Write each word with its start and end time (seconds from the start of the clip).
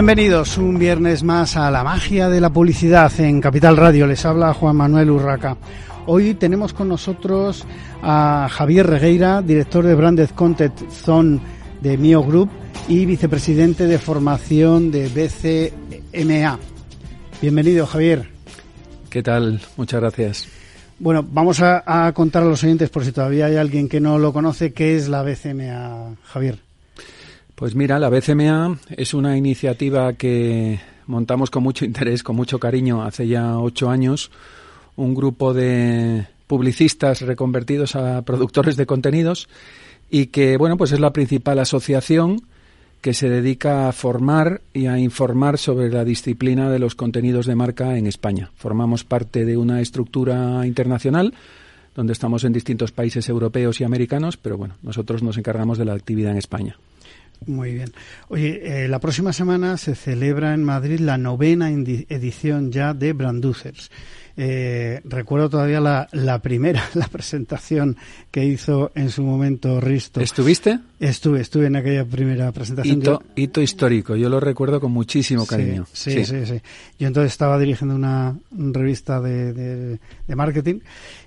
Bienvenidos 0.00 0.56
un 0.56 0.78
viernes 0.78 1.22
más 1.22 1.58
a 1.58 1.70
la 1.70 1.84
magia 1.84 2.30
de 2.30 2.40
la 2.40 2.48
publicidad 2.48 3.12
en 3.20 3.38
Capital 3.38 3.76
Radio. 3.76 4.06
Les 4.06 4.24
habla 4.24 4.54
Juan 4.54 4.74
Manuel 4.74 5.10
Urraca. 5.10 5.58
Hoy 6.06 6.32
tenemos 6.32 6.72
con 6.72 6.88
nosotros 6.88 7.66
a 8.02 8.48
Javier 8.50 8.86
Regueira, 8.86 9.42
director 9.42 9.84
de 9.84 9.94
Branded 9.94 10.30
Content 10.30 10.72
Zone 10.90 11.38
de 11.82 11.98
Mio 11.98 12.22
Group 12.22 12.48
y 12.88 13.04
vicepresidente 13.04 13.86
de 13.86 13.98
formación 13.98 14.90
de 14.90 15.08
BCMA. 15.08 16.58
Bienvenido, 17.42 17.86
Javier. 17.86 18.26
¿Qué 19.10 19.22
tal? 19.22 19.60
Muchas 19.76 20.00
gracias. 20.00 20.48
Bueno, 20.98 21.22
vamos 21.30 21.60
a, 21.60 22.06
a 22.06 22.10
contar 22.14 22.42
a 22.42 22.46
los 22.46 22.64
oyentes, 22.64 22.88
por 22.88 23.04
si 23.04 23.12
todavía 23.12 23.44
hay 23.44 23.56
alguien 23.56 23.86
que 23.86 24.00
no 24.00 24.18
lo 24.18 24.32
conoce, 24.32 24.72
qué 24.72 24.96
es 24.96 25.10
la 25.10 25.22
BCMA, 25.22 26.16
Javier. 26.24 26.69
Pues 27.60 27.74
mira, 27.74 27.98
la 27.98 28.08
BCMA 28.08 28.78
es 28.96 29.12
una 29.12 29.36
iniciativa 29.36 30.14
que 30.14 30.80
montamos 31.06 31.50
con 31.50 31.62
mucho 31.62 31.84
interés, 31.84 32.22
con 32.22 32.34
mucho 32.34 32.58
cariño, 32.58 33.02
hace 33.02 33.28
ya 33.28 33.58
ocho 33.58 33.90
años. 33.90 34.30
Un 34.96 35.14
grupo 35.14 35.52
de 35.52 36.26
publicistas 36.46 37.20
reconvertidos 37.20 37.96
a 37.96 38.22
productores 38.22 38.78
de 38.78 38.86
contenidos 38.86 39.46
y 40.08 40.28
que, 40.28 40.56
bueno, 40.56 40.78
pues 40.78 40.92
es 40.92 41.00
la 41.00 41.12
principal 41.12 41.58
asociación 41.58 42.40
que 43.02 43.12
se 43.12 43.28
dedica 43.28 43.90
a 43.90 43.92
formar 43.92 44.62
y 44.72 44.86
a 44.86 44.98
informar 44.98 45.58
sobre 45.58 45.90
la 45.90 46.06
disciplina 46.06 46.70
de 46.70 46.78
los 46.78 46.94
contenidos 46.94 47.44
de 47.44 47.56
marca 47.56 47.98
en 47.98 48.06
España. 48.06 48.52
Formamos 48.56 49.04
parte 49.04 49.44
de 49.44 49.58
una 49.58 49.82
estructura 49.82 50.66
internacional 50.66 51.34
donde 51.94 52.14
estamos 52.14 52.42
en 52.44 52.54
distintos 52.54 52.90
países 52.90 53.28
europeos 53.28 53.82
y 53.82 53.84
americanos, 53.84 54.38
pero 54.38 54.56
bueno, 54.56 54.76
nosotros 54.82 55.22
nos 55.22 55.36
encargamos 55.36 55.76
de 55.76 55.84
la 55.84 55.92
actividad 55.92 56.32
en 56.32 56.38
España. 56.38 56.78
Muy 57.46 57.72
bien. 57.72 57.92
Oye, 58.28 58.84
eh, 58.84 58.88
la 58.88 58.98
próxima 58.98 59.32
semana 59.32 59.76
se 59.76 59.94
celebra 59.94 60.54
en 60.54 60.62
Madrid 60.62 61.00
la 61.00 61.18
novena 61.18 61.70
edición 61.70 62.70
ya 62.70 62.94
de 62.94 63.12
Branducers. 63.12 63.90
Eh, 64.36 65.00
recuerdo 65.04 65.50
todavía 65.50 65.80
la, 65.80 66.08
la, 66.12 66.40
primera, 66.40 66.82
la 66.94 67.08
presentación 67.08 67.96
que 68.30 68.44
hizo 68.44 68.90
en 68.94 69.10
su 69.10 69.22
momento 69.22 69.80
Risto. 69.80 70.20
¿Estuviste? 70.20 70.78
Estuve, 70.98 71.40
estuve 71.40 71.66
en 71.66 71.76
aquella 71.76 72.04
primera 72.04 72.50
presentación. 72.52 73.00
Hito, 73.00 73.22
hito 73.36 73.60
histórico, 73.60 74.16
yo 74.16 74.28
lo 74.28 74.40
recuerdo 74.40 74.80
con 74.80 74.92
muchísimo 74.92 75.46
cariño. 75.46 75.86
Sí, 75.92 76.24
sí, 76.24 76.46
sí. 76.46 76.60
Yo 76.98 77.08
entonces 77.08 77.32
estaba 77.32 77.58
dirigiendo 77.58 77.94
una, 77.94 78.36
revista 78.50 79.20
de, 79.20 79.52
de, 79.52 79.98
de 80.26 80.36
marketing 80.36 80.80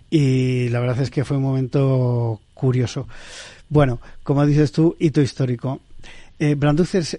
y 0.09 0.69
la 0.69 0.79
verdad 0.79 1.01
es 1.01 1.11
que 1.11 1.25
fue 1.25 1.37
un 1.37 1.43
momento 1.43 2.39
curioso. 2.53 3.07
Bueno, 3.69 3.99
como 4.23 4.45
dices 4.45 4.71
tú, 4.71 4.95
hito 4.99 5.21
histórico. 5.21 5.81
Eh, 6.45 6.57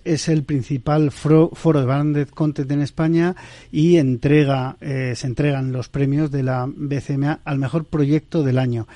es 0.04 0.28
el 0.28 0.42
principal 0.42 1.10
foro, 1.10 1.50
de 1.72 1.86
branded 1.86 2.28
content 2.28 2.70
en 2.70 2.82
España 2.82 3.34
y 3.72 3.96
entrega, 3.96 4.76
eh, 4.82 5.14
se 5.16 5.26
entregan 5.26 5.72
los 5.72 5.88
premios 5.88 6.30
de 6.30 6.42
la 6.42 6.68
BCMA 6.68 7.40
al 7.42 7.58
mejor 7.58 7.86
proyecto 7.86 8.42
del 8.42 8.58
año. 8.58 8.86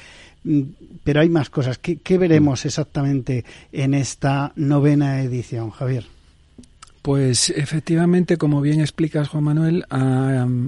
Mm, 0.45 0.61
pero 1.03 1.21
hay 1.21 1.31
más 1.31 1.49
cosas. 1.49 1.79
¿Qué, 1.79 2.19
veremos 2.19 2.67
exactamente 2.67 3.47
en 3.73 3.95
esta 3.95 4.53
novena 4.57 5.23
edición, 5.23 5.71
Javier? 5.71 6.05
Pues 7.01 7.49
efectivamente, 7.49 8.37
como 8.37 8.61
bien 8.61 8.81
explicas, 8.81 9.29
Juan 9.29 9.45
Manuel, 9.45 9.87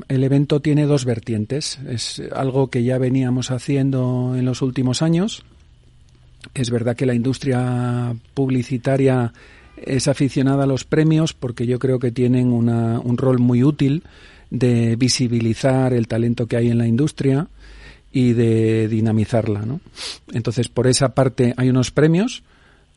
el 0.09 0.25
evento 0.25 0.61
tiene 0.61 0.87
dos 0.87 1.05
vertientes. 1.05 1.79
Es 1.87 2.23
algo 2.35 2.69
que 2.69 2.83
ya 2.83 2.97
veníamos 2.97 3.51
haciendo 3.51 4.35
en 4.35 4.47
los 4.47 4.63
últimos 4.63 5.03
años, 5.03 5.45
es 6.55 6.71
verdad 6.71 6.97
que 6.97 7.07
la 7.07 7.15
industria 7.15 8.15
publicitaria 8.35 9.33
es 9.77 10.09
aficionada 10.09 10.65
a 10.65 10.67
los 10.67 10.85
premios 10.85 11.33
porque 11.33 11.67
yo 11.67 11.79
creo 11.79 11.99
que 11.99 12.11
tienen 12.11 12.53
un 12.53 13.19
rol 13.19 13.39
muy 13.39 13.63
útil 13.63 14.03
de 14.51 14.97
visibilizar 14.97 15.93
el 15.93 16.09
talento 16.09 16.47
que 16.47 16.57
hay 16.57 16.71
en 16.71 16.79
la 16.79 16.87
industria 16.87 17.49
y 18.13 18.33
de 18.33 18.89
dinamizarla. 18.89 19.61
¿no? 19.61 19.81
Entonces, 20.33 20.69
por 20.69 20.87
esa 20.87 21.15
parte 21.15 21.55
hay 21.57 21.71
unos 21.71 21.91
premios. 21.91 22.43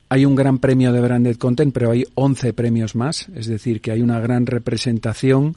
Hay 0.09 0.25
un 0.25 0.35
gran 0.35 0.59
premio 0.59 0.91
de 0.91 1.01
branded 1.01 1.37
content, 1.37 1.73
pero 1.73 1.89
hay 1.89 2.05
11 2.13 2.53
premios 2.53 2.93
más, 2.93 3.29
es 3.35 3.47
decir, 3.47 3.81
que 3.81 3.91
hay 3.91 4.01
una 4.01 4.19
gran 4.19 4.45
representación 4.45 5.55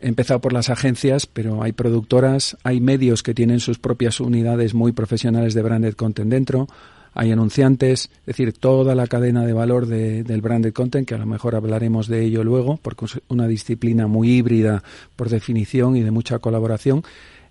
empezado 0.00 0.40
por 0.40 0.54
las 0.54 0.70
agencias, 0.70 1.26
pero 1.26 1.62
hay 1.62 1.72
productoras, 1.72 2.56
hay 2.62 2.80
medios 2.80 3.22
que 3.22 3.34
tienen 3.34 3.60
sus 3.60 3.78
propias 3.78 4.20
unidades 4.20 4.72
muy 4.72 4.92
profesionales 4.92 5.52
de 5.52 5.62
branded 5.62 5.94
content 5.94 6.30
dentro, 6.30 6.66
hay 7.14 7.32
anunciantes, 7.32 8.10
es 8.20 8.26
decir, 8.26 8.52
toda 8.52 8.94
la 8.94 9.06
cadena 9.06 9.44
de 9.44 9.52
valor 9.52 9.86
del 9.86 10.40
branded 10.40 10.72
content, 10.72 11.08
que 11.08 11.14
a 11.14 11.18
lo 11.18 11.26
mejor 11.26 11.54
hablaremos 11.54 12.06
de 12.06 12.24
ello 12.24 12.44
luego, 12.44 12.78
porque 12.80 13.06
es 13.06 13.20
una 13.28 13.48
disciplina 13.48 14.06
muy 14.06 14.30
híbrida 14.30 14.82
por 15.16 15.28
definición 15.28 15.96
y 15.96 16.02
de 16.02 16.10
mucha 16.10 16.38
colaboración, 16.38 17.02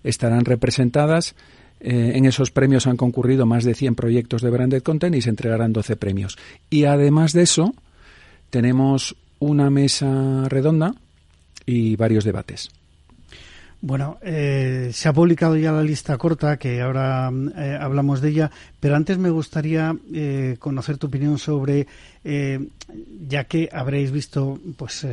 estarán 0.02 0.44
representadas. 0.44 1.34
Eh, 1.80 2.12
en 2.14 2.26
esos 2.26 2.50
premios 2.50 2.86
han 2.86 2.96
concurrido 2.96 3.46
más 3.46 3.64
de 3.64 3.74
100 3.74 3.94
proyectos 3.94 4.42
de 4.42 4.50
branded 4.50 4.82
content 4.82 5.14
y 5.14 5.22
se 5.22 5.30
entregarán 5.30 5.72
12 5.72 5.96
premios. 5.96 6.38
Y 6.68 6.84
además 6.84 7.32
de 7.32 7.42
eso, 7.42 7.74
tenemos 8.50 9.16
una 9.38 9.70
mesa 9.70 10.48
redonda 10.48 10.94
y 11.66 11.96
varios 11.96 12.24
debates. 12.24 12.70
Bueno, 13.82 14.18
eh, 14.20 14.90
se 14.92 15.08
ha 15.08 15.12
publicado 15.14 15.56
ya 15.56 15.72
la 15.72 15.82
lista 15.82 16.18
corta, 16.18 16.58
que 16.58 16.82
ahora 16.82 17.30
eh, 17.56 17.78
hablamos 17.80 18.20
de 18.20 18.28
ella, 18.28 18.50
pero 18.78 18.94
antes 18.94 19.16
me 19.16 19.30
gustaría 19.30 19.96
eh, 20.12 20.56
conocer 20.58 20.98
tu 20.98 21.06
opinión 21.06 21.38
sobre, 21.38 21.86
ya 22.22 23.44
que 23.44 23.70
habréis 23.72 24.10
visto, 24.10 24.60
pues, 24.76 25.06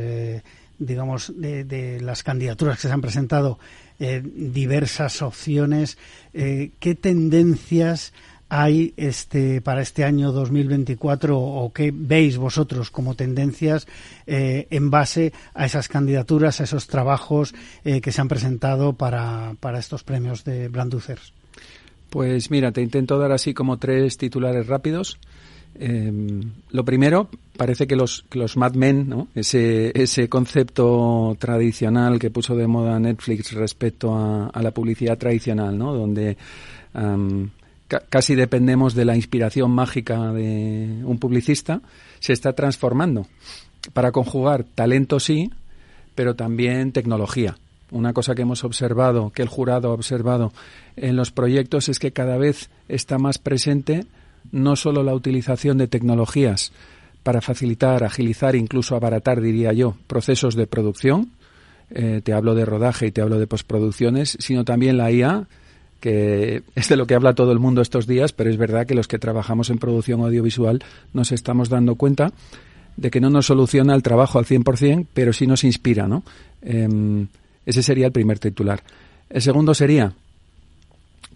digamos, 0.78 1.32
de, 1.34 1.98
las 2.02 2.22
candidaturas 2.22 2.78
que 2.78 2.88
se 2.88 2.92
han 2.92 3.00
presentado, 3.00 3.58
diversas 3.98 5.22
opciones, 5.22 5.96
¿qué 6.32 6.98
tendencias 7.00 8.12
hay 8.48 8.94
este 8.96 9.60
para 9.60 9.82
este 9.82 10.04
año 10.04 10.32
2024 10.32 11.38
o 11.38 11.72
qué 11.72 11.92
veis 11.94 12.36
vosotros 12.38 12.90
como 12.90 13.14
tendencias 13.14 13.86
eh, 14.26 14.66
en 14.70 14.90
base 14.90 15.32
a 15.54 15.66
esas 15.66 15.88
candidaturas, 15.88 16.60
a 16.60 16.64
esos 16.64 16.86
trabajos 16.86 17.54
eh, 17.84 18.00
que 18.00 18.12
se 18.12 18.20
han 18.20 18.28
presentado 18.28 18.94
para, 18.94 19.54
para 19.60 19.78
estos 19.78 20.02
premios 20.02 20.44
de 20.44 20.68
Branducers? 20.68 21.32
Pues 22.10 22.50
mira, 22.50 22.72
te 22.72 22.80
intento 22.80 23.18
dar 23.18 23.32
así 23.32 23.52
como 23.52 23.76
tres 23.76 24.16
titulares 24.16 24.66
rápidos. 24.66 25.18
Em, 25.74 26.40
lo 26.70 26.84
primero, 26.84 27.28
parece 27.56 27.86
que 27.86 27.94
los, 27.94 28.24
los 28.32 28.56
Mad 28.56 28.74
Men, 28.74 29.08
¿no? 29.08 29.28
ese, 29.34 29.92
ese 29.94 30.28
concepto 30.28 31.36
tradicional 31.38 32.18
que 32.18 32.30
puso 32.30 32.56
de 32.56 32.66
moda 32.66 32.98
Netflix 32.98 33.52
respecto 33.52 34.16
a, 34.16 34.62
la 34.62 34.70
publicidad 34.70 35.18
tradicional, 35.18 35.76
¿no? 35.76 35.94
donde 35.94 36.36
casi 37.88 38.34
dependemos 38.34 38.94
de 38.94 39.04
la 39.04 39.16
inspiración 39.16 39.70
mágica 39.70 40.32
de 40.32 41.02
un 41.04 41.18
publicista, 41.18 41.80
se 42.20 42.32
está 42.32 42.52
transformando 42.52 43.26
para 43.92 44.12
conjugar 44.12 44.64
talento 44.64 45.20
sí, 45.20 45.50
pero 46.14 46.34
también 46.34 46.92
tecnología. 46.92 47.56
Una 47.90 48.12
cosa 48.12 48.34
que 48.34 48.42
hemos 48.42 48.64
observado, 48.64 49.30
que 49.30 49.42
el 49.42 49.48
jurado 49.48 49.90
ha 49.90 49.94
observado 49.94 50.52
en 50.96 51.16
los 51.16 51.30
proyectos 51.30 51.88
es 51.88 51.98
que 51.98 52.12
cada 52.12 52.36
vez 52.36 52.68
está 52.88 53.18
más 53.18 53.38
presente 53.38 54.04
no 54.52 54.76
solo 54.76 55.02
la 55.02 55.14
utilización 55.14 55.78
de 55.78 55.88
tecnologías 55.88 56.72
para 57.22 57.40
facilitar, 57.40 58.04
agilizar, 58.04 58.56
incluso 58.56 58.94
abaratar, 58.94 59.40
diría 59.40 59.72
yo, 59.72 59.96
procesos 60.06 60.54
de 60.54 60.66
producción. 60.66 61.30
Eh, 61.90 62.20
te 62.22 62.32
hablo 62.32 62.54
de 62.54 62.64
rodaje 62.64 63.06
y 63.06 63.10
te 63.10 63.22
hablo 63.22 63.38
de 63.38 63.46
postproducciones, 63.46 64.36
sino 64.40 64.64
también 64.64 64.98
la 64.98 65.10
IA, 65.10 65.46
que 66.00 66.62
es 66.74 66.88
de 66.88 66.96
lo 66.96 67.06
que 67.06 67.14
habla 67.14 67.34
todo 67.34 67.52
el 67.52 67.58
mundo 67.58 67.82
estos 67.82 68.06
días, 68.06 68.32
pero 68.32 68.50
es 68.50 68.56
verdad 68.56 68.86
que 68.86 68.94
los 68.94 69.08
que 69.08 69.18
trabajamos 69.18 69.70
en 69.70 69.78
producción 69.78 70.20
audiovisual 70.20 70.82
nos 71.12 71.32
estamos 71.32 71.68
dando 71.68 71.96
cuenta 71.96 72.32
de 72.96 73.10
que 73.10 73.20
no 73.20 73.30
nos 73.30 73.46
soluciona 73.46 73.94
el 73.94 74.02
trabajo 74.02 74.38
al 74.38 74.44
100%, 74.44 75.06
pero 75.14 75.32
sí 75.32 75.46
nos 75.46 75.64
inspira, 75.64 76.08
¿no? 76.08 76.24
Em, 76.62 77.28
ese 77.64 77.82
sería 77.82 78.06
el 78.06 78.12
primer 78.12 78.38
titular. 78.38 78.82
El 79.30 79.42
segundo 79.42 79.74
sería 79.74 80.12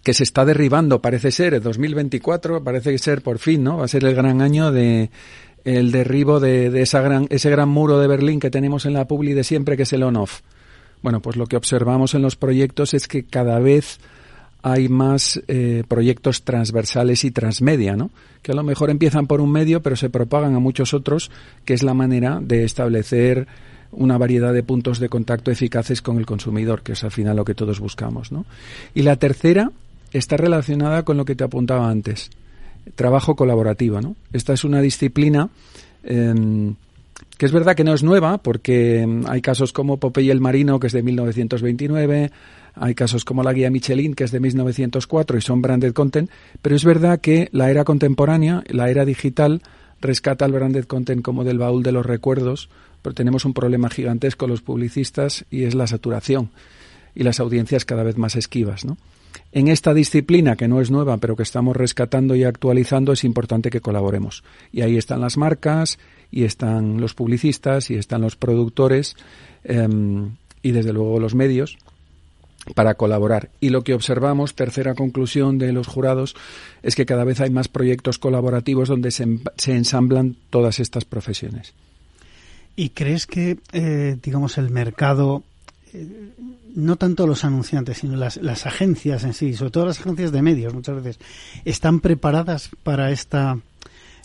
que 0.03 0.13
se 0.13 0.23
está 0.23 0.43
derribando, 0.43 0.99
parece 0.99 1.31
ser, 1.31 1.53
el 1.53 1.63
2024, 1.63 2.63
parece 2.63 2.97
ser 2.97 3.21
por 3.21 3.39
fin, 3.39 3.63
¿no? 3.63 3.77
Va 3.77 3.85
a 3.85 3.87
ser 3.87 4.03
el 4.03 4.13
gran 4.13 4.41
año 4.41 4.71
de 4.71 5.09
el 5.63 5.91
derribo 5.91 6.41
de, 6.41 6.81
esa 6.81 7.01
gran, 7.01 7.27
ese 7.29 7.49
gran 7.49 7.69
muro 7.69 7.99
de 7.99 8.07
Berlín 8.07 8.41
que 8.41 8.51
tenemos 8.51 8.85
en 8.85 8.93
la 8.93 9.07
publi 9.07 9.33
de 9.33 9.45
siempre, 9.45 9.77
que 9.77 9.83
es 9.83 9.93
el 9.93 10.03
on-off. 10.03 10.41
Bueno, 11.01 11.21
pues 11.21 11.37
lo 11.37 11.47
que 11.47 11.55
observamos 11.55 12.13
en 12.15 12.21
los 12.21 12.35
proyectos 12.35 12.93
es 12.93 13.07
que 13.07 13.23
cada 13.23 13.59
vez 13.59 13.99
hay 14.63 14.87
más 14.87 15.41
eh, 15.49 15.83
proyectos 15.87 16.43
transversales 16.43 17.25
y 17.25 17.31
transmedia, 17.31 17.97
¿no? 17.97 18.09
Que 18.41 18.53
a 18.53 18.55
lo 18.55 18.63
mejor 18.63 18.89
empiezan 18.89 19.27
por 19.27 19.41
un 19.41 19.51
medio, 19.51 19.81
pero 19.81 19.97
se 19.97 20.09
propagan 20.09 20.55
a 20.55 20.59
muchos 20.59 20.93
otros, 20.93 21.31
que 21.65 21.73
es 21.73 21.83
la 21.83 21.93
manera 21.93 22.39
de 22.41 22.63
establecer 22.63 23.45
una 23.91 24.17
variedad 24.17 24.53
de 24.53 24.63
puntos 24.63 24.99
de 24.99 25.09
contacto 25.09 25.51
eficaces 25.51 26.01
con 26.01 26.17
el 26.17 26.25
consumidor, 26.25 26.81
que 26.81 26.93
es 26.93 27.03
al 27.03 27.11
final 27.11 27.35
lo 27.35 27.45
que 27.45 27.53
todos 27.53 27.81
buscamos, 27.81 28.31
¿no? 28.31 28.45
Y 28.95 29.03
la 29.03 29.17
tercera 29.17 29.69
está 30.13 30.37
relacionada 30.37 31.03
con 31.03 31.17
lo 31.17 31.25
que 31.25 31.35
te 31.35 31.43
apuntaba 31.43 31.89
antes, 31.89 32.31
trabajo 32.95 33.35
colaborativo, 33.35 33.99
¿no? 33.99 34.15
Esta 34.31 34.53
es 34.53 34.63
una 34.63 34.81
disciplina 34.81 35.49
em, 36.03 36.75
que 37.37 37.45
es 37.45 37.51
verdad 37.51 37.75
que 37.75 37.83
no 37.83 37.93
es 37.93 38.03
nueva, 38.03 38.37
porque 38.37 39.01
em, 39.01 39.25
hay 39.27 39.41
casos 39.41 39.73
como 39.73 39.97
Popeye 39.97 40.31
el 40.31 40.41
Marino, 40.41 40.79
que 40.79 40.87
es 40.87 40.93
de 40.93 41.03
1929, 41.03 42.31
hay 42.75 42.95
casos 42.95 43.25
como 43.25 43.43
la 43.43 43.53
guía 43.53 43.69
Michelin, 43.69 44.13
que 44.13 44.23
es 44.23 44.31
de 44.31 44.39
1904 44.39 45.37
y 45.37 45.41
son 45.41 45.61
branded 45.61 45.93
content, 45.93 46.29
pero 46.61 46.75
es 46.75 46.85
verdad 46.85 47.19
que 47.19 47.49
la 47.51 47.69
era 47.69 47.83
contemporánea, 47.83 48.63
la 48.67 48.89
era 48.89 49.05
digital, 49.05 49.61
rescata 50.01 50.45
el 50.45 50.51
branded 50.51 50.85
content 50.85 51.21
como 51.21 51.43
del 51.43 51.59
baúl 51.59 51.83
de 51.83 51.91
los 51.91 52.05
recuerdos, 52.05 52.69
pero 53.01 53.13
tenemos 53.13 53.45
un 53.45 53.53
problema 53.53 53.89
gigantesco 53.89 54.47
los 54.47 54.61
publicistas 54.61 55.45
y 55.49 55.63
es 55.63 55.75
la 55.75 55.87
saturación 55.87 56.49
y 57.15 57.23
las 57.23 57.39
audiencias 57.39 57.85
cada 57.85 58.03
vez 58.03 58.17
más 58.17 58.35
esquivas, 58.35 58.85
¿no? 58.85 58.97
En 59.51 59.67
esta 59.67 59.93
disciplina, 59.93 60.55
que 60.55 60.67
no 60.67 60.81
es 60.81 60.89
nueva, 60.89 61.17
pero 61.17 61.35
que 61.35 61.43
estamos 61.43 61.75
rescatando 61.75 62.35
y 62.35 62.43
actualizando, 62.43 63.13
es 63.13 63.23
importante 63.23 63.69
que 63.69 63.81
colaboremos. 63.81 64.43
Y 64.71 64.81
ahí 64.81 64.97
están 64.97 65.21
las 65.21 65.37
marcas, 65.37 65.99
y 66.33 66.45
están 66.45 66.99
los 66.99 67.13
publicistas, 67.13 67.91
y 67.91 67.93
están 67.93 68.21
los 68.21 68.35
productores, 68.35 69.15
em, 69.63 70.31
y 70.63 70.71
desde 70.71 70.91
luego 70.91 71.19
los 71.19 71.35
medios, 71.35 71.77
para 72.73 72.95
colaborar. 72.95 73.51
Y 73.59 73.69
lo 73.69 73.83
que 73.83 73.93
observamos, 73.93 74.55
tercera 74.55 74.95
conclusión 74.95 75.59
de 75.59 75.71
los 75.73 75.85
jurados, 75.85 76.35
es 76.81 76.95
que 76.95 77.05
cada 77.05 77.23
vez 77.23 77.39
hay 77.39 77.51
más 77.51 77.67
proyectos 77.67 78.17
colaborativos 78.17 78.89
donde 78.89 79.11
se, 79.11 79.27
ensamblan 79.67 80.35
todas 80.49 80.79
estas 80.79 81.05
profesiones. 81.05 81.73
¿Y 82.75 82.89
crees 82.89 83.27
que, 83.27 83.59
eh, 83.71 84.17
digamos, 84.23 84.57
el 84.57 84.71
mercado, 84.71 85.43
eh, 85.93 86.31
no 86.73 86.95
tanto 86.95 87.27
los 87.27 87.43
anunciantes, 87.43 87.99
sino 87.99 88.15
las, 88.15 88.37
las 88.37 88.65
agencias 88.65 89.23
en 89.23 89.35
sí, 89.35 89.53
sobre 89.53 89.69
todo 89.69 89.85
las 89.85 89.99
agencias 89.99 90.31
de 90.31 90.41
medios 90.41 90.73
muchas 90.73 90.95
veces, 90.95 91.19
están 91.63 91.99
preparadas 91.99 92.71
para 92.81 93.11
esta 93.11 93.59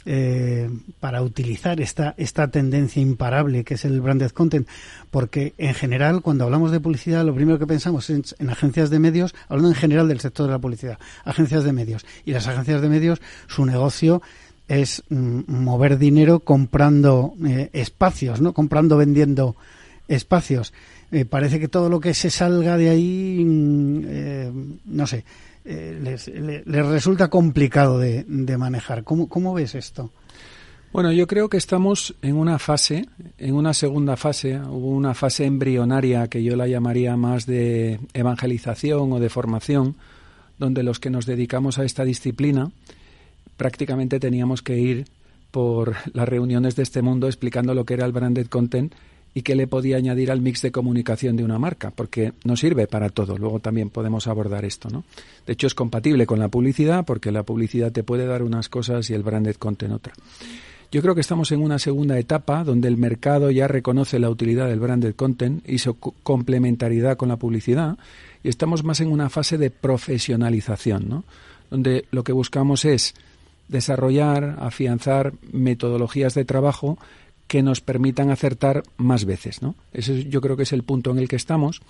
eh, 0.07 0.71
para 1.01 1.23
utilizar 1.23 1.81
esta, 1.81 2.15
esta 2.17 2.49
tendencia 2.49 3.03
imparable 3.03 3.65
que 3.65 3.75
es 3.75 3.85
el 3.85 4.01
branded 4.01 4.31
content, 4.31 4.67
porque 5.11 5.55
en 5.59 5.75
general 5.75 6.23
cuando 6.23 6.45
hablamos 6.45 6.71
de 6.71 6.81
publicidad 6.81 7.25
lo 7.25 7.35
primero 7.35 7.59
que 7.59 7.67
pensamos 7.67 8.09
es 8.09 8.35
en, 8.39 8.51
agencias 8.51 8.91
de 8.91 8.99
medios, 9.01 9.35
hablando 9.49 9.71
en 9.71 9.75
general 9.75 10.09
del 10.09 10.21
sector 10.21 10.47
de 10.47 10.53
la 10.53 10.59
publicidad, 10.59 10.99
agencias 11.25 11.65
de 11.65 11.73
medios. 11.73 12.07
Y 12.25 12.33
las 12.33 12.47
agencias 12.47 12.81
de 12.81 12.89
medios, 12.89 13.21
su 13.49 13.67
negocio 13.67 14.23
es 14.69 15.03
mm, 15.09 15.41
mover 15.47 15.99
dinero 15.99 16.41
comprando 16.41 17.35
eh, 17.47 17.71
espacios, 17.73 18.41
¿no? 18.41 18.53
Comprando, 18.53 18.97
vendiendo 18.97 19.57
espacios. 20.07 20.73
Eh, 21.11 21.25
parece 21.25 21.59
que 21.59 21.69
todo 21.69 21.89
lo 21.89 22.01
que 22.01 22.15
se 22.15 22.31
salga 22.31 22.77
de 22.77 22.91
ahí, 22.91 23.45
mm, 23.45 24.79
no 24.87 25.07
sé, 25.07 25.25
eh, 25.71 25.99
les, 26.01 26.87
resulta 26.87 27.29
complicado 27.29 27.99
de, 27.99 28.25
manejar. 28.57 29.05
¿Cómo, 29.05 29.29
¿Cómo, 29.29 29.53
ves 29.53 29.75
esto? 29.75 30.11
Bueno, 30.93 31.13
yo 31.13 31.27
creo 31.27 31.51
que 31.51 31.59
estamos 31.59 32.15
en 32.23 32.37
una 32.37 32.59
fase, 32.59 33.07
en 33.37 33.55
una 33.55 33.75
segunda 33.75 34.17
fase, 34.17 34.59
hubo 34.59 34.89
una 34.89 35.13
fase 35.13 35.45
embrionaria 35.45 36.29
que 36.29 36.43
yo 36.43 36.57
la 36.57 36.67
llamaría 36.67 37.19
más 37.19 37.45
de 37.45 38.01
evangelización 38.15 39.13
o 39.13 39.21
de 39.21 39.29
formación, 39.29 39.97
donde 40.59 40.83
los 40.83 41.01
que 41.01 41.11
nos 41.11 41.27
dedicamos 41.27 41.79
a 41.79 41.85
esta 41.85 42.05
disciplina 42.05 42.71
prácticamente 43.59 44.19
teníamos 44.21 44.63
que 44.63 44.79
ir 44.79 45.05
por 45.51 45.97
las 46.15 46.27
reuniones 46.27 46.77
de 46.77 46.83
este 46.83 47.03
mundo 47.03 47.27
explicando 47.27 47.75
lo 47.75 47.85
que 47.85 47.95
era 47.95 48.07
el 48.07 48.13
branded 48.13 48.47
content 48.47 48.95
y 49.39 49.43
qué 49.43 49.55
le 49.55 49.69
podía 49.69 49.99
añadir 49.99 50.33
al 50.33 50.41
mix 50.41 50.63
de 50.63 50.73
comunicación 50.73 51.37
de 51.37 51.45
una 51.45 51.61
marca, 51.61 51.93
porque 51.95 52.33
no 52.43 52.57
sirve 52.57 52.89
para 52.89 53.09
todo. 53.09 53.39
Luego 53.39 53.61
también 53.61 53.89
podemos 53.89 54.27
abordar 54.27 54.65
esto, 54.65 54.91
¿no? 54.91 55.05
De 55.47 55.53
hecho, 55.53 55.69
es 55.69 55.77
compatible 55.77 56.27
con 56.27 56.41
la 56.41 56.49
publicidad, 56.49 57.05
porque 57.05 57.31
la 57.31 57.45
publicidad 57.45 57.93
te 57.93 58.03
puede 58.03 58.27
dar 58.27 58.43
unas 58.43 58.69
cosas 58.69 59.09
y 59.11 59.15
el 59.15 59.23
branded 59.23 59.55
content 59.55 59.93
otra. 59.93 60.13
Yo 60.91 61.03
creo 61.03 61.15
que 61.15 61.21
estamos 61.21 61.53
en 61.53 61.63
una 61.63 61.79
segunda 61.79 62.19
etapa 62.19 62.65
donde 62.65 62.89
el 62.89 62.97
mercado 62.97 63.53
ya 63.53 63.69
reconoce 63.69 64.19
la 64.19 64.29
utilidad 64.29 64.67
del 64.67 64.81
branded 64.81 65.15
content 65.15 65.63
y 65.69 65.79
su 65.79 65.95
complementariedad 65.95 67.17
con 67.17 67.29
la 67.29 67.37
publicidad 67.37 67.97
y 68.43 68.49
estamos 68.49 68.83
más 68.83 69.01
en 69.01 69.13
una 69.13 69.31
fase 69.31 69.57
de 69.57 69.71
profesionalización, 69.71 71.09
¿no? 71.09 71.25
Donde 71.71 72.07
lo 72.11 72.25
que 72.25 72.33
buscamos 72.33 72.85
es 72.85 73.15
desarrollar, 73.69 74.57
afianzar 74.59 75.33
metodologías 75.53 76.35
de 76.35 76.45
trabajo 76.45 76.99
que 77.49 77.63
nos 77.63 77.81
permitan 77.81 78.31
acertar 78.31 78.83
más 78.99 79.25
veces, 79.25 79.63
¿no? 79.63 79.75
Ese 79.93 80.25
yo 80.29 80.41
creo 80.41 80.57
que 80.57 80.63
es 80.63 80.73
el 80.73 80.85
punto 80.85 81.11
en 81.11 81.19
el 81.19 81.29
que 81.29 81.37
estamos 81.37 81.81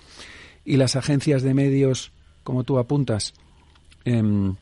y 0.65 0.77
las 0.77 0.95
agencias 0.95 1.43
de 1.43 1.53
medios, 1.53 2.11
como 2.43 2.63
tú 2.63 2.79
apuntas, 2.79 3.33
em, 4.05 4.55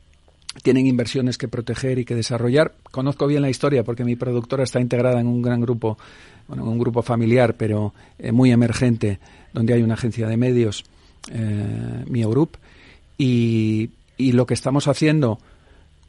tienen 0.64 0.88
inversiones 0.88 1.38
que 1.38 1.48
proteger 1.48 2.00
y 2.00 2.06
que 2.06 2.16
desarrollar. 2.16 2.74
Conozco 2.92 3.28
bien 3.28 3.44
la 3.44 3.50
historia 3.50 3.84
porque 3.84 4.04
mi 4.04 4.16
productora 4.16 4.64
está 4.64 4.80
integrada 4.80 5.22
en 5.22 5.28
un 5.28 5.44
gran 5.44 5.62
grupo, 5.62 6.00
bueno, 6.48 6.66
un 6.66 6.80
grupo 6.80 7.04
familiar, 7.04 7.56
pero 7.56 7.94
eh, 8.18 8.32
muy 8.32 8.52
emergente, 8.52 9.20
donde 9.54 9.76
hay 9.76 9.84
una 9.84 9.94
agencia 9.94 10.28
de 10.28 10.38
medios, 10.38 10.84
eh, 11.32 12.06
Mio 12.08 12.30
Group, 12.32 12.58
y, 13.20 13.92
y 14.18 14.32
lo 14.32 14.48
que 14.48 14.56
estamos 14.56 14.88
haciendo, 14.88 15.40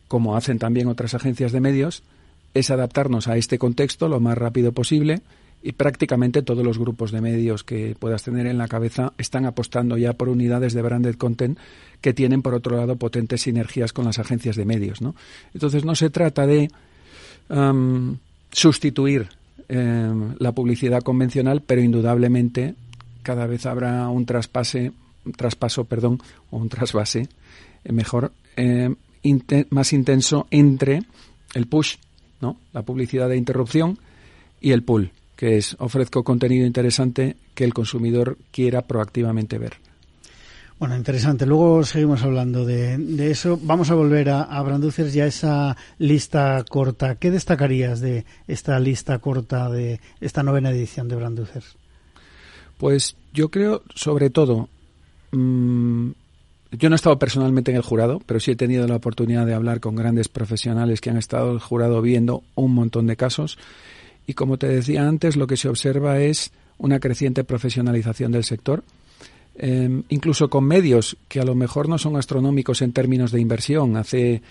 como 0.06 0.34
hacen 0.34 0.58
también 0.58 0.88
otras 0.88 1.12
agencias 1.12 1.52
de 1.52 1.60
medios, 1.60 2.02
es 2.58 2.70
adaptarnos 2.70 3.28
a 3.28 3.36
este 3.36 3.58
contexto 3.58 4.08
lo 4.08 4.20
más 4.20 4.36
rápido 4.36 4.72
posible 4.72 5.22
y 5.62 5.72
prácticamente 5.72 6.42
todos 6.42 6.64
los 6.64 6.78
grupos 6.78 7.10
de 7.10 7.20
medios 7.20 7.64
que 7.64 7.96
puedas 7.98 8.22
tener 8.22 8.46
en 8.46 8.58
la 8.58 8.68
cabeza 8.68 9.12
están 9.18 9.44
apostando 9.44 9.96
ya 9.96 10.12
por 10.12 10.28
unidades 10.28 10.72
de 10.72 10.82
branded 10.82 11.16
content 11.16 11.58
que 12.00 12.14
tienen 12.14 12.42
por 12.42 12.54
otro 12.54 12.76
lado 12.76 12.96
potentes 12.96 13.42
sinergias 13.42 13.92
con 13.92 14.04
las 14.04 14.18
agencias 14.18 14.56
de 14.56 14.64
medios, 14.64 15.00
¿no? 15.00 15.14
Entonces 15.52 15.84
no 15.84 15.94
se 15.94 16.10
trata 16.10 16.46
de 16.46 16.70
sustituir 18.52 19.28
em, 19.68 20.34
la 20.38 20.52
publicidad 20.52 21.02
convencional, 21.02 21.62
pero 21.62 21.80
indudablemente 21.80 22.74
cada 23.22 23.46
vez 23.46 23.66
habrá 23.66 24.08
un 24.08 24.26
traspase, 24.26 24.92
traspaso, 25.36 25.84
perdón, 25.84 26.20
o 26.50 26.58
un 26.58 26.68
trasvase, 26.68 27.28
eh, 27.84 27.92
mejor, 27.92 28.32
em, 28.56 28.96
más 29.70 29.92
intenso 29.92 30.46
entre 30.50 31.02
el 31.54 31.66
push 31.66 31.96
¿no? 32.40 32.58
La 32.72 32.82
publicidad 32.82 33.28
de 33.28 33.36
interrupción 33.36 33.98
y 34.60 34.72
el 34.72 34.82
pull, 34.82 35.12
que 35.36 35.56
es 35.56 35.76
ofrezco 35.78 36.24
contenido 36.24 36.66
interesante 36.66 37.36
que 37.54 37.64
el 37.64 37.74
consumidor 37.74 38.38
quiera 38.50 38.82
proactivamente 38.82 39.58
ver. 39.58 39.74
Bueno, 40.78 40.96
interesante. 40.96 41.44
Luego 41.44 41.82
seguimos 41.82 42.22
hablando 42.22 42.64
de, 42.64 43.30
eso. 43.30 43.58
Vamos 43.60 43.90
a 43.90 43.94
volver 43.94 44.30
a, 44.30 44.42
a 44.42 44.62
Branducers 44.62 45.14
y 45.16 45.20
a 45.20 45.26
esa 45.26 45.76
lista 45.98 46.64
corta. 46.68 47.16
¿Qué 47.16 47.32
destacarías 47.32 48.00
de 48.00 48.24
esta 48.46 48.78
lista 48.78 49.18
corta 49.18 49.68
de 49.70 50.00
esta 50.20 50.44
novena 50.44 50.70
edición 50.70 51.08
de 51.08 51.16
Branducers? 51.16 51.76
Pues 52.78 53.16
yo 53.34 53.50
creo, 53.50 53.82
sobre 53.94 54.30
todo, 54.30 54.68
mm, 55.32 56.10
yo 56.72 56.88
no 56.88 56.94
he 56.94 56.96
estado 56.96 57.18
personalmente 57.18 57.70
en 57.70 57.76
el 57.78 57.82
jurado, 57.82 58.20
pero 58.26 58.40
sí 58.40 58.50
he 58.50 58.56
tenido 58.56 58.86
la 58.86 58.96
oportunidad 58.96 59.46
de 59.46 59.54
hablar 59.54 59.80
con 59.80 59.96
grandes 59.96 60.28
profesionales 60.28 61.00
que 61.00 61.10
han 61.10 61.16
estado 61.16 61.52
el 61.52 61.60
jurado 61.60 62.02
viendo 62.02 62.42
un 62.54 62.74
montón 62.74 63.06
de 63.06 63.16
casos. 63.16 63.58
Y 64.26 64.34
como 64.34 64.58
te 64.58 64.68
decía 64.68 65.08
antes, 65.08 65.36
lo 65.36 65.46
que 65.46 65.56
se 65.56 65.68
observa 65.68 66.20
es 66.20 66.52
una 66.76 67.00
creciente 67.00 67.42
profesionalización 67.42 68.32
del 68.32 68.44
sector, 68.44 68.84
em, 69.56 70.02
incluso 70.10 70.50
con 70.50 70.64
medios 70.64 71.16
que 71.28 71.40
a 71.40 71.44
lo 71.44 71.54
mejor 71.54 71.88
no 71.88 71.96
son 71.96 72.16
astronómicos 72.16 72.82
en 72.82 72.92
términos 72.92 73.32
de 73.32 73.40
inversión. 73.40 73.96
Hace 73.96 74.42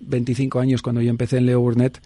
25 0.00 0.58
años, 0.58 0.82
cuando 0.82 1.00
yo 1.00 1.10
empecé 1.10 1.38
en 1.38 1.46
Leo 1.46 1.60
Burnett, 1.60 2.00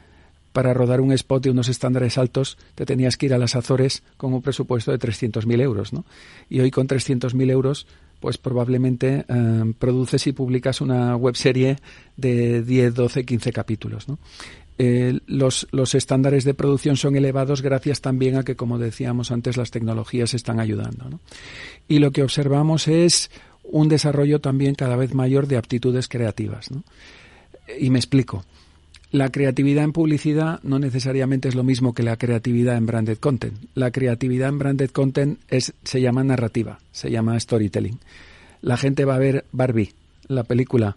para 0.53 0.73
rodar 0.73 1.01
un 1.01 1.11
spot 1.11 1.43
de 1.43 1.51
unos 1.51 1.69
estándares 1.69 2.17
altos 2.17 2.59
te 2.77 2.87
tenías 2.87 3.17
que 3.17 3.27
ir 3.27 3.35
a 3.35 3.39
las 3.39 3.57
Azores 3.57 4.05
con 4.17 4.33
un 4.33 4.41
presupuesto 4.41 4.93
de 4.93 5.01
300.000 5.01 5.61
euros, 5.61 5.93
¿no? 5.93 6.05
Y 6.49 6.61
hoy 6.61 6.71
con 6.71 6.87
300.000 6.87 7.51
euros 7.51 7.89
pues 8.21 8.39
probablemente 8.39 9.25
eh, 9.29 9.75
produces 9.79 10.27
y 10.27 10.33
publicas 10.33 10.81
una 10.81 11.17
webserie 11.17 11.77
de 12.17 12.63
10, 12.63 12.95
12, 12.95 13.25
15 13.25 13.53
capítulos. 13.53 14.07
Eh, 14.77 15.21
los, 15.27 15.69
los, 15.71 15.95
estándares 15.95 16.45
de 16.45 16.55
producción 16.55 16.97
son 16.97 17.15
elevados 17.15 17.63
gracias 17.63 18.01
también 18.01 18.37
a 18.37 18.43
que, 18.43 18.57
como 18.57 18.79
decíamos 18.79 19.31
antes, 19.31 19.57
las 19.57 19.71
tecnologías 19.71 20.35
están 20.35 20.59
ayudando. 20.59 21.21
Y 21.87 22.01
lo 22.01 22.11
que 22.11 22.23
observamos 22.23 22.89
es 22.89 23.31
un 23.63 23.89
desarrollo 23.89 24.41
también 24.41 24.75
cada 24.75 24.97
vez 24.97 25.15
mayor 25.15 25.47
de 25.47 25.57
aptitudes 25.57 26.09
creativas. 26.09 26.71
Y 27.79 27.91
me 27.91 27.99
explico. 27.99 28.45
La 29.15 29.31
creatividad 29.31 29.85
en 29.85 29.93
publicidad 29.93 30.59
no 30.65 30.81
necesariamente 30.81 31.47
es 31.49 31.55
lo 31.55 31.63
mismo 31.63 31.95
que 31.95 32.03
la 32.03 32.17
creatividad 32.17 32.77
en 32.77 32.85
branded 32.85 33.19
content. 33.19 33.55
La 33.77 33.93
creatividad 33.93 34.49
en 34.49 34.59
branded 34.59 34.91
content 34.91 35.39
es, 35.49 35.73
se 35.85 36.01
llama 36.01 36.25
narrativa, 36.25 36.81
se 36.91 37.13
llama 37.13 37.39
storytelling. 37.39 38.01
La 38.61 38.77
gente 38.77 39.05
va 39.05 39.15
a 39.15 39.21
ver 39.21 39.45
Barbie, 39.53 39.93
la 40.27 40.43
película, 40.43 40.97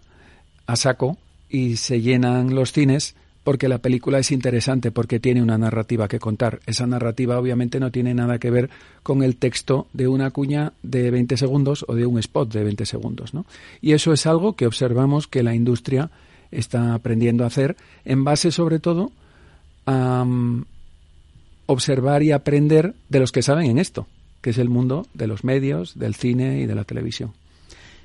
a 0.66 0.74
saco 0.74 1.16
y 1.48 1.76
se 1.76 2.00
llenan 2.00 2.56
los 2.56 2.72
cines 2.72 3.14
porque 3.44 3.68
la 3.68 3.78
película 3.78 4.18
es 4.18 4.32
interesante, 4.32 4.90
porque 4.90 5.20
tiene 5.20 5.40
una 5.40 5.56
narrativa 5.56 6.08
que 6.08 6.18
contar. 6.18 6.58
Esa 6.66 6.88
narrativa 6.88 7.38
obviamente 7.38 7.78
no 7.78 7.92
tiene 7.92 8.14
nada 8.14 8.40
que 8.40 8.50
ver 8.50 8.68
con 9.04 9.22
el 9.22 9.36
texto 9.36 9.86
de 9.92 10.08
una 10.08 10.32
cuña 10.32 10.72
de 10.82 11.12
20 11.12 11.36
segundos 11.36 11.84
o 11.86 11.94
de 11.94 12.04
un 12.04 12.18
spot 12.18 12.52
de 12.52 12.64
20 12.64 12.84
segundos. 12.84 13.32
¿no? 13.32 13.46
Y 13.80 13.92
eso 13.92 14.12
es 14.12 14.26
algo 14.26 14.56
que 14.56 14.66
observamos 14.66 15.28
que 15.28 15.44
la 15.44 15.54
industria 15.54 16.10
está 16.50 16.94
aprendiendo 16.94 17.44
a 17.44 17.48
hacer 17.48 17.76
en 18.04 18.24
base 18.24 18.50
sobre 18.50 18.78
todo 18.78 19.12
a 19.86 20.22
um, 20.22 20.64
observar 21.66 22.22
y 22.22 22.32
aprender 22.32 22.94
de 23.08 23.20
los 23.20 23.32
que 23.32 23.42
saben 23.42 23.70
en 23.70 23.78
esto, 23.78 24.06
que 24.40 24.50
es 24.50 24.58
el 24.58 24.68
mundo 24.68 25.06
de 25.14 25.26
los 25.26 25.44
medios, 25.44 25.98
del 25.98 26.14
cine 26.14 26.60
y 26.60 26.66
de 26.66 26.74
la 26.74 26.84
televisión. 26.84 27.32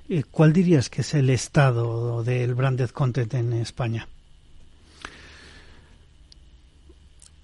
Eh, 0.09 0.23
¿Cuál 0.29 0.51
dirías 0.51 0.89
que 0.89 1.01
es 1.01 1.13
el 1.13 1.29
estado 1.29 2.23
del 2.23 2.55
branded 2.55 2.89
content 2.89 3.33
en 3.35 3.53
España? 3.53 4.07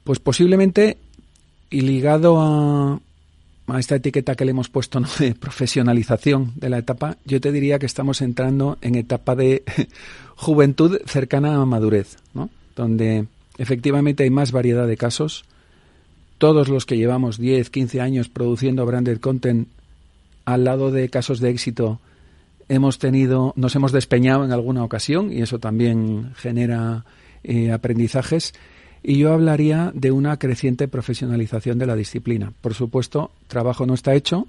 Pues 0.04 0.20
posiblemente 0.20 0.98
y 1.70 1.82
ligado 1.82 2.42
a, 2.42 3.00
a 3.72 3.80
esta 3.80 3.96
etiqueta 3.96 4.36
que 4.36 4.46
le 4.46 4.52
hemos 4.52 4.70
puesto 4.70 5.02
de 5.20 5.36
profesionalización 5.36 6.54
de 6.56 6.70
la 6.70 6.78
etapa, 6.80 7.18
yo 7.26 7.42
te 7.42 7.52
diría 7.52 7.80
que 7.80 7.86
estamos 7.86 8.22
entrando 8.22 8.78
en 8.82 8.96
etapa 8.96 9.36
de 9.36 9.64
juventud 10.36 11.00
cercana 11.06 11.56
a 11.56 11.66
madurez, 11.66 12.18
¿no? 12.34 12.50
donde 12.76 13.26
efectivamente 13.58 14.24
hay 14.24 14.30
más 14.30 14.52
variedad 14.52 14.88
de 14.88 14.98
casos. 14.98 15.46
Todos 16.38 16.70
los 16.70 16.86
que 16.86 16.98
llevamos 16.98 17.38
10, 17.38 17.70
15 17.70 18.02
años 18.02 18.30
produciendo 18.30 18.86
branded 18.86 19.20
content 19.20 19.68
al 20.46 20.64
lado 20.64 20.92
de 20.92 21.10
casos 21.10 21.40
de 21.40 21.50
éxito 21.50 22.00
hemos 22.70 23.00
tenido, 23.00 23.54
nos 23.56 23.76
hemos 23.76 23.92
despeñado 23.92 24.46
en 24.46 24.52
alguna 24.52 24.84
ocasión 24.84 25.34
y 25.34 25.42
eso 25.42 25.60
también 25.60 26.34
genera 26.36 27.04
eh, 27.44 27.72
aprendizajes. 27.72 28.54
Y 29.02 29.18
yo 29.18 29.34
hablaría 29.34 29.92
de 29.94 30.12
una 30.12 30.38
creciente 30.38 30.88
profesionalización 30.88 31.80
de 31.80 31.86
la 31.86 31.96
disciplina. 31.96 32.52
Por 32.62 32.74
supuesto, 32.74 33.32
trabajo 33.48 33.86
no 33.86 33.94
está 33.94 34.14
hecho. 34.14 34.48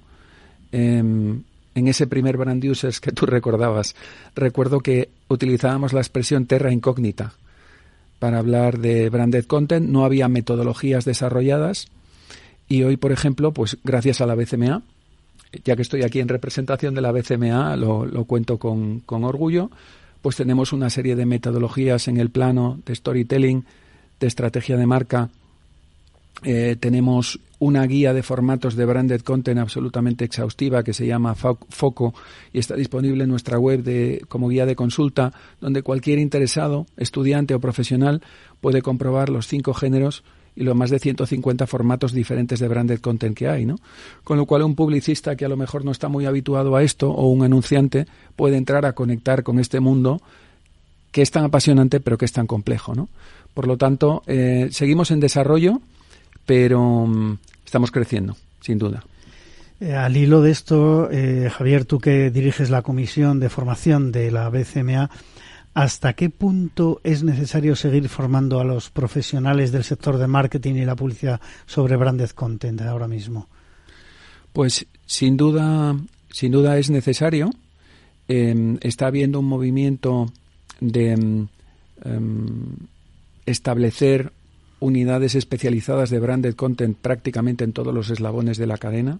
Em, 0.71 1.43
en 1.73 1.87
ese 1.87 2.07
primer 2.07 2.37
brand 2.37 2.63
users 2.63 2.99
que 2.99 3.11
tú 3.11 3.25
recordabas, 3.27 3.95
recuerdo 4.35 4.81
que 4.81 5.09
utilizábamos 5.27 5.93
la 5.93 6.01
expresión 6.01 6.45
terra 6.45 6.71
incógnita 6.71 7.33
para 8.19 8.39
hablar 8.39 8.77
de 8.77 9.09
branded 9.09 9.45
content, 9.45 9.89
no 9.89 10.05
había 10.05 10.27
metodologías 10.27 11.05
desarrolladas 11.05 11.87
y 12.67 12.83
hoy, 12.83 12.95
por 12.95 13.11
ejemplo, 13.11 13.51
pues 13.51 13.77
gracias 13.83 14.21
a 14.21 14.25
la 14.25 14.35
BCMA, 14.35 14.83
ya 15.65 15.75
que 15.75 15.81
estoy 15.81 16.03
aquí 16.03 16.19
en 16.19 16.27
representación 16.27 16.93
de 16.93 17.01
la 17.01 17.11
BCMA, 17.11 17.75
lo, 17.75 18.05
lo 18.05 18.25
cuento 18.25 18.59
con, 18.59 18.99
con 19.01 19.23
orgullo, 19.23 19.71
pues 20.21 20.35
tenemos 20.35 20.71
una 20.71 20.89
serie 20.89 21.15
de 21.15 21.25
metodologías 21.25 22.07
en 22.07 22.17
el 22.17 22.29
plano 22.29 22.79
de 22.85 22.95
storytelling, 22.95 23.65
de 24.21 24.27
estrategia 24.27 24.77
de 24.77 24.87
marca, 24.87 25.29
eh, 26.43 26.77
tenemos 26.79 27.39
una 27.59 27.85
guía 27.85 28.13
de 28.13 28.23
formatos 28.23 28.75
de 28.75 28.85
branded 28.85 29.21
content 29.21 29.59
absolutamente 29.59 30.25
exhaustiva 30.25 30.83
que 30.83 30.93
se 30.93 31.05
llama 31.05 31.35
Foco 31.35 32.15
y 32.53 32.59
está 32.59 32.75
disponible 32.75 33.25
en 33.25 33.29
nuestra 33.29 33.59
web 33.59 33.83
de, 33.83 34.23
como 34.27 34.47
guía 34.49 34.65
de 34.65 34.75
consulta, 34.75 35.33
donde 35.59 35.83
cualquier 35.83 36.17
interesado, 36.17 36.87
estudiante 36.97 37.53
o 37.53 37.59
profesional, 37.59 38.21
puede 38.61 38.81
comprobar 38.81 39.29
los 39.29 39.47
cinco 39.47 39.73
géneros 39.73 40.23
y 40.55 40.63
los 40.63 40.75
más 40.75 40.89
de 40.89 40.99
150 40.99 41.67
formatos 41.67 42.13
diferentes 42.13 42.59
de 42.59 42.67
branded 42.67 42.99
content 42.99 43.37
que 43.37 43.47
hay, 43.47 43.65
¿no? 43.65 43.75
Con 44.23 44.37
lo 44.37 44.45
cual 44.45 44.63
un 44.63 44.75
publicista 44.75 45.35
que 45.35 45.45
a 45.45 45.49
lo 45.49 45.57
mejor 45.57 45.85
no 45.85 45.91
está 45.91 46.09
muy 46.09 46.25
habituado 46.25 46.75
a 46.75 46.83
esto 46.83 47.11
o 47.11 47.29
un 47.29 47.43
anunciante 47.43 48.07
puede 48.35 48.57
entrar 48.57 48.85
a 48.85 48.93
conectar 48.93 49.43
con 49.43 49.59
este 49.59 49.79
mundo 49.79 50.21
que 51.11 51.21
es 51.21 51.29
tan 51.29 51.43
apasionante 51.43 51.99
pero 51.99 52.17
que 52.17 52.25
es 52.25 52.31
tan 52.31 52.47
complejo, 52.47 52.95
¿no? 52.95 53.09
Por 53.53 53.67
lo 53.67 53.77
tanto, 53.77 54.23
eh, 54.27 54.69
seguimos 54.71 55.11
en 55.11 55.19
desarrollo 55.19 55.81
pero 56.45 57.05
mm, 57.07 57.37
estamos 57.65 57.91
creciendo, 57.91 58.35
sin 58.59 58.77
duda. 58.77 59.03
Eh, 59.79 59.93
al 59.93 60.15
hilo 60.15 60.41
de 60.41 60.51
esto, 60.51 61.09
eh, 61.11 61.49
Javier, 61.49 61.85
tú 61.85 61.99
que 61.99 62.29
diriges 62.29 62.69
la 62.69 62.81
comisión 62.81 63.39
de 63.39 63.49
formación 63.49 64.11
de 64.11 64.31
la 64.31 64.49
BCMA, 64.49 65.09
¿hasta 65.73 66.13
qué 66.13 66.29
punto 66.29 66.99
es 67.03 67.23
necesario 67.23 67.75
seguir 67.75 68.09
formando 68.09 68.59
a 68.59 68.63
los 68.63 68.89
profesionales 68.89 69.71
del 69.71 69.83
sector 69.83 70.17
de 70.17 70.27
marketing 70.27 70.75
y 70.75 70.85
la 70.85 70.95
publicidad 70.95 71.41
sobre 71.65 71.95
branded 71.95 72.29
content 72.31 72.81
ahora 72.81 73.07
mismo? 73.07 73.47
Pues 74.53 74.85
sin 75.05 75.37
duda, 75.37 75.95
sin 76.29 76.51
duda 76.51 76.77
es 76.77 76.89
necesario. 76.89 77.49
Em, 78.27 78.77
está 78.81 79.07
habiendo 79.07 79.39
un 79.39 79.45
movimiento 79.45 80.31
de 80.79 81.11
em, 81.11 81.47
em, 82.03 82.75
establecer 83.51 84.31
unidades 84.79 85.35
especializadas 85.35 86.09
de 86.09 86.19
branded 86.19 86.55
content 86.55 86.97
prácticamente 86.97 87.63
en 87.63 87.73
todos 87.73 87.93
los 87.93 88.09
eslabones 88.09 88.57
de 88.57 88.67
la 88.67 88.77
cadena. 88.77 89.19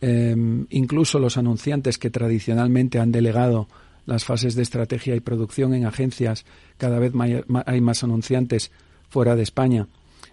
Em, 0.00 0.66
incluso 0.70 1.18
los 1.18 1.36
anunciantes 1.36 1.98
que 1.98 2.10
tradicionalmente 2.10 2.98
han 2.98 3.12
delegado 3.12 3.68
las 4.06 4.24
fases 4.24 4.54
de 4.54 4.62
estrategia 4.62 5.14
y 5.14 5.20
producción 5.20 5.74
en 5.74 5.86
agencias, 5.86 6.44
cada 6.76 6.98
vez 6.98 7.12
hay 7.66 7.80
más 7.80 8.02
anunciantes 8.02 8.70
fuera 9.08 9.36
de 9.36 9.42
España, 9.42 9.86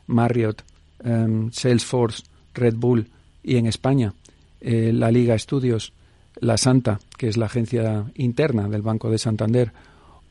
Marriott, 0.08 0.64
em, 1.04 1.52
Salesforce, 1.52 2.24
Red 2.54 2.76
Bull 2.76 3.08
y 3.44 3.58
en 3.58 3.68
España 3.68 4.14
eh, 4.62 4.92
la 4.94 5.12
Liga 5.12 5.36
Estudios, 5.36 5.94
La 6.40 6.58
Santa, 6.58 7.00
que 7.18 7.28
es 7.28 7.38
la 7.38 7.46
agencia 7.46 8.06
interna 8.16 8.68
del 8.68 8.82
Banco 8.82 9.12
de 9.12 9.20
Santander, 9.20 9.72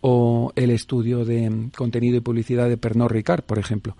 o 0.07 0.53
el 0.55 0.69
estudio 0.69 1.25
de 1.25 1.71
contenido 1.75 2.19
y 2.19 2.21
publicidad 2.21 2.69
de 2.69 2.77
Pernod 2.77 3.09
Ricard, 3.09 3.43
por 3.43 3.59
ejemplo. 3.59 3.97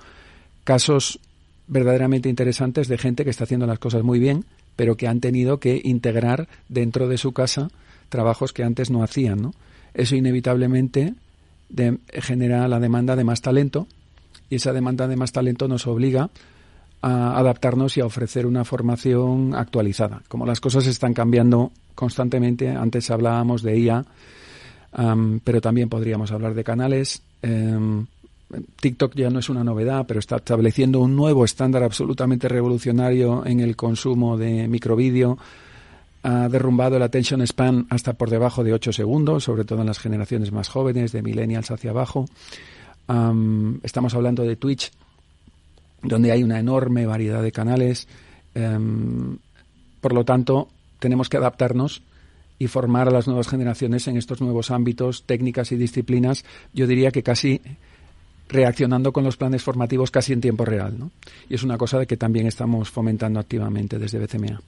Casos 0.63 1.19
verdaderamente 1.67 2.29
interesantes 2.29 2.89
de 2.89 2.99
gente 2.99 3.25
que 3.25 3.31
está 3.31 3.45
haciendo 3.45 3.67
las 3.67 3.79
cosas 3.79 4.03
muy 4.03 4.19
bien, 4.19 4.45
pero 4.77 4.99
que 4.99 5.09
han 5.09 5.21
tenido 5.21 5.61
que 5.61 5.81
integrar 5.83 6.47
dentro 6.69 7.09
de 7.09 7.17
su 7.17 7.33
casa 7.33 7.71
trabajos 8.11 8.53
que 8.53 8.65
antes 8.65 8.91
no 8.91 9.03
hacían, 9.03 9.41
¿no? 9.41 9.55
Eso 9.95 10.15
inevitablemente 10.15 11.15
genera 12.13 12.69
la 12.69 12.81
demanda 12.81 13.17
de 13.17 13.25
más 13.25 13.41
talento 13.41 13.87
y 14.51 14.57
esa 14.57 14.75
demanda 14.75 15.09
de 15.09 15.17
más 15.17 15.33
talento 15.33 15.69
nos 15.69 15.87
obliga 15.87 16.29
a 17.01 17.39
adaptarnos 17.39 17.97
y 17.97 18.03
a 18.03 18.05
ofrecer 18.05 18.45
una 18.45 18.67
formación 18.67 19.55
actualizada. 19.55 20.21
Como 20.29 20.45
las 20.45 20.61
cosas 20.61 20.87
están 20.87 21.15
cambiando 21.15 21.73
constantemente, 21.95 22.69
antes 22.69 23.11
hablábamos 23.11 23.63
de 23.63 23.79
IA, 23.79 24.05
pero 25.43 25.61
también 25.61 25.89
podríamos 25.89 26.31
hablar 26.31 26.55
de 26.55 26.65
canales. 26.65 27.23
Em, 27.43 28.07
TikTok 28.81 29.15
ya 29.17 29.31
no 29.31 29.41
es 29.41 29.49
una 29.49 29.65
novedad, 29.65 30.05
pero 30.07 30.21
está 30.21 30.37
estableciendo 30.37 31.01
un 31.01 31.17
nuevo 31.17 31.45
estándar 31.45 31.83
absolutamente 31.83 32.49
revolucionario 32.49 33.45
en 33.45 33.61
el 33.61 33.75
consumo 33.75 34.37
de 34.37 34.69
microvídeo. 34.69 35.39
Ha 36.23 36.49
derrumbado 36.49 36.97
el 36.97 37.03
attention 37.03 37.47
span 37.47 37.87
hasta 37.91 38.13
por 38.15 38.31
debajo 38.31 38.63
de 38.63 38.73
8 38.73 38.93
segundos, 38.93 39.45
sobre 39.45 39.65
todo 39.65 39.81
en 39.81 39.87
las 39.87 39.99
generaciones 39.99 40.53
más 40.53 40.69
jóvenes, 40.69 41.13
de 41.13 41.23
millennials 41.23 41.71
hacia 41.71 41.91
abajo. 41.91 42.27
estamos 43.83 44.15
hablando 44.15 44.45
de 44.45 44.57
Twitch, 44.57 44.91
donde 46.03 46.33
hay 46.33 46.43
una 46.43 46.59
enorme 46.59 47.05
variedad 47.05 47.43
de 47.43 47.53
canales. 47.53 48.09
Em, 48.55 49.37
por 50.01 50.15
lo 50.15 50.25
tanto, 50.25 50.69
tenemos 51.01 51.29
que 51.29 51.37
adaptarnos 51.37 52.03
y 52.59 52.69
formar 52.69 53.09
a 53.09 53.11
las 53.11 53.27
nuevas 53.27 53.49
generaciones 53.49 54.07
en 54.09 54.17
estos 54.17 54.41
nuevos 54.41 54.71
ámbitos, 54.71 55.25
técnicas 55.25 55.73
y 55.73 55.77
disciplinas, 55.77 56.45
yo 56.73 56.87
diría 56.87 57.11
que 57.11 57.23
casi 57.23 57.61
reaccionando 58.49 59.13
con 59.13 59.25
los 59.25 59.37
planes 59.37 59.63
formativos 59.63 60.11
casi 60.11 60.33
en 60.33 60.41
tiempo 60.41 60.65
real. 60.65 60.99
¿no? 60.99 61.11
Y 61.49 61.55
es 61.55 61.63
una 61.63 61.79
cosa 61.79 61.99
de 61.99 62.07
que 62.07 62.17
también 62.17 62.47
estamos 62.47 62.91
fomentando 62.91 63.41
activamente 63.41 63.99
desde 63.99 64.19
BCMA. 64.19 64.61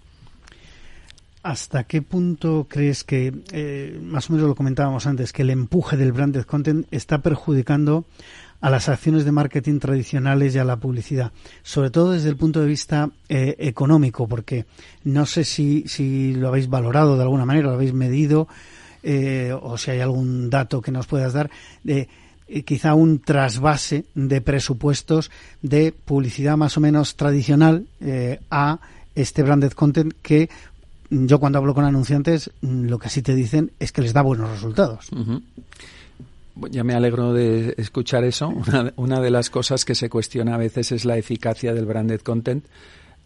¿Hasta 1.42 1.84
qué 1.84 2.02
punto 2.02 2.66
crees 2.68 3.04
que, 3.04 3.32
eh, 3.52 4.00
más 4.02 4.28
o 4.28 4.32
menos 4.32 4.48
lo 4.48 4.56
comentábamos 4.56 5.06
antes, 5.06 5.32
que 5.32 5.42
el 5.42 5.50
empuje 5.50 5.96
del 5.96 6.10
branded 6.10 6.42
content 6.42 6.88
está 6.90 7.18
perjudicando 7.18 8.04
a 8.60 8.70
las 8.70 8.88
acciones 8.88 9.24
de 9.24 9.32
marketing 9.32 9.78
tradicionales 9.78 10.54
y 10.54 10.58
a 10.58 10.64
la 10.64 10.76
publicidad, 10.76 11.32
sobre 11.62 11.90
todo 11.90 12.12
desde 12.12 12.28
el 12.28 12.36
punto 12.36 12.60
de 12.60 12.66
vista 12.66 13.10
eh, 13.28 13.56
económico, 13.58 14.26
porque 14.26 14.66
no 15.04 15.26
sé 15.26 15.44
si, 15.44 15.84
si 15.86 16.34
lo 16.34 16.48
habéis 16.48 16.68
valorado 16.68 17.16
de 17.16 17.22
alguna 17.22 17.44
manera, 17.44 17.68
lo 17.68 17.74
habéis 17.74 17.92
medido, 17.92 18.48
eh, 19.02 19.54
o 19.60 19.78
si 19.78 19.92
hay 19.92 20.00
algún 20.00 20.50
dato 20.50 20.80
que 20.80 20.90
nos 20.90 21.06
puedas 21.06 21.32
dar 21.32 21.50
de 21.84 22.08
eh, 22.48 22.62
quizá 22.62 22.94
un 22.94 23.20
trasvase 23.20 24.06
de 24.14 24.40
presupuestos 24.40 25.30
de 25.62 25.92
publicidad 25.92 26.56
más 26.56 26.76
o 26.76 26.80
menos 26.80 27.16
tradicional 27.16 27.86
a 28.50 28.78
este 29.14 29.42
branded 29.42 29.72
content 29.72 30.12
que 30.22 30.48
yo 31.10 31.38
cuando 31.38 31.58
hablo 31.58 31.74
con 31.74 31.84
anunciantes 31.84 32.50
lo 32.60 32.98
que 32.98 33.08
sí 33.08 33.22
te 33.22 33.34
dicen 33.34 33.72
es 33.78 33.92
que 33.92 34.02
les 34.02 34.12
da 34.12 34.22
buenos 34.22 34.50
resultados. 34.50 35.10
Ya 36.70 36.84
me 36.84 36.94
alegro 36.94 37.32
de 37.32 37.74
escuchar 37.76 38.24
eso. 38.24 38.52
Una, 38.96 39.20
de 39.20 39.30
las 39.30 39.50
cosas 39.50 39.84
que 39.84 39.94
se 39.94 40.08
cuestiona 40.08 40.54
a 40.54 40.58
veces 40.58 40.92
es 40.92 41.04
la 41.04 41.18
eficacia 41.18 41.74
del 41.74 41.86
branded 41.86 42.20
content. 42.20 42.64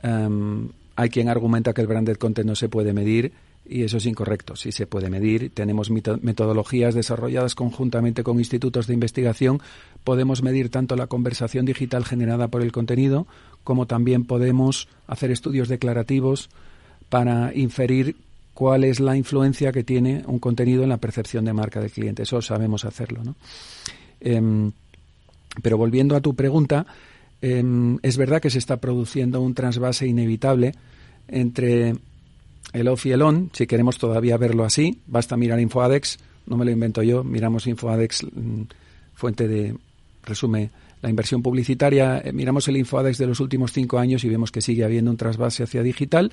Em, 0.03 0.69
hay 0.97 1.09
quien 1.11 1.29
argumenta 1.29 1.73
que 1.73 1.81
el 1.81 1.87
branded 1.87 2.17
content 2.17 2.47
no 2.47 2.55
se 2.55 2.69
puede 2.69 2.93
medir 2.93 3.33
y 3.67 3.85
eso 3.85 3.99
es 3.99 4.07
incorrecto. 4.07 4.57
Sí 4.57 4.73
se 4.73 4.87
puede 4.87 5.11
medir. 5.11 5.53
Tenemos 5.55 5.91
metodologías 5.91 6.95
desarrolladas 6.95 7.55
conjuntamente 7.55 8.25
con 8.25 8.39
institutos 8.39 8.87
de 8.87 8.95
investigación. 8.95 9.61
Podemos 10.03 10.43
medir 10.43 10.71
tanto 10.71 10.97
la 10.97 11.07
conversación 11.07 11.67
digital 11.67 12.05
generada 12.05 12.49
por 12.49 12.63
el 12.63 12.73
contenido 12.73 13.27
como 13.65 13.87
también 13.87 14.25
podemos 14.25 14.89
hacer 15.07 15.31
estudios 15.31 15.69
declarativos 15.69 16.51
para 17.09 17.55
inferir 17.55 18.17
cuál 18.55 18.85
es 18.85 19.01
la 19.01 19.17
influencia 19.17 19.73
que 19.73 19.85
tiene 19.85 20.23
un 20.27 20.39
contenido 20.39 20.83
en 20.83 20.89
la 20.89 20.99
percepción 20.99 21.45
de 21.45 21.53
marca 21.53 21.81
del 21.81 21.91
cliente. 21.91 22.23
Eso 22.23 22.43
sabemos 22.43 22.85
hacerlo. 22.85 23.23
¿no? 23.25 23.37
Em, 24.21 24.73
pero 25.63 25.79
volviendo 25.79 26.17
a 26.17 26.21
tu 26.21 26.35
pregunta, 26.35 26.87
em, 27.41 27.99
es 28.03 28.17
verdad 28.17 28.41
que 28.41 28.51
se 28.51 28.59
está 28.59 28.79
produciendo 28.79 29.41
un 29.41 29.55
trasvase 29.55 30.07
inevitable 30.07 30.75
entre 31.29 31.95
el 32.73 32.89
off 32.89 33.07
y 33.07 33.13
el 33.13 33.23
on, 33.23 33.51
si 33.53 33.67
queremos 33.67 33.99
todavía 33.99 34.37
verlo 34.37 34.65
así, 34.65 35.01
basta 35.07 35.37
mirar 35.37 35.61
InfoAdex, 35.61 36.19
no 36.47 36.57
me 36.57 36.65
lo 36.65 36.71
invento 36.71 37.03
yo, 37.03 37.25
miramos 37.25 37.67
InfoAdex, 37.67 38.25
mm, 38.25 38.63
fuente 39.15 39.49
de, 39.49 39.77
resume 40.23 40.71
la 41.03 41.11
inversión 41.11 41.43
publicitaria, 41.43 42.19
eh, 42.19 42.33
miramos 42.33 42.69
el 42.69 42.77
InfoAdex 42.77 43.19
de 43.19 43.27
los 43.27 43.41
últimos 43.41 43.73
cinco 43.73 43.99
años 43.99 44.25
y 44.25 44.29
vemos 44.29 44.53
que 44.53 44.61
sigue 44.61 44.85
habiendo 44.85 45.11
un 45.11 45.17
trasvase 45.17 45.63
hacia 45.63 45.83
digital. 45.83 46.33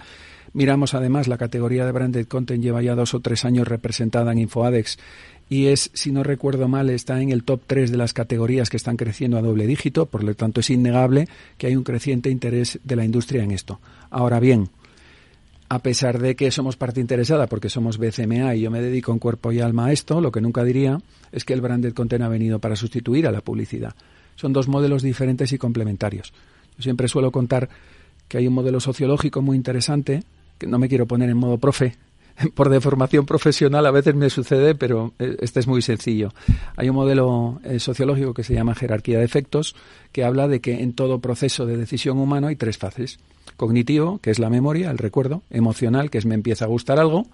Miramos 0.54 0.94
además 0.94 1.28
la 1.28 1.38
categoría 1.38 1.86
de 1.86 1.92
branded 1.92 2.28
content 2.28 2.64
lleva 2.64 2.82
ya 2.82 2.96
dos 2.96 3.14
o 3.14 3.20
tres 3.20 3.46
años 3.46 3.68
representada 3.68 4.32
en 4.32 4.40
InfoAdex 4.40 4.98
y 5.50 5.68
es, 5.68 5.90
si 5.94 6.12
no 6.12 6.24
recuerdo 6.24 6.68
mal, 6.68 6.90
está 6.90 7.22
en 7.22 7.32
el 7.32 7.44
top 7.44 7.62
tres 7.66 7.92
de 7.92 7.98
las 7.98 8.14
categorías 8.14 8.70
que 8.70 8.78
están 8.78 8.98
creciendo 8.98 9.38
a 9.38 9.42
doble 9.42 9.66
dígito, 9.66 10.06
por 10.06 10.24
lo 10.24 10.36
tanto 10.36 10.60
es 10.60 10.70
innegable 10.70 11.28
que 11.58 11.68
hay 11.68 11.76
un 11.76 11.84
creciente 11.84 12.30
interés 12.30 12.80
de 12.84 12.96
la 12.98 13.06
industria 13.06 13.44
en 13.44 13.52
esto. 13.52 13.80
Ahora 14.10 14.42
bien, 14.42 14.70
a 15.70 15.80
pesar 15.80 16.20
de 16.20 16.36
que 16.36 16.52
somos 16.52 16.76
parte 16.76 17.00
interesada 17.00 17.48
porque 17.48 17.70
somos 17.70 17.98
BCMA 17.98 18.56
y 18.56 18.62
yo 18.62 18.72
me 18.72 18.82
dedico 18.82 19.14
en 19.14 19.20
cuerpo 19.20 19.54
y 19.54 19.62
alma 19.62 19.88
a 19.88 19.92
esto, 19.94 20.20
lo 20.20 20.32
que 20.32 20.42
nunca 20.42 20.66
diría 20.66 21.00
es 21.32 21.46
que 21.46 21.54
el 21.54 21.62
branded 21.62 21.94
content 21.94 22.24
ha 22.24 22.30
venido 22.30 22.60
para 22.60 22.76
sustituir 22.76 23.28
a 23.28 23.32
la 23.32 23.42
publicidad 23.42 23.96
son 24.38 24.54
dos 24.54 24.70
modelos 24.70 25.04
diferentes 25.04 25.52
y 25.52 25.58
complementarios. 25.58 26.32
Yo 26.78 26.84
siempre 26.84 27.10
suelo 27.10 27.32
contar 27.32 27.68
que 28.30 28.38
hay 28.38 28.48
un 28.48 28.54
modelo 28.54 28.80
sociológico 28.80 29.42
muy 29.42 29.58
interesante, 29.58 30.24
que 30.58 30.68
no 30.68 30.80
me 30.80 30.88
quiero 30.88 31.06
poner 31.06 31.30
en 31.30 31.38
modo 31.38 31.58
profe, 31.58 31.96
por 32.56 32.70
deformación 32.70 33.26
profesional 33.26 33.86
a 33.86 33.92
veces 33.92 34.16
me 34.16 34.30
sucede, 34.30 34.76
pero 34.76 35.14
eh, 35.20 35.38
este 35.42 35.60
es 35.60 35.68
muy 35.68 35.82
sencillo. 35.82 36.34
Hay 36.76 36.90
un 36.90 36.96
modelo 36.96 37.60
eh, 37.64 37.80
sociológico 37.80 38.34
que 38.34 38.44
se 38.44 38.54
llama 38.54 38.76
jerarquía 38.76 39.20
de 39.20 39.26
efectos, 39.26 39.76
que 40.12 40.24
habla 40.24 40.48
de 40.48 40.62
que 40.62 40.82
en 40.82 40.94
todo 40.94 41.20
proceso 41.20 41.66
de 41.66 41.78
decisión 41.78 42.18
humano 42.18 42.48
hay 42.48 42.56
tres 42.56 42.78
fases. 42.78 43.20
Cognitivo, 43.56 44.20
que 44.20 44.30
es 44.30 44.40
la 44.40 44.50
memoria, 44.50 44.92
el 44.92 44.98
recuerdo, 44.98 45.42
emocional, 45.50 46.10
que 46.10 46.20
es 46.20 46.26
me 46.26 46.36
empieza 46.36 46.66
a 46.66 46.68
gustar 46.68 47.00
algo, 47.00 47.28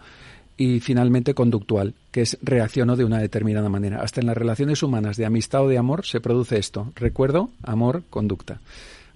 y 0.57 0.79
finalmente 0.79 1.33
conductual, 1.33 1.95
que 2.11 2.21
es 2.21 2.37
reacciono 2.41 2.95
de 2.95 3.05
una 3.05 3.19
determinada 3.19 3.69
manera. 3.69 4.01
Hasta 4.01 4.21
en 4.21 4.27
las 4.27 4.37
relaciones 4.37 4.83
humanas 4.83 5.17
de 5.17 5.25
amistad 5.25 5.63
o 5.63 5.67
de 5.67 5.77
amor 5.77 6.05
se 6.05 6.19
produce 6.19 6.57
esto, 6.57 6.91
recuerdo, 6.95 7.49
amor, 7.63 8.03
conducta. 8.09 8.59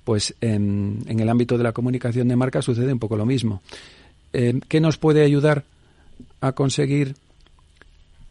Pues 0.04 0.36
en, 0.42 1.04
el 1.08 1.30
ámbito 1.30 1.58
de 1.58 1.64
la 1.64 1.74
comunicación 1.74 2.28
de 2.28 2.36
marca 2.36 2.62
sucede 2.62 2.94
un 2.94 3.00
poco 3.00 3.18
lo 3.18 3.26
mismo. 3.26 3.62
Eh, 4.34 4.60
¿Qué 4.68 4.80
nos 4.80 4.98
puede 4.98 5.24
ayudar 5.24 5.66
a 6.42 6.54
conseguir 6.54 7.16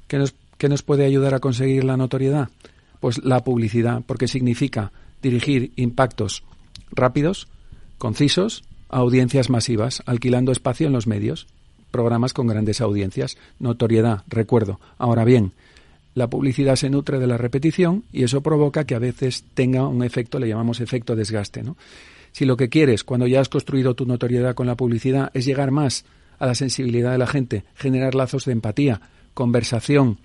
qué 0.09 0.19
nos, 0.19 0.35
qué 0.59 0.69
nos 0.69 0.83
puede 0.83 1.05
ayudar 1.05 1.35
a 1.35 1.41
conseguir 1.41 1.85
la 1.85 1.97
notoriedad? 1.97 2.49
Pues 3.01 3.23
la 3.23 3.45
publicidad, 3.45 4.03
porque 4.07 4.27
significa 4.27 4.91
dirigir 5.23 5.73
impactos 5.77 6.43
rápidos, 6.91 7.47
concisos, 7.99 8.65
a 8.89 8.99
audiencias 8.99 9.51
masivas, 9.51 10.03
alquilando 10.07 10.53
espacio 10.53 10.87
en 10.87 10.93
los 10.93 11.07
medios 11.07 11.47
programas 11.97 12.35
con 12.35 12.47
grandes 12.47 12.83
audiencias. 12.83 13.39
Notoriedad, 13.59 14.23
recuerdo. 14.29 14.79
Ahora 14.99 15.25
bien, 15.25 15.53
la 16.15 16.29
publicidad 16.29 16.77
se 16.77 16.91
nutre 16.91 17.19
de 17.19 17.27
la 17.27 17.39
repetición 17.39 18.05
y 18.13 18.23
eso 18.23 18.43
provoca 18.43 18.85
que 18.85 18.95
a 18.95 18.99
veces 18.99 19.45
tenga 19.55 19.89
un 19.89 20.05
efecto, 20.05 20.39
le 20.39 20.47
llamamos 20.47 20.81
efecto 20.81 21.17
desgaste. 21.17 21.63
¿no? 21.63 21.79
Si 22.33 22.45
lo 22.45 22.59
que 22.59 22.69
quieres, 22.69 23.03
cuando 23.03 23.27
ya 23.27 23.41
has 23.41 23.49
construido 23.49 23.95
tu 23.95 24.05
notoriedad 24.05 24.55
con 24.55 24.67
la 24.67 24.75
publicidad, 24.75 25.31
es 25.33 25.47
llegar 25.47 25.71
más 25.71 26.05
a 26.39 26.45
la 26.45 26.55
sensibilidad 26.55 27.13
de 27.13 27.19
la 27.19 27.27
gente, 27.27 27.65
generar 27.77 28.15
lazos 28.15 28.45
de 28.45 28.53
empatía, 28.53 29.01
conversación, 29.33 30.19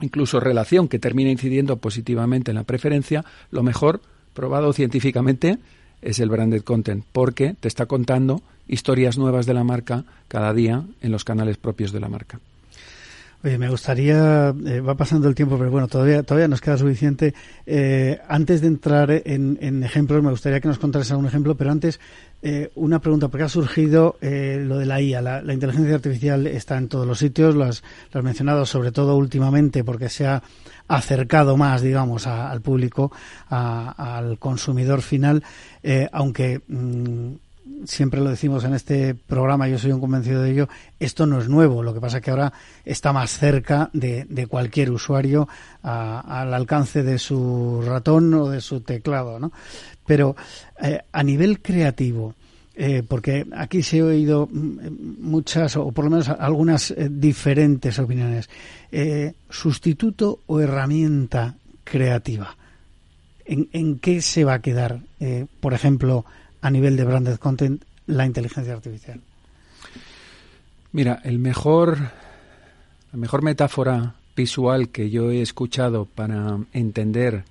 incluso 0.00 0.40
relación 0.40 0.88
que 0.88 0.98
termine 0.98 1.30
incidiendo 1.30 1.76
positivamente 1.76 2.50
en 2.50 2.56
la 2.56 2.64
preferencia, 2.64 3.24
lo 3.52 3.62
mejor, 3.62 4.00
probado 4.34 4.72
científicamente, 4.72 5.58
es 6.02 6.20
el 6.20 6.28
branded 6.28 6.62
content, 6.62 7.04
porque 7.12 7.54
te 7.58 7.68
está 7.68 7.86
contando 7.86 8.42
historias 8.66 9.18
nuevas 9.18 9.46
de 9.46 9.54
la 9.54 9.64
marca 9.64 10.04
cada 10.28 10.52
día 10.52 10.84
en 11.00 11.12
los 11.12 11.24
canales 11.24 11.56
propios 11.56 11.92
de 11.92 12.00
la 12.00 12.08
marca. 12.08 12.38
Oye, 13.44 13.56
me 13.56 13.68
gustaría, 13.68 14.52
eh, 14.66 14.80
va 14.80 14.96
pasando 14.96 15.28
el 15.28 15.36
tiempo, 15.36 15.56
pero 15.56 15.70
bueno, 15.70 15.86
todavía, 15.86 16.24
todavía 16.24 16.48
nos 16.48 16.60
queda 16.60 16.76
suficiente. 16.76 17.34
Eh, 17.66 18.18
antes 18.28 18.60
de 18.60 18.66
entrar 18.66 19.12
en, 19.12 19.84
ejemplos, 19.84 20.24
me 20.24 20.30
gustaría 20.30 20.58
que 20.60 20.66
nos 20.66 20.80
contaras 20.80 21.10
algún 21.12 21.26
ejemplo, 21.26 21.54
pero 21.54 21.70
antes 21.70 22.00
eh, 22.42 22.70
una 22.74 23.00
pregunta, 23.00 23.28
porque 23.28 23.44
ha 23.44 23.48
surgido 23.48 24.16
lo 24.20 24.78
de 24.78 24.86
la 24.86 25.00
IA. 25.00 25.20
La, 25.20 25.52
inteligencia 25.52 25.94
artificial 25.94 26.46
está 26.46 26.78
en 26.78 26.88
todos 26.88 27.06
los 27.06 27.18
sitios, 27.18 27.54
lo 27.54 27.64
has, 27.64 27.82
mencionado 28.22 28.66
sobre 28.66 28.92
todo 28.92 29.16
últimamente 29.16 29.84
porque 29.84 30.08
se 30.08 30.26
ha 30.26 30.42
acercado 30.86 31.56
más, 31.56 31.82
digamos, 31.82 32.26
al 32.26 32.60
público, 32.60 33.12
al 33.48 34.38
consumidor 34.38 35.02
final, 35.02 35.42
aunque... 36.12 36.60
Mm, 36.68 37.34
siempre 37.86 38.20
lo 38.20 38.30
decimos 38.30 38.64
en 38.64 38.74
este 38.74 39.14
programa, 39.14 39.68
yo 39.68 39.78
soy 39.78 39.92
un 39.92 40.00
convencido 40.00 40.42
de 40.42 40.50
ello, 40.50 40.68
esto 40.98 41.26
no 41.26 41.38
es 41.38 41.48
nuevo, 41.48 41.82
lo 41.82 41.94
que 41.94 42.00
pasa 42.00 42.18
es 42.18 42.22
que 42.22 42.30
ahora 42.30 42.52
está 42.84 43.12
más 43.12 43.30
cerca 43.30 43.90
de, 43.92 44.46
cualquier 44.48 44.90
usuario 44.90 45.48
al 45.82 46.54
alcance 46.54 47.02
de 47.02 47.18
su 47.18 47.82
ratón 47.84 48.32
o 48.34 48.48
de 48.48 48.60
su 48.60 48.80
teclado, 48.80 49.38
¿no? 49.38 49.52
Pero 50.08 50.34
eh, 50.80 51.02
a 51.12 51.22
nivel 51.22 51.60
creativo, 51.60 52.34
eh, 52.74 53.02
porque 53.06 53.46
aquí 53.54 53.82
se 53.82 53.98
he 53.98 54.02
oído 54.02 54.48
mm, 54.50 55.20
muchas, 55.20 55.76
o 55.76 55.92
por 55.92 56.06
lo 56.06 56.10
menos 56.10 56.30
algunas 56.30 56.90
eh, 56.92 57.08
diferentes 57.10 57.98
opiniones, 57.98 58.48
sustituto 59.50 60.40
o 60.46 60.60
herramienta 60.60 61.54
creativa. 61.84 62.56
¿En, 63.44 63.68
¿En, 63.72 63.98
qué 63.98 64.22
se 64.22 64.44
va 64.44 64.54
a 64.54 64.62
quedar, 64.62 65.00
por 65.60 65.74
ejemplo, 65.74 66.24
a 66.62 66.70
nivel 66.70 66.96
de 66.96 67.04
branded 67.04 67.36
content 67.36 67.82
la 68.06 68.24
inteligencia 68.24 68.72
artificial? 68.72 69.20
Mira, 70.92 71.20
el 71.24 71.38
mejor, 71.38 71.98
la 73.12 73.18
mejor 73.18 73.42
metáfora 73.42 74.14
visual 74.34 74.88
que 74.88 75.10
yo 75.10 75.30
he 75.30 75.42
escuchado 75.42 76.06
para 76.06 76.58
entender 76.72 77.44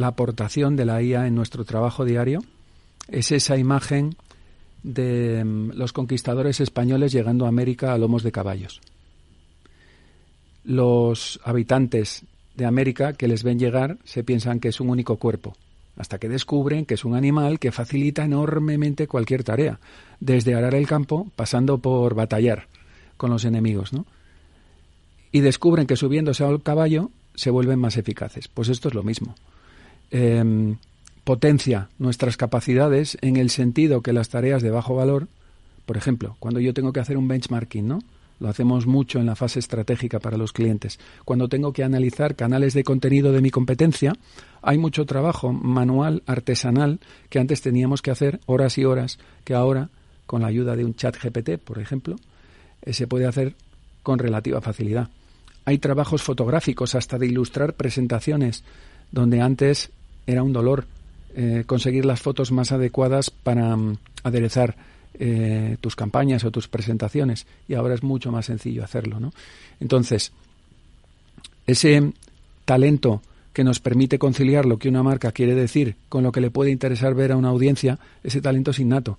la 0.00 0.06
aportación 0.08 0.76
de 0.76 0.86
la 0.86 1.02
IA 1.02 1.26
en 1.26 1.34
nuestro 1.34 1.66
trabajo 1.66 2.06
diario 2.06 2.40
es 3.08 3.32
esa 3.32 3.58
imagen 3.58 4.16
de 4.82 5.44
mm, 5.44 5.72
los 5.74 5.92
conquistadores 5.92 6.60
españoles 6.60 7.12
llegando 7.12 7.44
a 7.44 7.48
América 7.48 7.92
a 7.92 7.98
lomos 7.98 8.22
de 8.22 8.32
caballos. 8.32 8.80
Los 10.64 11.38
habitantes 11.44 12.24
de 12.56 12.64
América 12.64 13.12
que 13.12 13.28
les 13.28 13.42
ven 13.42 13.58
llegar 13.58 13.98
se 14.04 14.24
piensan 14.24 14.58
que 14.58 14.68
es 14.68 14.80
un 14.80 14.88
único 14.88 15.16
cuerpo, 15.16 15.54
hasta 15.96 16.18
que 16.18 16.30
descubren 16.30 16.86
que 16.86 16.94
es 16.94 17.04
un 17.04 17.14
animal 17.14 17.58
que 17.58 17.70
facilita 17.70 18.24
enormemente 18.24 19.06
cualquier 19.06 19.44
tarea, 19.44 19.80
desde 20.18 20.54
arar 20.54 20.74
el 20.74 20.86
campo, 20.86 21.30
pasando 21.36 21.76
por 21.76 22.14
batallar 22.14 22.68
con 23.18 23.30
los 23.30 23.44
enemigos, 23.44 23.92
¿no? 23.92 24.06
Y 25.30 25.40
descubren 25.40 25.86
que 25.86 25.96
subiéndose 25.96 26.42
al 26.42 26.62
caballo 26.62 27.10
se 27.34 27.50
vuelven 27.50 27.78
más 27.78 27.98
eficaces. 27.98 28.48
Pues 28.48 28.70
esto 28.70 28.88
es 28.88 28.94
lo 28.94 29.02
mismo. 29.02 29.34
Em, 30.10 30.76
potencia 31.24 31.88
nuestras 31.98 32.36
capacidades 32.36 33.16
en 33.20 33.36
el 33.36 33.50
sentido 33.50 34.02
que 34.02 34.12
las 34.12 34.30
tareas 34.30 34.62
de 34.62 34.70
bajo 34.70 34.96
valor, 34.96 35.28
por 35.86 35.96
ejemplo, 35.96 36.36
cuando 36.40 36.58
yo 36.60 36.74
tengo 36.74 36.92
que 36.92 37.00
hacer 37.00 37.16
un 37.16 37.28
benchmarking, 37.28 37.86
¿no? 37.86 38.00
Lo 38.40 38.48
hacemos 38.48 38.86
mucho 38.86 39.20
en 39.20 39.26
la 39.26 39.36
fase 39.36 39.58
estratégica 39.58 40.18
para 40.18 40.38
los 40.38 40.52
clientes. 40.52 40.98
Cuando 41.26 41.48
tengo 41.48 41.72
que 41.72 41.84
analizar 41.84 42.36
canales 42.36 42.72
de 42.72 42.84
contenido 42.84 43.32
de 43.32 43.42
mi 43.42 43.50
competencia, 43.50 44.14
hay 44.62 44.78
mucho 44.78 45.04
trabajo 45.04 45.52
manual, 45.52 46.22
artesanal, 46.26 47.00
que 47.28 47.38
antes 47.38 47.60
teníamos 47.60 48.00
que 48.00 48.10
hacer 48.10 48.40
horas 48.46 48.78
y 48.78 48.84
horas, 48.84 49.18
que 49.44 49.54
ahora, 49.54 49.90
con 50.26 50.40
la 50.40 50.48
ayuda 50.48 50.74
de 50.74 50.86
un 50.86 50.94
chat 50.94 51.16
GPT, 51.16 51.58
por 51.58 51.78
ejemplo, 51.78 52.16
eh, 52.82 52.94
se 52.94 53.06
puede 53.06 53.26
hacer 53.26 53.54
con 54.02 54.18
relativa 54.18 54.62
facilidad. 54.62 55.10
Hay 55.66 55.78
trabajos 55.78 56.22
fotográficos 56.22 56.94
hasta 56.94 57.18
de 57.18 57.26
ilustrar 57.26 57.74
presentaciones, 57.74 58.64
donde 59.12 59.42
antes 59.42 59.90
era 60.30 60.42
un 60.42 60.52
dolor 60.52 60.86
eh, 61.34 61.64
conseguir 61.66 62.04
las 62.04 62.20
fotos 62.20 62.52
más 62.52 62.72
adecuadas 62.72 63.30
para 63.30 63.76
mm, 63.76 63.98
aderezar 64.24 64.76
eh, 65.14 65.76
tus 65.80 65.96
campañas 65.96 66.44
o 66.44 66.50
tus 66.50 66.68
presentaciones 66.68 67.46
y 67.68 67.74
ahora 67.74 67.94
es 67.94 68.02
mucho 68.02 68.32
más 68.32 68.46
sencillo 68.46 68.82
hacerlo, 68.84 69.20
¿no? 69.20 69.32
Entonces, 69.80 70.32
ese 71.66 72.12
talento 72.64 73.22
que 73.52 73.64
nos 73.64 73.80
permite 73.80 74.18
conciliar 74.18 74.66
lo 74.66 74.78
que 74.78 74.88
una 74.88 75.02
marca 75.02 75.32
quiere 75.32 75.54
decir 75.54 75.96
con 76.08 76.22
lo 76.22 76.32
que 76.32 76.40
le 76.40 76.50
puede 76.50 76.70
interesar 76.70 77.14
ver 77.14 77.32
a 77.32 77.36
una 77.36 77.48
audiencia, 77.48 77.98
ese 78.22 78.40
talento 78.40 78.70
es 78.70 78.78
innato. 78.78 79.18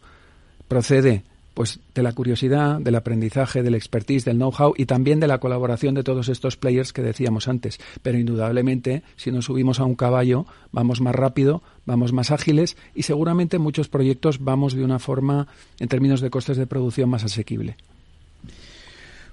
Procede 0.68 1.24
pues 1.54 1.80
de 1.94 2.04
la 2.04 2.14
curiosidad, 2.14 2.80
del 2.80 2.96
aprendizaje, 2.96 3.64
del 3.64 3.76
expertise, 3.76 4.26
del 4.26 4.38
know-how 4.38 4.74
y 4.78 4.86
también 4.86 5.20
de 5.20 5.28
la 5.28 5.40
colaboración 5.40 5.96
de 5.96 6.04
todos 6.04 6.30
estos 6.30 6.58
players 6.58 6.94
que 6.94 7.02
decíamos 7.02 7.48
antes. 7.48 7.80
Pero 8.02 8.18
indudablemente, 8.18 9.04
si 9.16 9.32
nos 9.32 9.46
subimos 9.46 9.80
a 9.80 9.86
un 9.86 9.96
caballo, 9.96 10.46
vamos 10.72 11.02
más 11.02 11.16
rápido, 11.16 11.62
vamos 11.86 12.14
más 12.14 12.32
ágiles 12.32 12.78
y 12.96 13.04
seguramente 13.04 13.58
en 13.58 13.64
muchos 13.64 13.90
proyectos 13.90 14.44
vamos 14.44 14.74
de 14.74 14.84
una 14.84 15.00
forma, 15.00 15.48
en 15.80 15.88
términos 15.88 16.22
de 16.22 16.30
costes 16.30 16.58
de 16.58 16.68
producción, 16.68 17.10
más 17.10 17.24
asequible. 17.24 17.76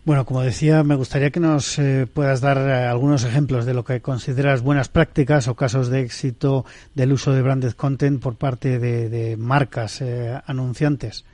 Bueno, 0.09 0.25
como 0.25 0.41
decía, 0.41 0.85
me 0.85 0.95
gustaría 0.95 1.31
que 1.31 1.39
nos 1.39 1.79
eh, 1.79 2.07
puedas 2.07 2.41
dar 2.41 2.57
eh, 2.57 2.87
algunos 2.87 3.25
ejemplos 3.25 3.67
de 3.67 3.75
lo 3.75 3.85
que 3.85 4.01
consideras 4.01 4.63
buenas 4.63 4.89
prácticas 4.89 5.49
o 5.49 5.55
casos 5.55 5.89
de 5.89 6.01
éxito 6.01 6.65
del 6.95 7.13
uso 7.13 7.33
de 7.33 7.43
branded 7.43 7.73
content 7.73 8.19
por 8.19 8.37
parte 8.37 8.79
de, 8.79 9.37
marcas 9.37 10.01
eh, 10.01 10.41
anunciantes. 10.47 11.27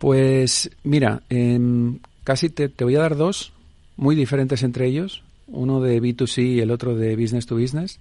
Pues 0.00 0.70
mira, 0.82 1.20
em, 1.28 1.98
casi 2.24 2.48
te, 2.48 2.68
voy 2.82 2.96
a 2.96 3.00
dar 3.00 3.18
dos 3.18 3.52
muy 3.98 4.16
diferentes 4.16 4.62
entre 4.62 4.86
ellos, 4.86 5.22
uno 5.46 5.82
de 5.82 6.00
B2C 6.00 6.42
y 6.42 6.60
el 6.60 6.70
otro 6.70 6.96
de 6.96 7.14
business 7.16 7.44
to 7.44 7.56
business. 7.56 8.00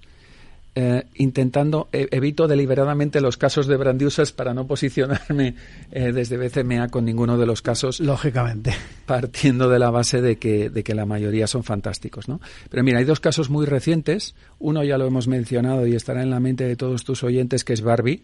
Eh, 0.76 1.04
intentando, 1.16 1.90
e, 1.92 2.08
evito 2.12 2.48
deliberadamente 2.48 3.20
los 3.20 3.36
casos 3.36 3.68
de 3.68 3.76
brand 3.76 4.02
users 4.02 4.32
para 4.32 4.54
no 4.54 4.66
posicionarme 4.66 5.56
eh, 5.92 6.14
desde 6.14 6.38
BCMA 6.38 6.88
con 6.88 7.04
ninguno 7.04 7.38
de 7.38 7.46
los 7.46 7.62
casos. 7.62 8.00
Lógicamente. 8.00 8.74
Partiendo 9.06 9.68
de 9.68 9.80
la 9.80 9.90
base 9.90 10.22
de 10.22 10.38
que, 10.38 10.70
de 10.70 10.84
que 10.86 10.96
la 10.96 11.06
mayoría 11.06 11.48
son 11.48 11.66
fantásticos, 11.66 12.30
¿no? 12.30 12.40
Pero 12.70 12.82
mira, 12.82 13.00
hay 13.00 13.06
dos 13.06 13.20
casos 13.20 13.50
muy 13.50 13.66
recientes. 13.66 14.36
Uno 14.58 14.86
ya 14.86 14.98
lo 14.98 15.06
hemos 15.06 15.28
mencionado 15.28 15.86
y 15.86 15.96
estará 15.96 16.22
en 16.22 16.30
la 16.30 16.40
mente 16.40 16.64
de 16.64 16.78
todos 16.78 17.04
tus 17.04 17.26
oyentes, 17.26 17.66
que 17.66 17.74
es 17.74 17.82
Barbie. 17.82 18.24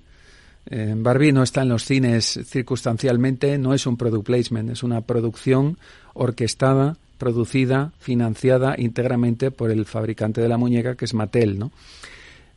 Barbie 0.67 1.31
no 1.31 1.43
está 1.43 1.61
en 1.61 1.69
los 1.69 1.85
cines 1.85 2.39
circunstancialmente, 2.45 3.57
no 3.57 3.73
es 3.73 3.85
un 3.85 3.97
product 3.97 4.25
placement, 4.25 4.71
es 4.71 4.81
una 4.81 5.01
producción 5.01 5.77
orquestada, 6.13 6.97
producida, 7.17 7.91
financiada 7.99 8.75
íntegramente 8.77 9.51
por 9.51 9.71
el 9.71 9.85
fabricante 9.85 10.41
de 10.41 10.49
la 10.49 10.57
muñeca, 10.57 10.95
que 10.95 11.05
es 11.05 11.13
Mattel, 11.13 11.59
¿no? 11.59 11.71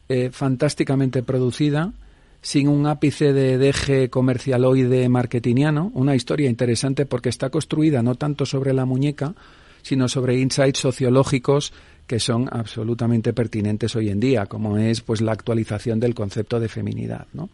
Eh, 0.09 0.31
fantásticamente 0.33 1.23
producida, 1.23 1.93
sin 2.41 2.69
un 2.69 2.87
ápice 2.87 3.33
de 3.33 3.59
deje 3.59 4.09
comercialoide 4.09 5.09
marketingiano, 5.09 5.91
una 5.95 6.15
historia 6.15 6.49
interesante 6.49 7.05
porque 7.05 7.29
está 7.29 7.51
construida 7.51 8.03
no 8.03 8.15
tanto 8.15 8.47
sobre 8.47 8.73
la 8.73 8.87
muñeca, 8.87 9.35
sino 9.83 10.09
sobre 10.09 10.39
insights 10.39 10.79
sociológicos 10.79 11.73
que 12.07 12.21
son 12.21 12.49
absolutamente 12.51 13.35
pertinentes 13.35 13.95
hoy 13.97 14.09
en 14.09 14.19
día, 14.19 14.47
como 14.47 14.79
es 14.79 15.03
pues 15.03 15.21
la 15.21 15.33
actualización 15.33 16.01
del 16.01 16.15
concepto 16.15 16.59
de 16.59 16.69
feminidad, 16.69 17.27
¿no? 17.35 17.51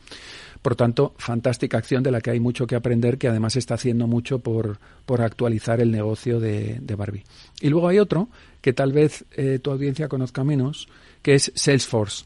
Por 0.64 0.76
tanto, 0.76 1.12
fantástica 1.18 1.76
acción 1.76 2.02
de 2.02 2.10
la 2.10 2.22
que 2.22 2.30
hay 2.30 2.40
mucho 2.40 2.66
que 2.66 2.74
aprender, 2.74 3.18
que 3.18 3.28
además 3.28 3.54
está 3.54 3.74
haciendo 3.74 4.06
mucho 4.06 4.38
por, 4.38 4.78
por 5.04 5.20
actualizar 5.20 5.78
el 5.82 5.90
negocio 5.90 6.40
de, 6.40 6.80
Barbie. 6.96 7.22
Y 7.60 7.68
luego 7.68 7.86
hay 7.86 7.98
otro 7.98 8.30
que 8.62 8.72
tal 8.72 8.90
vez 8.90 9.26
eh, 9.36 9.58
tu 9.60 9.70
audiencia 9.70 10.08
conozca 10.08 10.42
menos, 10.42 10.88
que 11.20 11.34
es 11.34 11.52
Salesforce. 11.54 12.24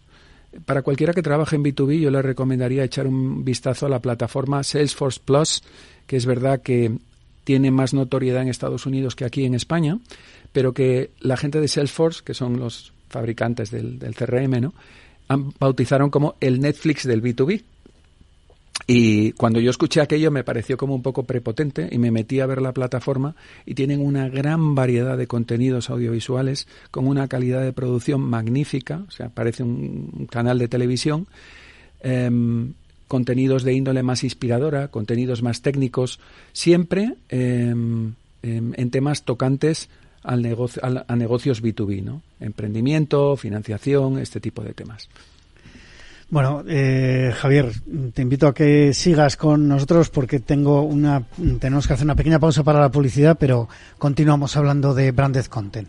Para 0.67 0.83
cualquiera 0.83 1.13
que 1.13 1.21
trabaje 1.21 1.57
en 1.57 1.65
B2B, 1.65 1.99
yo 1.99 2.13
le 2.13 2.23
recomendaría 2.23 2.85
echar 2.85 3.09
un 3.09 3.45
vistazo 3.45 3.87
a 3.87 3.89
la 3.89 3.99
plataforma 3.99 4.63
Salesforce 4.63 5.19
Plus, 5.25 5.65
que 6.07 6.17
es 6.17 6.25
verdad 6.25 6.63
que 6.63 6.97
tiene 7.43 7.73
más 7.73 7.93
notoriedad 7.93 8.43
en 8.43 8.51
Estados 8.51 8.87
Unidos 8.87 9.17
que 9.17 9.25
aquí 9.25 9.47
en 9.47 9.55
España, 9.55 9.99
pero 10.53 10.73
que 10.73 11.11
la 11.19 11.37
gente 11.37 11.61
de 11.61 11.67
Salesforce, 11.67 12.23
que 12.25 12.35
son 12.35 12.61
los 12.61 12.93
fabricantes 13.09 13.73
del, 13.73 13.99
del 13.99 14.15
CRM, 14.15 14.61
¿no? 14.61 14.75
Han, 15.27 15.53
bautizaron 15.59 16.09
como 16.09 16.37
el 16.41 16.61
Netflix 16.61 17.05
del 17.05 17.21
B2B, 17.21 17.65
y 18.87 19.33
cuando 19.33 19.61
yo 19.61 19.71
escuché 19.71 20.01
aquello 20.01 20.31
me 20.31 20.45
pareció 20.45 20.77
como 20.77 20.95
un 20.95 21.03
poco 21.03 21.25
prepotente 21.25 21.89
y 21.91 21.99
me 21.99 22.11
metí 22.11 22.41
a 22.41 22.47
ver 22.47 22.63
la 22.63 22.73
plataforma 22.73 23.35
y 23.67 23.75
tienen 23.75 24.01
una 24.01 24.29
gran 24.29 24.75
variedad 24.75 25.19
de 25.19 25.27
contenidos 25.27 25.91
audiovisuales 25.91 26.67
con 26.91 27.07
una 27.07 27.29
calidad 27.29 27.63
de 27.63 27.73
producción 27.73 28.21
magnífica, 28.23 29.05
o 29.07 29.11
sea, 29.11 29.29
parece 29.29 29.63
un 29.63 30.27
canal 30.31 30.59
de 30.59 30.69
televisión, 30.69 31.27
em, 32.01 32.73
contenidos 33.09 33.63
de 33.63 33.73
índole 33.73 34.03
más 34.03 34.23
inspiradora, 34.23 34.89
contenidos 34.89 35.43
más 35.43 35.63
técnicos, 35.63 36.21
siempre 36.53 37.15
em, 37.29 38.15
em, 38.43 38.73
en 38.77 38.91
temas 38.91 39.25
tocantes 39.25 39.89
al 40.23 40.43
negocio, 40.43 40.83
a 40.83 41.17
negocios 41.17 41.63
B2B, 41.63 42.03
¿no? 42.03 42.23
Emprendimiento, 42.41 43.37
financiación, 43.37 44.19
este 44.19 44.41
tipo 44.41 44.63
de 44.63 44.75
temas. 44.75 45.09
Bueno, 46.31 46.63
eh, 46.69 47.33
Javier, 47.35 47.73
te 48.13 48.21
invito 48.21 48.49
a 48.49 48.55
que 48.55 48.93
sigas 48.93 49.37
con 49.37 49.67
nosotros 49.67 50.11
porque 50.11 50.41
tengo 50.41 50.83
una, 50.83 51.23
tenemos 51.59 51.87
que 51.87 51.95
hacer 51.95 52.05
una 52.05 52.17
pequeña 52.17 52.39
pausa 52.39 52.63
para 52.63 52.81
la 52.81 52.91
publicidad, 52.91 53.39
pero 53.41 53.69
continuamos 53.97 54.55
hablando 54.57 54.93
de 54.93 55.11
branded 55.11 55.47
content. 55.47 55.89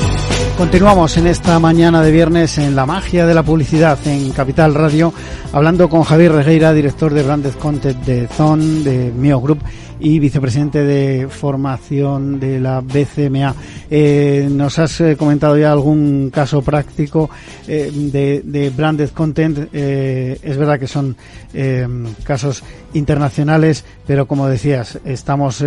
Continuamos 0.57 1.17
en 1.17 1.27
esta 1.27 1.59
mañana 1.59 2.01
de 2.01 2.11
viernes 2.11 2.57
en 2.57 2.75
la 2.75 2.85
magia 2.85 3.25
de 3.25 3.33
la 3.33 3.43
publicidad 3.43 3.97
en 4.05 4.31
Capital 4.31 4.75
Radio, 4.75 5.13
hablando 5.51 5.89
con 5.89 6.03
Javier 6.03 6.31
Regueira, 6.33 6.73
director 6.73 7.13
de 7.13 7.23
Branded 7.23 7.53
Content 7.53 7.97
de 8.05 8.27
Zon, 8.27 8.83
de 8.83 9.11
Mio 9.11 9.41
Group 9.41 9.59
y 10.01 10.19
vicepresidente 10.19 10.83
de 10.83 11.27
formación 11.29 12.39
de 12.39 12.59
la 12.59 12.81
BCMA. 12.81 13.55
Eh, 13.89 14.47
nos 14.51 14.79
has 14.79 14.99
eh, 15.01 15.15
comentado 15.15 15.57
ya 15.57 15.71
algún 15.71 16.31
caso 16.33 16.61
práctico 16.61 17.29
eh, 17.67 17.91
de, 17.93 18.41
de, 18.43 18.69
branded 18.71 19.09
content. 19.11 19.73
Es 19.73 20.57
verdad 20.57 20.79
que 20.79 20.87
son 20.87 21.15
casos 22.23 22.63
internacionales, 22.93 23.85
pero 24.07 24.27
como 24.27 24.47
decías, 24.47 24.99
estamos 25.05 25.63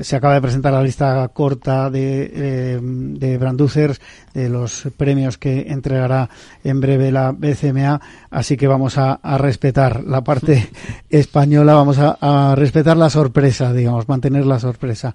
se 0.00 0.16
acaba 0.16 0.34
de 0.34 0.42
presentar 0.42 0.72
la 0.72 0.82
lista 0.82 1.26
corta 1.28 1.90
de, 1.90 2.30
eh, 2.34 2.80
de 2.82 3.38
Branducers, 3.38 4.00
de 4.34 4.48
los 4.48 4.88
premios 4.96 5.38
que 5.38 5.66
entregará 5.68 6.28
en 6.64 6.80
breve 6.80 7.12
la 7.12 7.32
BCMA, 7.32 8.00
así 8.30 8.56
que 8.56 8.66
vamos 8.66 8.98
a, 8.98 9.14
a 9.14 9.38
respetar 9.38 10.04
la 10.04 10.22
parte 10.22 10.68
española, 11.10 11.74
vamos 11.74 11.98
a, 11.98 12.18
a, 12.20 12.54
respetar 12.54 12.96
la 12.96 13.10
sorpresa, 13.10 13.72
digamos, 13.72 14.08
mantener 14.08 14.44
la 14.46 14.58
sorpresa. 14.58 15.14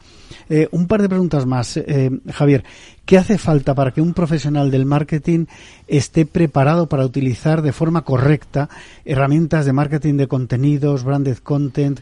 Eh, 0.49 0.67
un 0.71 0.87
par 0.87 1.01
de 1.01 1.09
preguntas 1.09 1.45
más, 1.45 1.77
eh, 1.77 2.09
Javier. 2.31 2.63
¿Qué 3.05 3.17
hace 3.17 3.37
falta 3.37 3.73
para 3.73 3.91
que 3.91 4.01
un 4.01 4.13
profesional 4.13 4.71
del 4.71 4.85
marketing 4.85 5.45
esté 5.87 6.25
preparado 6.25 6.87
para 6.87 7.05
utilizar 7.05 7.61
de 7.61 7.73
forma 7.73 8.03
correcta 8.03 8.69
herramientas 9.05 9.65
de 9.65 9.73
marketing 9.73 10.15
de 10.15 10.27
contenidos, 10.27 11.03
branded 11.03 11.37
content, 11.39 11.99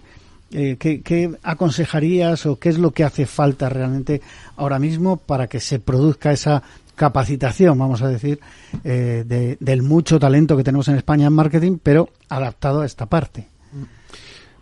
eh, 0.52 0.78
¿qué, 0.80 1.02
¿qué, 1.02 1.32
aconsejarías 1.44 2.46
o 2.46 2.58
qué 2.58 2.70
es 2.70 2.78
lo 2.78 2.92
que 2.92 3.04
hace 3.04 3.26
falta 3.26 3.70
realmente 3.70 4.22
ahora 4.56 4.80
mismo 4.80 5.18
para 5.18 5.48
que 5.48 5.60
se 5.60 5.80
produzca 5.80 6.32
esa 6.32 6.64
capacitación, 7.00 7.80
vamos 7.80 8.02
a 8.02 8.10
decir, 8.10 8.42
eh, 8.84 9.24
de, 9.26 9.58
del 9.62 9.84
mucho 9.84 10.20
talento 10.20 10.58
que 10.58 10.66
tenemos 10.66 10.90
en 10.90 10.98
España 10.98 11.28
en 11.28 11.34
marketing, 11.34 11.78
pero 11.82 12.10
adaptado 12.28 12.82
a 12.82 12.86
esta 12.86 13.06
parte? 13.06 13.48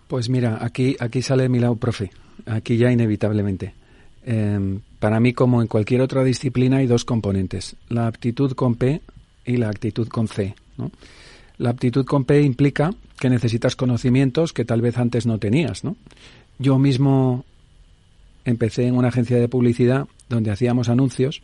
Pues 0.08 0.30
mira, 0.30 0.60
aquí, 0.62 0.96
aquí 1.00 1.24
sale 1.24 1.50
mi 1.50 1.60
lado 1.60 1.76
profe, 1.76 2.12
aquí 2.46 2.78
ya 2.78 2.92
inevitablemente. 2.92 3.74
Eh, 4.24 4.80
para 5.00 5.20
mí, 5.20 5.34
como 5.34 5.64
en 5.64 5.68
cualquier 5.68 6.02
otra 6.02 6.24
disciplina, 6.24 6.78
hay 6.78 6.86
dos 6.86 7.06
componentes, 7.06 7.76
la 7.90 8.06
aptitud 8.06 8.52
con 8.52 8.76
P 8.76 9.02
y 9.44 9.58
la 9.58 9.70
actitud 9.70 10.08
con 10.08 10.28
C. 10.28 10.54
¿no? 10.78 10.92
La 11.58 11.72
aptitud 11.72 12.06
con 12.06 12.26
P 12.26 12.42
implica 12.42 12.94
que 13.20 13.30
necesitas 13.30 13.76
conocimientos 13.76 14.54
que 14.54 14.66
tal 14.66 14.82
vez 14.82 14.98
antes 14.98 15.26
no 15.26 15.40
tenías, 15.40 15.84
¿no? 15.84 15.96
Yo 16.60 16.78
mismo 16.78 17.46
empecé 18.46 18.88
en 18.88 18.96
una 18.96 19.10
agencia 19.10 19.38
de 19.38 19.50
publicidad 19.50 20.08
donde 20.30 20.52
hacíamos 20.52 20.90
anuncios 20.90 21.42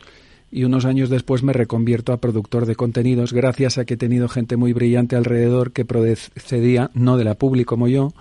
y 0.50 0.64
unos 0.64 0.84
años 0.84 1.10
después 1.10 1.42
me 1.42 1.52
reconvierto 1.52 2.12
a 2.12 2.18
productor 2.18 2.66
de 2.66 2.76
contenidos 2.76 3.32
gracias 3.32 3.76
a 3.76 3.84
que 3.84 3.94
he 3.94 3.96
tenido 3.96 4.28
gente 4.28 4.56
muy 4.56 4.72
brillante 4.72 5.16
alrededor 5.16 5.72
que 5.72 5.84
procedía 5.84 6.90
no 6.94 7.16
de 7.16 7.24
la 7.24 7.34
publi 7.34 7.64
como 7.64 7.88
yo, 7.88 8.12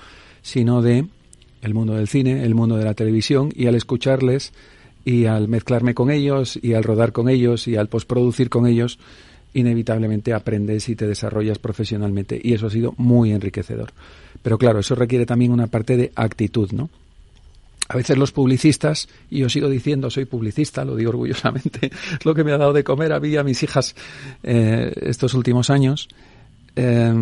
sino 0.42 0.82
de 0.82 1.06
el 1.62 1.74
mundo 1.74 1.94
del 1.94 2.08
cine, 2.08 2.44
el 2.44 2.56
mundo 2.56 2.76
de 2.78 2.86
la 2.86 2.94
televisión 2.94 3.52
y 3.56 3.68
al 3.68 3.76
escucharles 3.76 4.52
y 5.06 5.26
al 5.26 5.48
mezclarme 5.48 5.94
con 5.94 6.10
ellos 6.10 6.58
y 6.62 6.74
al 6.74 6.84
rodar 6.84 7.12
con 7.12 7.30
ellos 7.30 7.68
y 7.68 7.76
al 7.76 7.88
postproducir 7.88 8.50
con 8.50 8.68
ellos, 8.68 9.00
inevitablemente 9.54 10.34
aprendes 10.34 10.90
y 10.90 10.96
te 10.96 11.08
desarrollas 11.08 11.60
profesionalmente 11.60 12.40
y 12.42 12.54
eso 12.54 12.68
ha 12.68 12.70
sido 12.70 12.94
muy 12.98 13.32
enriquecedor. 13.32 13.92
Pero 14.42 14.58
claro, 14.58 14.80
eso 14.80 14.96
requiere 14.96 15.26
también 15.26 15.52
una 15.52 15.68
parte 15.68 15.98
de 15.98 16.12
actitud, 16.16 16.72
¿no? 16.72 16.90
A 17.90 17.98
veces 17.98 18.18
los 18.18 18.32
publicistas, 18.32 19.10
y 19.30 19.40
yo 19.40 19.50
sigo 19.50 19.70
diciendo, 19.70 20.10
soy 20.10 20.26
publicista, 20.26 20.86
lo 20.86 20.96
digo 20.96 21.10
orgullosamente, 21.10 21.88
es 22.20 22.26
lo 22.26 22.34
que 22.34 22.44
me 22.44 22.52
ha 22.54 22.58
dado 22.58 22.74
de 22.74 22.84
comer 22.84 23.14
a 23.14 23.20
mí 23.20 23.30
y 23.30 23.38
a 23.38 23.44
mis 23.44 23.62
hijas 23.62 23.96
eh, 24.42 24.94
estos 25.02 25.34
últimos 25.34 25.70
años, 25.70 26.08
eh, 26.76 27.14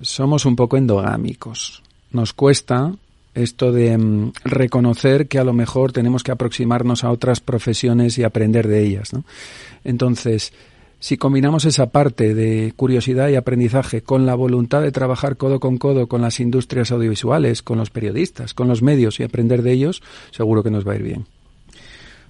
somos 0.00 0.46
un 0.46 0.56
poco 0.56 0.76
endogámicos. 0.76 1.82
Nos 2.12 2.32
cuesta 2.32 2.92
esto 3.34 3.72
de 3.72 3.96
um, 3.96 4.32
reconocer 4.44 5.28
que 5.28 5.38
a 5.38 5.44
lo 5.44 5.52
mejor 5.52 5.92
tenemos 5.92 6.22
que 6.22 6.32
aproximarnos 6.32 7.04
a 7.04 7.10
otras 7.10 7.40
profesiones 7.40 8.18
y 8.18 8.24
aprender 8.24 8.66
de 8.66 8.82
ellas, 8.84 9.12
¿no? 9.12 9.24
Entonces, 9.84 10.52
si 11.00 11.16
combinamos 11.16 11.64
esa 11.64 11.86
parte 11.86 12.34
de 12.34 12.72
curiosidad 12.76 13.28
y 13.30 13.34
aprendizaje 13.34 14.02
con 14.02 14.26
la 14.26 14.34
voluntad 14.34 14.82
de 14.82 14.92
trabajar 14.92 15.36
codo 15.36 15.58
con 15.58 15.78
codo 15.78 16.06
con 16.06 16.20
las 16.20 16.38
industrias 16.40 16.92
audiovisuales, 16.92 17.62
con 17.62 17.78
los 17.78 17.90
periodistas, 17.90 18.54
con 18.54 18.68
los 18.68 18.82
medios 18.82 19.18
y 19.18 19.24
aprender 19.24 19.62
de 19.62 19.72
ellos, 19.72 20.02
seguro 20.30 20.62
que 20.62 20.70
nos 20.70 20.86
va 20.86 20.92
a 20.92 20.96
ir 20.96 21.02
bien. 21.02 21.26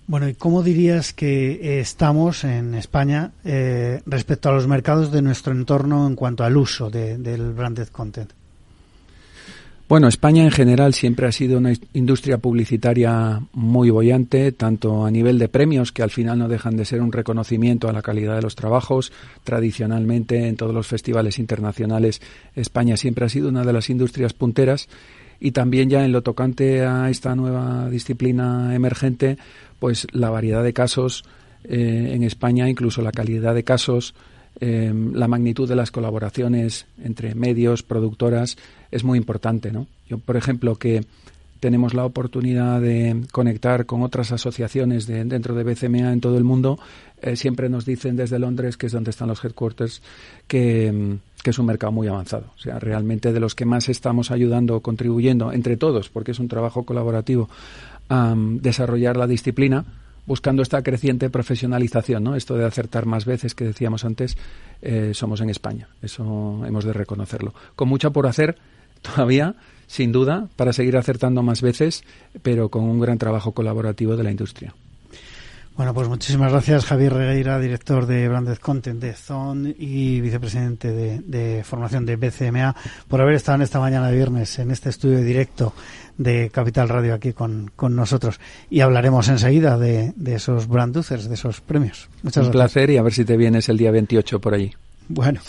Bueno, 0.06 0.28
¿y 0.28 0.35
cómo 0.35 0.62
dirías 0.62 1.12
que 1.12 1.80
estamos 1.80 2.44
en 2.44 2.74
España 2.74 3.33
eh, 3.44 4.00
respecto 4.06 4.48
a 4.48 4.52
los 4.52 4.66
mercados 4.66 5.12
de 5.12 5.22
nuestro 5.22 5.52
entorno 5.52 6.06
en 6.06 6.16
cuanto 6.16 6.42
al 6.42 6.56
uso 6.56 6.90
de, 6.90 7.18
del 7.18 7.52
branded 7.52 7.88
content? 7.88 8.33
Bueno, 9.90 10.07
España 10.07 10.44
en 10.44 10.53
general 10.53 10.94
siempre 10.94 11.26
ha 11.26 11.33
sido 11.33 11.59
una 11.59 11.72
industria 11.94 12.38
publicitaria 12.38 13.42
muy 13.53 13.90
bollante, 13.90 14.53
tanto 14.53 15.05
a 15.05 15.11
nivel 15.11 15.37
de 15.40 15.48
premios, 15.48 15.90
que 15.90 16.05
al 16.05 16.12
final 16.12 16.38
no 16.38 16.46
dejan 16.46 16.76
de 16.76 16.85
ser 16.85 17.03
un 17.03 17.11
reconocimiento 17.11 17.88
a 17.88 17.92
la 17.92 18.00
calidad 18.00 18.37
de 18.37 18.42
los 18.42 18.55
trabajos. 18.55 19.11
Tradicionalmente, 19.42 20.46
en 20.46 20.55
todos 20.55 20.72
los 20.72 20.87
festivales 20.87 21.40
internacionales, 21.40 22.22
España 22.55 22.96
siempre 22.96 23.24
ha 23.24 23.29
sido 23.29 23.48
una 23.48 23.64
de 23.64 23.72
las 23.72 23.90
industrias 23.90 24.33
punteras. 24.33 24.88
Y 25.40 25.50
también 25.50 25.90
ya 25.90 26.05
en 26.05 26.12
lo 26.12 26.22
tocante 26.22 26.87
a 26.87 27.11
esta 27.11 27.35
nueva 27.35 27.90
disciplina 27.90 28.72
emergente, 28.76 29.38
pues 29.81 30.07
la 30.12 30.31
variedad 30.31 30.62
de 30.62 30.72
casos 30.72 31.24
eh, 31.64 32.12
en 32.14 32.22
España, 32.22 32.68
incluso 32.68 33.03
la 33.03 33.11
calidad 33.11 33.57
de 33.57 33.64
casos, 33.64 34.14
eh, 34.60 34.92
la 35.12 35.28
magnitud 35.28 35.68
de 35.68 35.76
las 35.76 35.90
colaboraciones 35.90 36.86
entre 37.02 37.34
medios, 37.34 37.82
productoras, 37.82 38.56
es 38.90 39.04
muy 39.04 39.18
importante, 39.18 39.70
¿no? 39.70 39.86
Yo, 40.08 40.18
por 40.18 40.36
ejemplo, 40.36 40.76
que 40.76 41.04
tenemos 41.60 41.94
la 41.94 42.06
oportunidad 42.06 42.80
de 42.80 43.24
conectar 43.32 43.86
con 43.86 44.02
otras 44.02 44.32
asociaciones 44.32 45.06
de, 45.06 45.24
dentro 45.24 45.54
de 45.54 45.62
BCMA 45.62 46.12
en 46.12 46.20
todo 46.20 46.38
el 46.38 46.44
mundo, 46.44 46.78
eh, 47.20 47.36
siempre 47.36 47.68
nos 47.68 47.84
dicen 47.84 48.16
desde 48.16 48.38
Londres, 48.38 48.76
que 48.76 48.86
es 48.86 48.92
donde 48.92 49.10
están 49.10 49.28
los 49.28 49.44
headquarters, 49.44 50.02
que, 50.48 51.18
que, 51.42 51.50
es 51.50 51.58
un 51.58 51.66
mercado 51.66 51.92
muy 51.92 52.08
avanzado. 52.08 52.46
O 52.56 52.58
sea, 52.58 52.78
realmente 52.78 53.32
de 53.32 53.40
los 53.40 53.54
que 53.54 53.66
más 53.66 53.90
estamos 53.90 54.30
ayudando, 54.30 54.80
contribuyendo 54.80 55.52
entre 55.52 55.76
todos, 55.76 56.08
porque 56.08 56.32
es 56.32 56.38
un 56.38 56.48
trabajo 56.48 56.84
colaborativo, 56.84 57.50
a 58.08 58.32
um, 58.32 58.58
desarrollar 58.58 59.16
la 59.16 59.26
disciplina, 59.26 59.84
buscando 60.30 60.62
esta 60.62 60.80
creciente 60.84 61.28
profesionalización, 61.28 62.22
¿no? 62.22 62.36
Esto 62.36 62.54
de 62.54 62.64
acertar 62.64 63.04
más 63.04 63.24
veces 63.24 63.56
que 63.56 63.64
decíamos 63.64 64.04
antes, 64.04 64.38
eh, 64.80 65.10
somos 65.12 65.40
en 65.40 65.50
España. 65.50 65.88
Eso 66.02 66.62
hemos 66.64 66.84
de 66.84 66.92
reconocerlo. 66.92 67.52
Con 67.74 67.88
mucho 67.88 68.12
por 68.12 68.28
hacer 68.28 68.54
todavía, 69.02 69.56
sin 69.88 70.12
duda, 70.12 70.46
para 70.54 70.72
seguir 70.72 70.96
acertando 70.96 71.42
más 71.42 71.62
veces, 71.62 72.04
pero 72.44 72.68
con 72.68 72.84
un 72.84 73.00
gran 73.00 73.18
trabajo 73.18 73.50
colaborativo 73.50 74.14
de 74.14 74.22
la 74.22 74.30
industria. 74.30 74.72
Bueno, 75.76 75.94
pues 75.94 76.09
muchísimas 76.09 76.52
gracias 76.52 76.85
Javier 76.85 77.14
Regueira, 77.14 77.59
director 77.59 78.04
de 78.06 78.28
Branded 78.28 78.59
Content 78.59 79.00
de 79.00 79.14
Zone 79.14 79.74
y 79.78 80.20
vicepresidente 80.20 80.92
de, 80.92 81.20
de, 81.20 81.64
formación 81.64 82.04
de 82.04 82.16
BCMA, 82.16 82.76
por 83.09 83.22
haber 83.22 83.35
estado 83.37 83.56
en 83.56 83.62
esta 83.62 83.80
mañana 83.80 84.09
de 84.09 84.16
viernes 84.16 84.59
en 84.59 84.70
este 84.72 84.90
estudio 84.90 85.22
directo 85.22 85.72
de 86.18 86.50
Capital 86.50 86.90
Radio 86.90 87.14
aquí 87.14 87.33
con, 87.33 87.70
con 87.74 87.96
nosotros. 87.96 88.40
Y 88.68 88.80
hablaremos 88.80 89.28
enseguida 89.28 89.78
de, 89.78 90.12
de 90.16 90.35
esos 90.35 90.68
Branducers, 90.68 91.28
de 91.28 91.35
esos 91.35 91.62
premios. 91.62 92.11
Muchas 92.22 92.46
Un 92.46 92.52
gracias. 92.52 92.72
placer 92.72 92.90
y 92.90 92.98
a 92.98 93.02
ver 93.02 93.14
si 93.14 93.24
te 93.24 93.38
vienes 93.38 93.70
el 93.70 93.78
día 93.78 93.90
28 93.90 94.38
por 94.38 94.52
allí. 94.52 94.74
Bueno, 95.12 95.40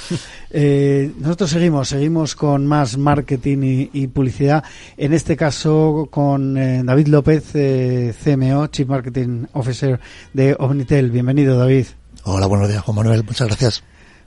eh, 0.49 1.11
nosotros 1.19 1.51
seguimos, 1.51 1.89
seguimos 1.89 2.35
con 2.35 2.65
más 2.65 2.97
marketing 2.97 3.59
y, 3.61 3.89
y 3.93 4.07
publicidad. 4.07 4.63
En 4.97 5.13
este 5.13 5.37
caso 5.37 6.07
con 6.09 6.57
eh, 6.57 6.81
David 6.83 7.07
López, 7.09 7.51
eh, 7.53 8.11
CMO, 8.23 8.65
Chief 8.67 8.87
Marketing 8.87 9.45
Officer 9.53 9.99
de 10.33 10.55
Omnitel. 10.57 11.11
Bienvenido, 11.11 11.59
David. 11.59 11.85
Hola, 12.23 12.47
buenos 12.47 12.69
días, 12.69 12.81
Juan 12.81 12.95
Manuel. 12.95 13.23
Muchas 13.23 13.47
gracias. 13.49 13.83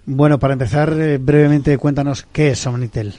Bueno, 0.06 0.38
para 0.38 0.52
empezar, 0.52 0.92
eh, 0.92 1.18
brevemente 1.18 1.78
cuéntanos 1.78 2.24
qué 2.30 2.50
es 2.50 2.64
Omnitel. 2.68 3.14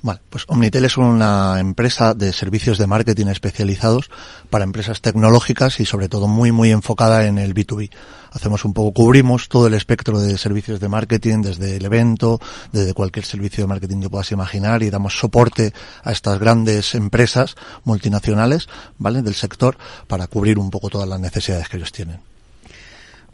Vale, 0.00 0.20
pues 0.30 0.44
Omnitel 0.46 0.84
es 0.84 0.96
una 0.96 1.58
empresa 1.58 2.14
de 2.14 2.32
servicios 2.32 2.78
de 2.78 2.86
marketing 2.86 3.26
especializados 3.26 4.10
para 4.48 4.62
empresas 4.62 5.00
tecnológicas 5.00 5.80
y 5.80 5.86
sobre 5.86 6.08
todo 6.08 6.28
muy 6.28 6.52
muy 6.52 6.70
enfocada 6.70 7.26
en 7.26 7.36
el 7.38 7.52
B2B. 7.52 7.90
Hacemos 8.30 8.64
un 8.64 8.74
poco, 8.74 8.92
cubrimos 8.92 9.48
todo 9.48 9.66
el 9.66 9.74
espectro 9.74 10.20
de 10.20 10.38
servicios 10.38 10.78
de 10.78 10.88
marketing 10.88 11.42
desde 11.42 11.78
el 11.78 11.84
evento, 11.84 12.40
desde 12.70 12.94
cualquier 12.94 13.24
servicio 13.24 13.64
de 13.64 13.68
marketing 13.68 14.02
que 14.02 14.10
puedas 14.10 14.30
imaginar 14.30 14.84
y 14.84 14.90
damos 14.90 15.18
soporte 15.18 15.72
a 16.04 16.12
estas 16.12 16.38
grandes 16.38 16.94
empresas 16.94 17.56
multinacionales, 17.82 18.68
¿vale? 18.98 19.22
del 19.22 19.34
sector 19.34 19.76
para 20.06 20.28
cubrir 20.28 20.60
un 20.60 20.70
poco 20.70 20.90
todas 20.90 21.08
las 21.08 21.18
necesidades 21.18 21.68
que 21.68 21.78
ellos 21.78 21.90
tienen. 21.90 22.20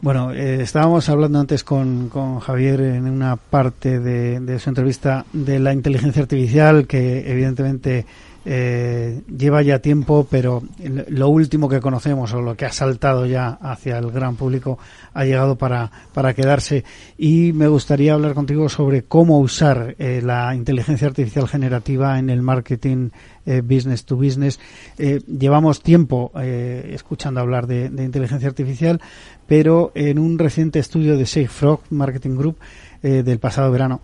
Bueno, 0.01 0.33
eh, 0.33 0.61
estábamos 0.61 1.09
hablando 1.09 1.39
antes 1.39 1.63
con, 1.63 2.09
con 2.09 2.39
Javier 2.39 2.81
en 2.81 3.07
una 3.09 3.37
parte 3.37 3.99
de, 3.99 4.39
de, 4.39 4.59
su 4.59 4.69
entrevista 4.69 5.25
de 5.33 5.59
la 5.59 5.73
inteligencia 5.73 6.21
artificial 6.21 6.85
que 6.85 7.31
evidentemente 7.31 8.05
eh, 8.47 9.21
lleva 9.35 9.63
ya 9.63 9.79
tiempo, 9.79 10.27
pero 10.29 10.61
lo 11.07 11.29
último 11.29 11.67
que 11.67 11.81
conocemos 11.81 12.31
o 12.33 12.41
lo 12.41 12.55
que 12.55 12.65
ha 12.65 12.71
saltado 12.71 13.25
ya 13.25 13.49
hacia 13.49 13.97
el 13.97 14.11
gran 14.11 14.35
público 14.35 14.77
ha 15.15 15.25
llegado 15.25 15.55
para, 15.55 15.91
para 16.13 16.35
quedarse. 16.35 16.83
Y 17.17 17.53
me 17.53 17.67
gustaría 17.67 18.13
hablar 18.13 18.35
contigo 18.35 18.69
sobre 18.69 19.01
cómo 19.01 19.39
usar 19.39 19.95
eh, 19.97 20.21
la 20.23 20.53
inteligencia 20.53 21.07
artificial 21.07 21.47
generativa 21.47 22.19
en 22.19 22.29
el 22.29 22.43
marketing 22.43 23.09
eh, 23.47 23.61
business 23.61 24.05
to 24.05 24.15
business. 24.15 24.59
llevamos 24.97 25.81
tiempo 25.81 26.31
escuchando 26.35 27.39
hablar 27.39 27.65
de, 27.67 27.85
inteligencia 27.85 28.47
artificial, 28.47 29.01
pero 29.47 29.91
en 29.95 30.19
un 30.19 30.37
reciente 30.37 30.79
estudio 30.79 31.17
de 31.17 31.25
Safe 31.25 31.47
Frog 31.47 31.81
Marketing 31.89 32.35
Group 32.35 32.57
del 33.01 33.37
pasado 33.37 33.71
verano, 33.71 34.01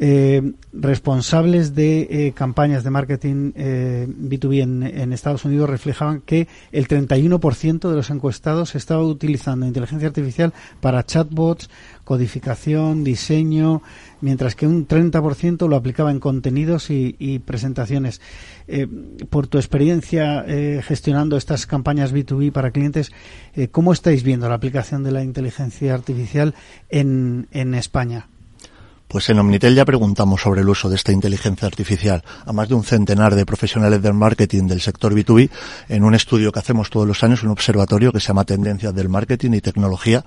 eh, 0.00 0.52
responsables 0.72 1.74
de 1.74 2.06
eh, 2.08 2.32
campañas 2.32 2.84
de 2.84 2.90
marketing 2.90 3.52
eh, 3.56 4.06
B2B 4.08 4.62
en, 4.62 5.12
Estados 5.12 5.44
Unidos 5.44 5.68
reflejaban 5.68 6.20
que 6.20 6.46
el 6.70 6.86
31% 6.86 7.88
de 7.88 7.96
los 7.96 8.10
encuestados 8.10 8.76
estaba 8.76 9.02
utilizando 9.02 9.66
inteligencia 9.66 10.06
artificial 10.06 10.52
para 10.80 11.04
chatbots, 11.04 11.68
codificación, 12.04 13.02
diseño, 13.02 13.82
mientras 14.20 14.54
que 14.54 14.68
un 14.68 14.86
30% 14.86 15.68
lo 15.68 15.74
aplicaba 15.74 16.12
en 16.12 16.20
contenidos 16.20 16.90
y, 16.90 17.42
presentaciones. 17.44 18.20
Eh, 18.68 18.86
por 19.30 19.48
tu 19.48 19.58
experiencia 19.58 20.44
gestionando 20.82 21.36
estas 21.36 21.66
campañas 21.66 22.14
B2B 22.14 22.52
para 22.52 22.70
clientes, 22.70 23.10
¿cómo 23.72 23.92
estáis 23.92 24.22
viendo 24.22 24.48
la 24.48 24.54
aplicación 24.54 25.02
de 25.02 25.12
la 25.12 25.24
inteligencia 25.24 25.94
artificial 25.94 26.54
en 26.90 27.74
España? 27.74 28.28
Pues 29.08 29.30
en 29.30 29.38
Omnitel 29.38 29.74
ya 29.74 29.86
preguntamos 29.86 30.42
sobre 30.42 30.60
el 30.60 30.68
uso 30.68 30.90
de 30.90 30.96
esta 30.96 31.12
inteligencia 31.12 31.66
artificial 31.66 32.22
a 32.44 32.52
más 32.52 32.68
de 32.68 32.74
un 32.74 32.84
centenar 32.84 33.34
de 33.34 33.46
profesionales 33.46 34.02
del 34.02 34.12
marketing 34.12 34.66
del 34.66 34.82
sector 34.82 35.14
B2B 35.14 35.48
en 35.88 36.04
un 36.04 36.14
estudio 36.14 36.52
que 36.52 36.58
hacemos 36.58 36.90
todos 36.90 37.06
los 37.06 37.24
años, 37.24 37.42
un 37.42 37.48
observatorio 37.48 38.12
que 38.12 38.20
se 38.20 38.28
llama 38.28 38.44
Tendencias 38.44 38.94
del 38.94 39.08
Marketing 39.08 39.52
y 39.52 39.62
Tecnología 39.62 40.26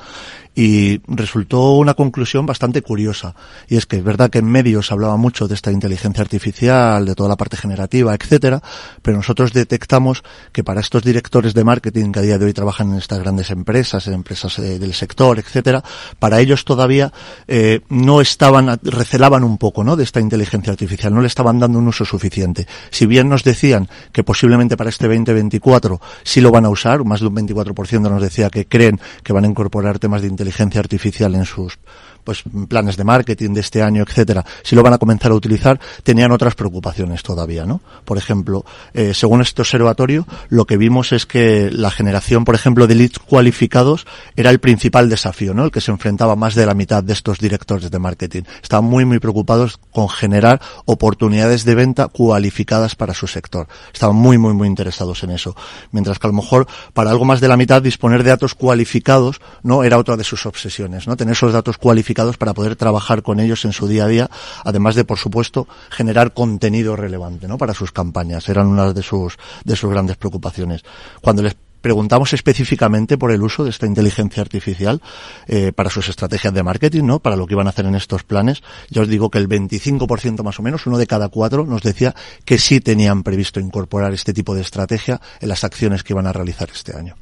y 0.54 1.02
resultó 1.08 1.74
una 1.74 1.94
conclusión 1.94 2.46
bastante 2.46 2.82
curiosa 2.82 3.36
y 3.68 3.78
es 3.78 3.86
que 3.86 3.98
es 3.98 4.04
verdad 4.04 4.30
que 4.30 4.40
en 4.40 4.46
medios 4.46 4.92
hablaba 4.92 5.16
mucho 5.16 5.48
de 5.48 5.56
esta 5.56 5.72
inteligencia 5.72 6.22
artificial, 6.22 7.06
de 7.06 7.16
toda 7.16 7.30
la 7.30 7.38
parte 7.38 7.56
generativa, 7.56 8.14
etcétera, 8.14 8.62
pero 9.02 9.18
nosotros 9.18 9.54
detectamos 9.54 10.24
que 10.52 10.64
para 10.64 10.82
estos 10.82 11.04
directores 11.04 11.54
de 11.54 11.64
marketing 11.64 12.12
que 12.12 12.20
a 12.20 12.24
día 12.24 12.38
de 12.38 12.46
hoy 12.46 12.54
trabajan 12.54 12.92
en 12.92 12.98
estas 12.98 13.20
grandes 13.20 13.50
empresas, 13.50 14.08
en 14.08 14.14
empresas 14.14 14.60
eh, 14.60 14.78
del 14.78 14.94
sector, 14.94 15.40
etcétera, 15.40 15.84
para 16.20 16.42
ellos 16.42 16.66
todavía 16.66 17.14
eh, 17.48 17.82
no 17.90 18.20
estaban 18.20 18.80
recelaban 18.84 19.44
un 19.44 19.58
poco, 19.58 19.84
¿no? 19.84 19.96
De 19.96 20.04
esta 20.04 20.20
inteligencia 20.20 20.72
artificial, 20.72 21.14
no 21.14 21.22
le 21.22 21.28
estaban 21.28 21.60
dando 21.60 21.80
un 21.80 21.88
uso 21.88 22.04
suficiente. 22.04 22.68
Si 22.90 23.06
bien 23.06 23.30
nos 23.30 23.44
decían 23.44 23.88
que 24.12 24.24
posiblemente 24.24 24.76
para 24.76 24.90
este 24.90 25.08
2024 25.08 26.02
sí 26.24 26.42
lo 26.42 26.52
van 26.52 26.66
a 26.66 26.70
usar, 26.70 27.04
más 27.06 27.22
de 27.22 27.28
un 27.28 27.36
24% 27.36 28.02
nos 28.02 28.22
decía 28.22 28.50
que 28.50 28.66
creen 28.66 29.00
que 29.24 29.34
van 29.34 29.46
a 29.46 29.48
incorporar 29.48 30.00
temas 30.00 30.22
de 30.22 30.28
inteligencia 30.28 30.41
artificial 30.80 31.36
en 31.36 31.46
sus 31.46 31.78
pues 32.24 32.44
planes 32.68 32.98
de 32.98 33.04
marketing 33.04 33.54
de 33.54 33.62
este 33.62 33.82
año, 33.82 34.04
etcétera, 34.04 34.46
si 34.64 34.76
lo 34.76 34.84
van 34.84 34.94
a 34.94 34.98
comenzar 34.98 35.32
a 35.32 35.36
utilizar, 35.36 35.80
tenían 36.04 36.32
otras 36.32 36.56
preocupaciones 36.56 37.24
todavía, 37.24 37.66
¿no? 37.66 37.82
Por 38.06 38.18
ejemplo, 38.18 38.66
eh, 38.94 39.14
según 39.14 39.42
este 39.42 39.62
observatorio, 39.62 40.28
lo 40.50 40.66
que 40.66 40.78
vimos 40.78 41.12
es 41.12 41.26
que 41.26 41.70
la 41.72 41.92
generación, 41.92 42.46
por 42.46 42.56
ejemplo, 42.56 42.88
de 42.88 42.96
leads 42.96 43.20
cualificados 43.20 44.06
era 44.36 44.50
el 44.50 44.60
principal 44.60 45.10
desafío, 45.10 45.54
¿no? 45.54 45.66
El 45.66 45.72
que 45.72 45.82
se 45.82 45.92
enfrentaba 45.92 46.36
más 46.36 46.56
de 46.56 46.66
la 46.66 46.74
mitad 46.74 47.04
de 47.04 47.14
estos 47.14 47.40
directores 47.40 47.92
de 47.92 48.00
marketing. 48.00 48.44
Estaban 48.62 48.86
muy, 48.86 49.06
muy 49.06 49.20
preocupados 49.20 49.80
con 49.92 50.10
generar 50.10 50.62
oportunidades 50.86 51.66
de 51.66 51.76
venta 51.76 52.08
cualificadas 52.08 52.96
para 52.96 53.14
su 53.14 53.28
sector. 53.28 53.68
Estaban 53.94 54.16
muy, 54.16 54.38
muy, 54.38 54.54
muy 54.54 54.68
interesados 54.68 55.24
en 55.24 55.32
eso. 55.32 55.56
Mientras 55.92 56.20
que 56.20 56.28
a 56.28 56.30
lo 56.30 56.36
mejor 56.36 56.68
para 56.94 57.12
algo 57.12 57.26
más 57.26 57.42
de 57.42 57.48
la 57.48 57.58
mitad 57.58 57.82
disponer 57.82 58.24
de 58.24 58.30
datos 58.30 58.56
cualificados, 58.56 59.42
¿no? 59.64 59.84
Era 59.84 59.98
otra 59.98 60.18
de 60.18 60.24
sus 60.24 60.46
obsesiones, 60.46 61.08
¿no? 61.08 61.16
Tener 61.16 61.34
esos 61.34 61.54
datos 61.54 61.78
cualificados 61.78 62.11
para 62.38 62.54
poder 62.54 62.76
trabajar 62.76 63.24
con 63.24 63.40
ellos 63.40 63.66
en 63.66 63.74
su 63.74 63.88
día 63.88 64.06
a 64.06 64.08
día, 64.08 64.30
además 64.64 64.96
de, 64.96 65.04
por 65.04 65.18
supuesto, 65.18 65.68
generar 65.90 66.34
contenido 66.34 66.96
relevante, 66.96 67.48
¿no? 67.48 67.58
Para 67.58 67.74
sus 67.74 67.92
campañas. 67.92 68.48
Eran 68.50 68.68
una 68.68 68.94
de 68.94 69.04
sus, 69.04 69.38
de 69.64 69.76
sus 69.76 69.90
grandes 69.90 70.18
preocupaciones. 70.18 70.84
Cuando 71.22 71.42
les 71.42 71.56
preguntamos 71.82 72.34
específicamente 72.34 73.18
por 73.18 73.32
el 73.32 73.42
uso 73.42 73.64
de 73.64 73.72
esta 73.72 73.88
inteligencia 73.88 74.42
artificial 74.42 75.02
eh, 75.48 75.72
para 75.74 75.90
sus 75.90 76.08
estrategias 76.10 76.54
de 76.54 76.64
marketing, 76.64 77.04
¿no? 77.04 77.20
Para 77.20 77.36
lo 77.36 77.48
que 77.48 77.56
iban 77.56 77.68
a 77.68 77.72
hacer 77.72 77.86
en 77.86 77.96
estos 77.96 78.24
planes. 78.24 78.62
Ya 78.90 79.02
os 79.02 79.08
digo 79.08 79.30
que 79.30 79.40
el 79.40 79.50
25% 79.50 80.44
más 80.44 80.60
o 80.60 80.62
menos, 80.62 80.86
uno 80.86 80.98
de 80.98 81.08
cada 81.08 81.30
cuatro, 81.30 81.66
nos 81.66 81.82
decía 81.82 82.16
que 82.46 82.58
sí 82.58 82.80
tenían 82.80 83.24
previsto 83.24 83.60
incorporar 83.60 84.14
este 84.14 84.34
tipo 84.34 84.56
de 84.56 84.62
estrategia 84.62 85.20
en 85.40 85.50
las 85.50 85.64
acciones 85.64 86.04
que 86.04 86.14
iban 86.14 86.28
a 86.28 86.34
realizar 86.34 86.70
este 86.72 86.96
año. 86.96 87.16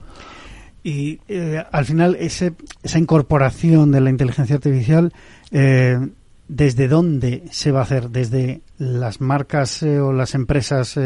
Y 0.83 1.19
eh, 1.27 1.63
al 1.71 1.85
final 1.85 2.15
ese, 2.19 2.53
esa 2.83 2.99
incorporación 2.99 3.91
de 3.91 4.01
la 4.01 4.09
inteligencia 4.09 4.55
artificial, 4.55 5.13
eh, 5.51 5.99
¿desde 6.47 6.87
dónde 6.87 7.43
se 7.51 7.71
va 7.71 7.79
a 7.79 7.83
hacer? 7.83 8.09
¿Desde 8.09 8.61
las 8.77 9.19
marcas 9.19 9.83
eh, 9.83 9.99
o 9.99 10.13
las 10.13 10.35
empresas 10.35 10.97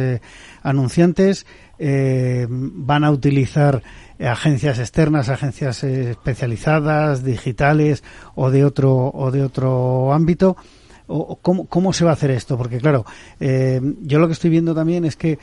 anunciantes? 0.62 1.46
¿Van 1.80 3.04
a 3.04 3.12
utilizar 3.12 3.82
agencias 4.20 4.80
externas, 4.80 5.28
agencias 5.28 5.84
especializadas, 5.84 7.26
digitales 7.26 8.04
o 8.36 8.52
de 8.52 8.64
otro, 8.64 9.12
o 9.14 9.32
de 9.32 9.44
otro 9.44 10.14
ámbito? 10.14 10.56
o 11.06 11.36
cómo, 11.42 11.66
cómo, 11.66 11.92
se 11.92 12.06
va 12.06 12.12
a 12.12 12.14
hacer 12.14 12.32
esto? 12.32 12.58
Porque 12.58 12.78
claro, 12.78 13.06
yo 13.40 14.20
lo 14.20 14.28
que 14.28 14.34
estoy 14.34 14.50
viendo 14.50 14.74
también 14.74 15.04
es 15.04 15.18
que 15.18 15.40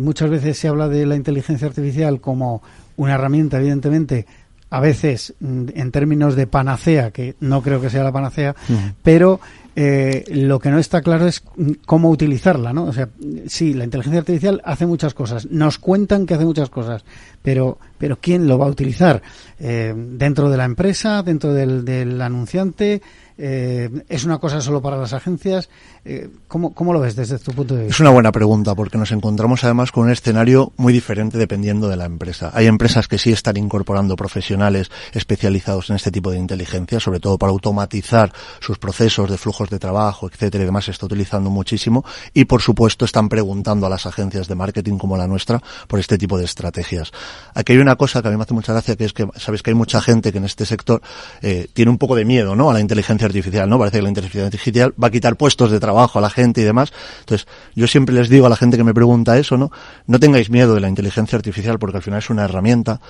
muchas 0.00 0.30
veces 0.30 0.58
se 0.58 0.66
habla 0.66 0.88
de 0.88 1.06
la 1.06 1.14
inteligencia 1.14 1.68
artificial 1.68 2.20
como 2.20 2.62
una 2.96 3.14
herramienta, 3.14 3.58
evidentemente, 3.58 4.26
a 4.70 4.80
veces 4.80 5.34
mm, 5.40 5.66
en 5.74 5.90
términos 5.92 6.34
de 6.36 6.46
panacea, 6.46 7.10
que 7.10 7.36
no 7.40 7.62
creo 7.62 7.80
que 7.80 7.90
sea 7.90 8.02
la 8.02 8.12
panacea, 8.12 8.54
pero 9.02 9.40
eh, 9.76 10.24
lo 10.28 10.58
que 10.58 10.70
no 10.70 10.78
está 10.78 11.00
claro 11.00 11.26
es 11.26 11.42
mm, 11.56 11.72
cómo 11.86 12.10
utilizarla, 12.10 12.72
¿no? 12.72 12.84
O 12.84 12.92
sea, 12.92 13.08
sí, 13.46 13.74
la 13.74 13.84
inteligencia 13.84 14.20
artificial 14.20 14.60
hace 14.64 14.86
muchas 14.86 15.14
cosas, 15.14 15.46
nos 15.50 15.78
cuentan 15.78 16.26
que 16.26 16.34
hace 16.34 16.44
muchas 16.44 16.70
cosas, 16.70 17.04
pero, 17.42 17.78
pero 17.98 18.18
¿quién 18.20 18.48
lo 18.48 18.58
va 18.58 18.66
a 18.66 18.70
utilizar? 18.70 19.22
Eh, 19.58 19.94
¿Dentro 19.96 20.50
de 20.50 20.56
la 20.56 20.64
empresa? 20.64 21.22
¿Dentro 21.22 21.52
del, 21.52 21.84
del 21.84 22.20
anunciante? 22.20 23.00
Eh, 23.36 23.90
¿Es 24.08 24.24
una 24.24 24.38
cosa 24.38 24.60
solo 24.60 24.80
para 24.80 24.96
las 24.96 25.12
agencias? 25.12 25.68
Eh, 26.04 26.28
¿cómo, 26.46 26.72
¿cómo, 26.72 26.92
lo 26.92 27.00
ves 27.00 27.16
desde 27.16 27.38
tu 27.38 27.52
punto 27.52 27.74
de 27.74 27.84
vista? 27.84 27.94
Es 27.94 28.00
una 28.00 28.10
buena 28.10 28.30
pregunta 28.30 28.74
porque 28.74 28.96
nos 28.96 29.10
encontramos 29.10 29.64
además 29.64 29.90
con 29.90 30.04
un 30.04 30.10
escenario 30.10 30.72
muy 30.76 30.92
diferente 30.92 31.36
dependiendo 31.36 31.88
de 31.88 31.96
la 31.96 32.04
empresa. 32.04 32.52
Hay 32.54 32.66
empresas 32.66 33.08
que 33.08 33.18
sí 33.18 33.32
están 33.32 33.56
incorporando 33.56 34.14
profesionales 34.14 34.90
especializados 35.12 35.90
en 35.90 35.96
este 35.96 36.12
tipo 36.12 36.30
de 36.30 36.38
inteligencia, 36.38 37.00
sobre 37.00 37.18
todo 37.18 37.36
para 37.36 37.50
automatizar 37.50 38.32
sus 38.60 38.78
procesos 38.78 39.28
de 39.30 39.36
flujos 39.36 39.68
de 39.68 39.78
trabajo, 39.78 40.28
etcétera, 40.28 40.62
y 40.62 40.66
demás, 40.66 40.84
se 40.84 40.92
está 40.92 41.06
utilizando 41.06 41.50
muchísimo. 41.50 42.04
Y 42.32 42.44
por 42.44 42.62
supuesto 42.62 43.04
están 43.04 43.28
preguntando 43.28 43.86
a 43.86 43.90
las 43.90 44.06
agencias 44.06 44.46
de 44.46 44.54
marketing 44.54 44.96
como 44.96 45.16
la 45.16 45.26
nuestra 45.26 45.60
por 45.88 45.98
este 45.98 46.18
tipo 46.18 46.38
de 46.38 46.44
estrategias. 46.44 47.10
Aquí 47.54 47.72
hay 47.72 47.78
una 47.78 47.96
cosa 47.96 48.22
que 48.22 48.28
a 48.28 48.30
mí 48.30 48.36
me 48.36 48.44
hace 48.44 48.54
mucha 48.54 48.72
gracia, 48.72 48.94
que 48.94 49.04
es 49.04 49.12
que 49.12 49.26
sabes 49.36 49.62
que 49.62 49.70
hay 49.70 49.74
mucha 49.74 50.00
gente 50.00 50.30
que 50.30 50.38
en 50.38 50.44
este 50.44 50.66
sector 50.66 51.02
eh, 51.42 51.66
tiene 51.72 51.90
un 51.90 51.98
poco 51.98 52.14
de 52.14 52.24
miedo 52.24 52.54
¿no? 52.54 52.70
a 52.70 52.74
la 52.74 52.80
inteligencia 52.80 53.23
artificial, 53.26 53.68
¿no? 53.68 53.78
Parece 53.78 53.98
que 53.98 54.02
la 54.02 54.08
inteligencia 54.08 54.46
artificial 54.46 54.94
va 55.02 55.08
a 55.08 55.10
quitar 55.10 55.36
puestos 55.36 55.70
de 55.70 55.80
trabajo 55.80 56.18
a 56.18 56.22
la 56.22 56.30
gente 56.30 56.60
y 56.60 56.64
demás. 56.64 56.92
Entonces, 57.20 57.46
yo 57.74 57.86
siempre 57.86 58.14
les 58.14 58.28
digo 58.28 58.46
a 58.46 58.48
la 58.48 58.56
gente 58.56 58.76
que 58.76 58.84
me 58.84 58.94
pregunta 58.94 59.38
eso, 59.38 59.56
¿no? 59.56 59.70
No 60.06 60.18
tengáis 60.18 60.50
miedo 60.50 60.74
de 60.74 60.80
la 60.80 60.88
inteligencia 60.88 61.36
artificial 61.36 61.78
porque 61.78 61.98
al 61.98 62.02
final 62.02 62.18
es 62.18 62.30
una 62.30 62.44
herramienta 62.44 63.00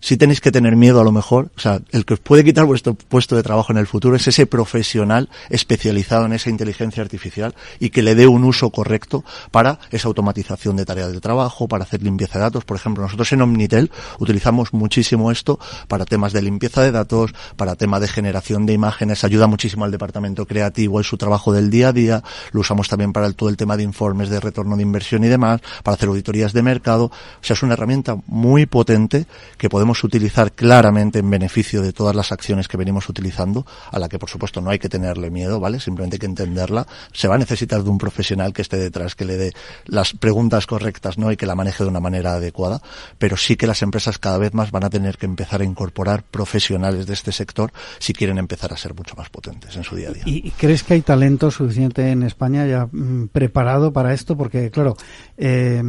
si 0.00 0.16
tenéis 0.16 0.40
que 0.40 0.52
tener 0.52 0.76
miedo 0.76 1.00
a 1.00 1.04
lo 1.04 1.12
mejor, 1.12 1.50
o 1.56 1.60
sea, 1.60 1.80
el 1.90 2.04
que 2.04 2.14
os 2.14 2.20
puede 2.20 2.44
quitar 2.44 2.64
vuestro 2.64 2.94
puesto 2.94 3.34
de 3.34 3.42
trabajo 3.42 3.72
en 3.72 3.78
el 3.78 3.86
futuro 3.86 4.14
es 4.16 4.28
ese 4.28 4.46
profesional 4.46 5.28
especializado 5.50 6.26
en 6.26 6.32
esa 6.32 6.50
inteligencia 6.50 7.02
artificial 7.02 7.54
y 7.80 7.90
que 7.90 8.02
le 8.02 8.14
dé 8.14 8.26
un 8.26 8.44
uso 8.44 8.70
correcto 8.70 9.24
para 9.50 9.80
esa 9.90 10.08
automatización 10.08 10.76
de 10.76 10.84
tareas 10.84 11.12
de 11.12 11.20
trabajo, 11.20 11.66
para 11.66 11.84
hacer 11.84 12.02
limpieza 12.02 12.38
de 12.38 12.44
datos. 12.44 12.64
Por 12.64 12.76
ejemplo, 12.76 13.02
nosotros 13.02 13.32
en 13.32 13.42
Omnitel 13.42 13.90
utilizamos 14.18 14.72
muchísimo 14.72 15.32
esto 15.32 15.58
para 15.88 16.04
temas 16.04 16.32
de 16.32 16.42
limpieza 16.42 16.82
de 16.82 16.92
datos, 16.92 17.34
para 17.56 17.74
temas 17.74 18.00
de 18.00 18.08
generación 18.08 18.66
de 18.66 18.74
imágenes, 18.74 19.24
ayuda 19.24 19.46
muchísimo 19.46 19.84
al 19.84 19.90
departamento 19.90 20.46
creativo 20.46 21.00
en 21.00 21.04
su 21.04 21.16
trabajo 21.16 21.52
del 21.52 21.70
día 21.70 21.88
a 21.88 21.92
día, 21.92 22.22
lo 22.52 22.60
usamos 22.60 22.88
también 22.88 23.12
para 23.12 23.32
todo 23.32 23.48
el 23.48 23.56
tema 23.56 23.76
de 23.76 23.82
informes 23.82 24.28
de 24.28 24.38
retorno 24.38 24.76
de 24.76 24.82
inversión 24.82 25.24
y 25.24 25.28
demás, 25.28 25.60
para 25.82 25.96
hacer 25.96 26.08
auditorías 26.08 26.52
de 26.52 26.62
mercado. 26.62 27.06
O 27.06 27.12
sea, 27.42 27.54
es 27.54 27.62
una 27.62 27.74
herramienta 27.74 28.16
muy 28.26 28.66
potente 28.66 29.26
que 29.56 29.68
podemos 29.68 29.87
utilizar 30.04 30.52
claramente 30.52 31.20
en 31.20 31.30
beneficio 31.30 31.82
de 31.82 31.92
todas 31.92 32.14
las 32.14 32.32
acciones 32.32 32.68
que 32.68 32.76
venimos 32.76 33.08
utilizando, 33.08 33.66
a 33.90 33.98
la 33.98 34.08
que 34.08 34.18
por 34.18 34.28
supuesto 34.28 34.60
no 34.60 34.70
hay 34.70 34.78
que 34.78 34.88
tenerle 34.88 35.30
miedo, 35.30 35.60
¿vale? 35.60 35.80
Simplemente 35.80 36.16
hay 36.16 36.20
que 36.20 36.26
entenderla. 36.26 36.86
Se 37.12 37.28
va 37.28 37.36
a 37.36 37.38
necesitar 37.38 37.82
de 37.82 37.90
un 37.90 37.98
profesional 37.98 38.52
que 38.52 38.62
esté 38.62 38.76
detrás, 38.76 39.14
que 39.14 39.24
le 39.24 39.36
dé 39.36 39.52
las 39.86 40.12
preguntas 40.12 40.66
correctas, 40.66 41.18
¿no? 41.18 41.32
Y 41.32 41.36
que 41.36 41.46
la 41.46 41.54
maneje 41.54 41.84
de 41.84 41.90
una 41.90 42.00
manera 42.00 42.34
adecuada. 42.34 42.82
Pero 43.18 43.36
sí 43.36 43.56
que 43.56 43.66
las 43.66 43.82
empresas 43.82 44.18
cada 44.18 44.38
vez 44.38 44.54
más 44.54 44.70
van 44.70 44.84
a 44.84 44.90
tener 44.90 45.16
que 45.16 45.26
empezar 45.26 45.60
a 45.60 45.64
incorporar 45.64 46.22
profesionales 46.22 47.06
de 47.06 47.14
este 47.14 47.32
sector 47.32 47.72
si 47.98 48.12
quieren 48.12 48.38
empezar 48.38 48.72
a 48.72 48.76
ser 48.76 48.94
mucho 48.94 49.14
más 49.16 49.30
potentes 49.30 49.76
en 49.76 49.84
su 49.84 49.96
día 49.96 50.08
a 50.08 50.12
día. 50.12 50.22
¿Y 50.26 50.50
crees 50.52 50.82
que 50.82 50.94
hay 50.94 51.02
talento 51.02 51.50
suficiente 51.50 52.10
en 52.10 52.22
España 52.22 52.66
ya 52.66 52.88
mm, 52.90 53.28
preparado 53.28 53.92
para 53.92 54.12
esto? 54.12 54.36
Porque, 54.36 54.70
claro, 54.70 54.96
eh, 55.36 55.82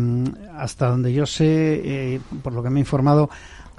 hasta 0.57 0.87
donde 0.87 1.13
yo 1.13 1.25
sé, 1.25 1.45
eh, 1.45 2.21
por 2.43 2.53
lo 2.53 2.63
que 2.63 2.69
me 2.69 2.79
he 2.79 2.81
informado, 2.81 3.29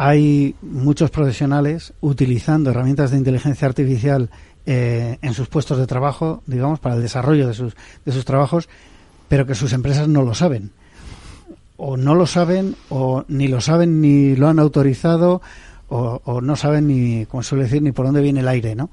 hay 0.02 0.54
muchos 0.62 1.10
profesionales 1.10 1.92
utilizando 2.00 2.70
herramientas 2.70 3.10
de 3.10 3.18
inteligencia 3.18 3.68
artificial 3.68 4.30
eh, 4.64 5.18
en 5.20 5.34
sus 5.34 5.48
puestos 5.48 5.76
de 5.76 5.86
trabajo, 5.86 6.42
digamos, 6.46 6.80
para 6.80 6.94
el 6.94 7.02
desarrollo 7.02 7.46
de 7.46 7.52
sus, 7.52 7.74
de 8.06 8.12
sus 8.12 8.24
trabajos, 8.24 8.70
pero 9.28 9.44
que 9.44 9.54
sus 9.54 9.74
empresas 9.74 10.08
no 10.08 10.22
lo 10.22 10.32
saben. 10.32 10.70
O 11.76 11.98
no 11.98 12.14
lo 12.14 12.26
saben, 12.26 12.76
o 12.88 13.26
ni 13.28 13.48
lo 13.48 13.60
saben 13.60 14.00
ni 14.00 14.36
lo 14.36 14.48
han 14.48 14.58
autorizado, 14.58 15.42
o, 15.90 16.40
no 16.40 16.56
saben 16.56 16.86
ni, 16.86 17.26
como 17.26 17.42
suele 17.42 17.64
decir, 17.64 17.82
ni 17.82 17.92
por 17.92 18.06
dónde 18.06 18.22
viene 18.22 18.40
el 18.40 18.48
aire, 18.48 18.74
¿no? 18.74 18.88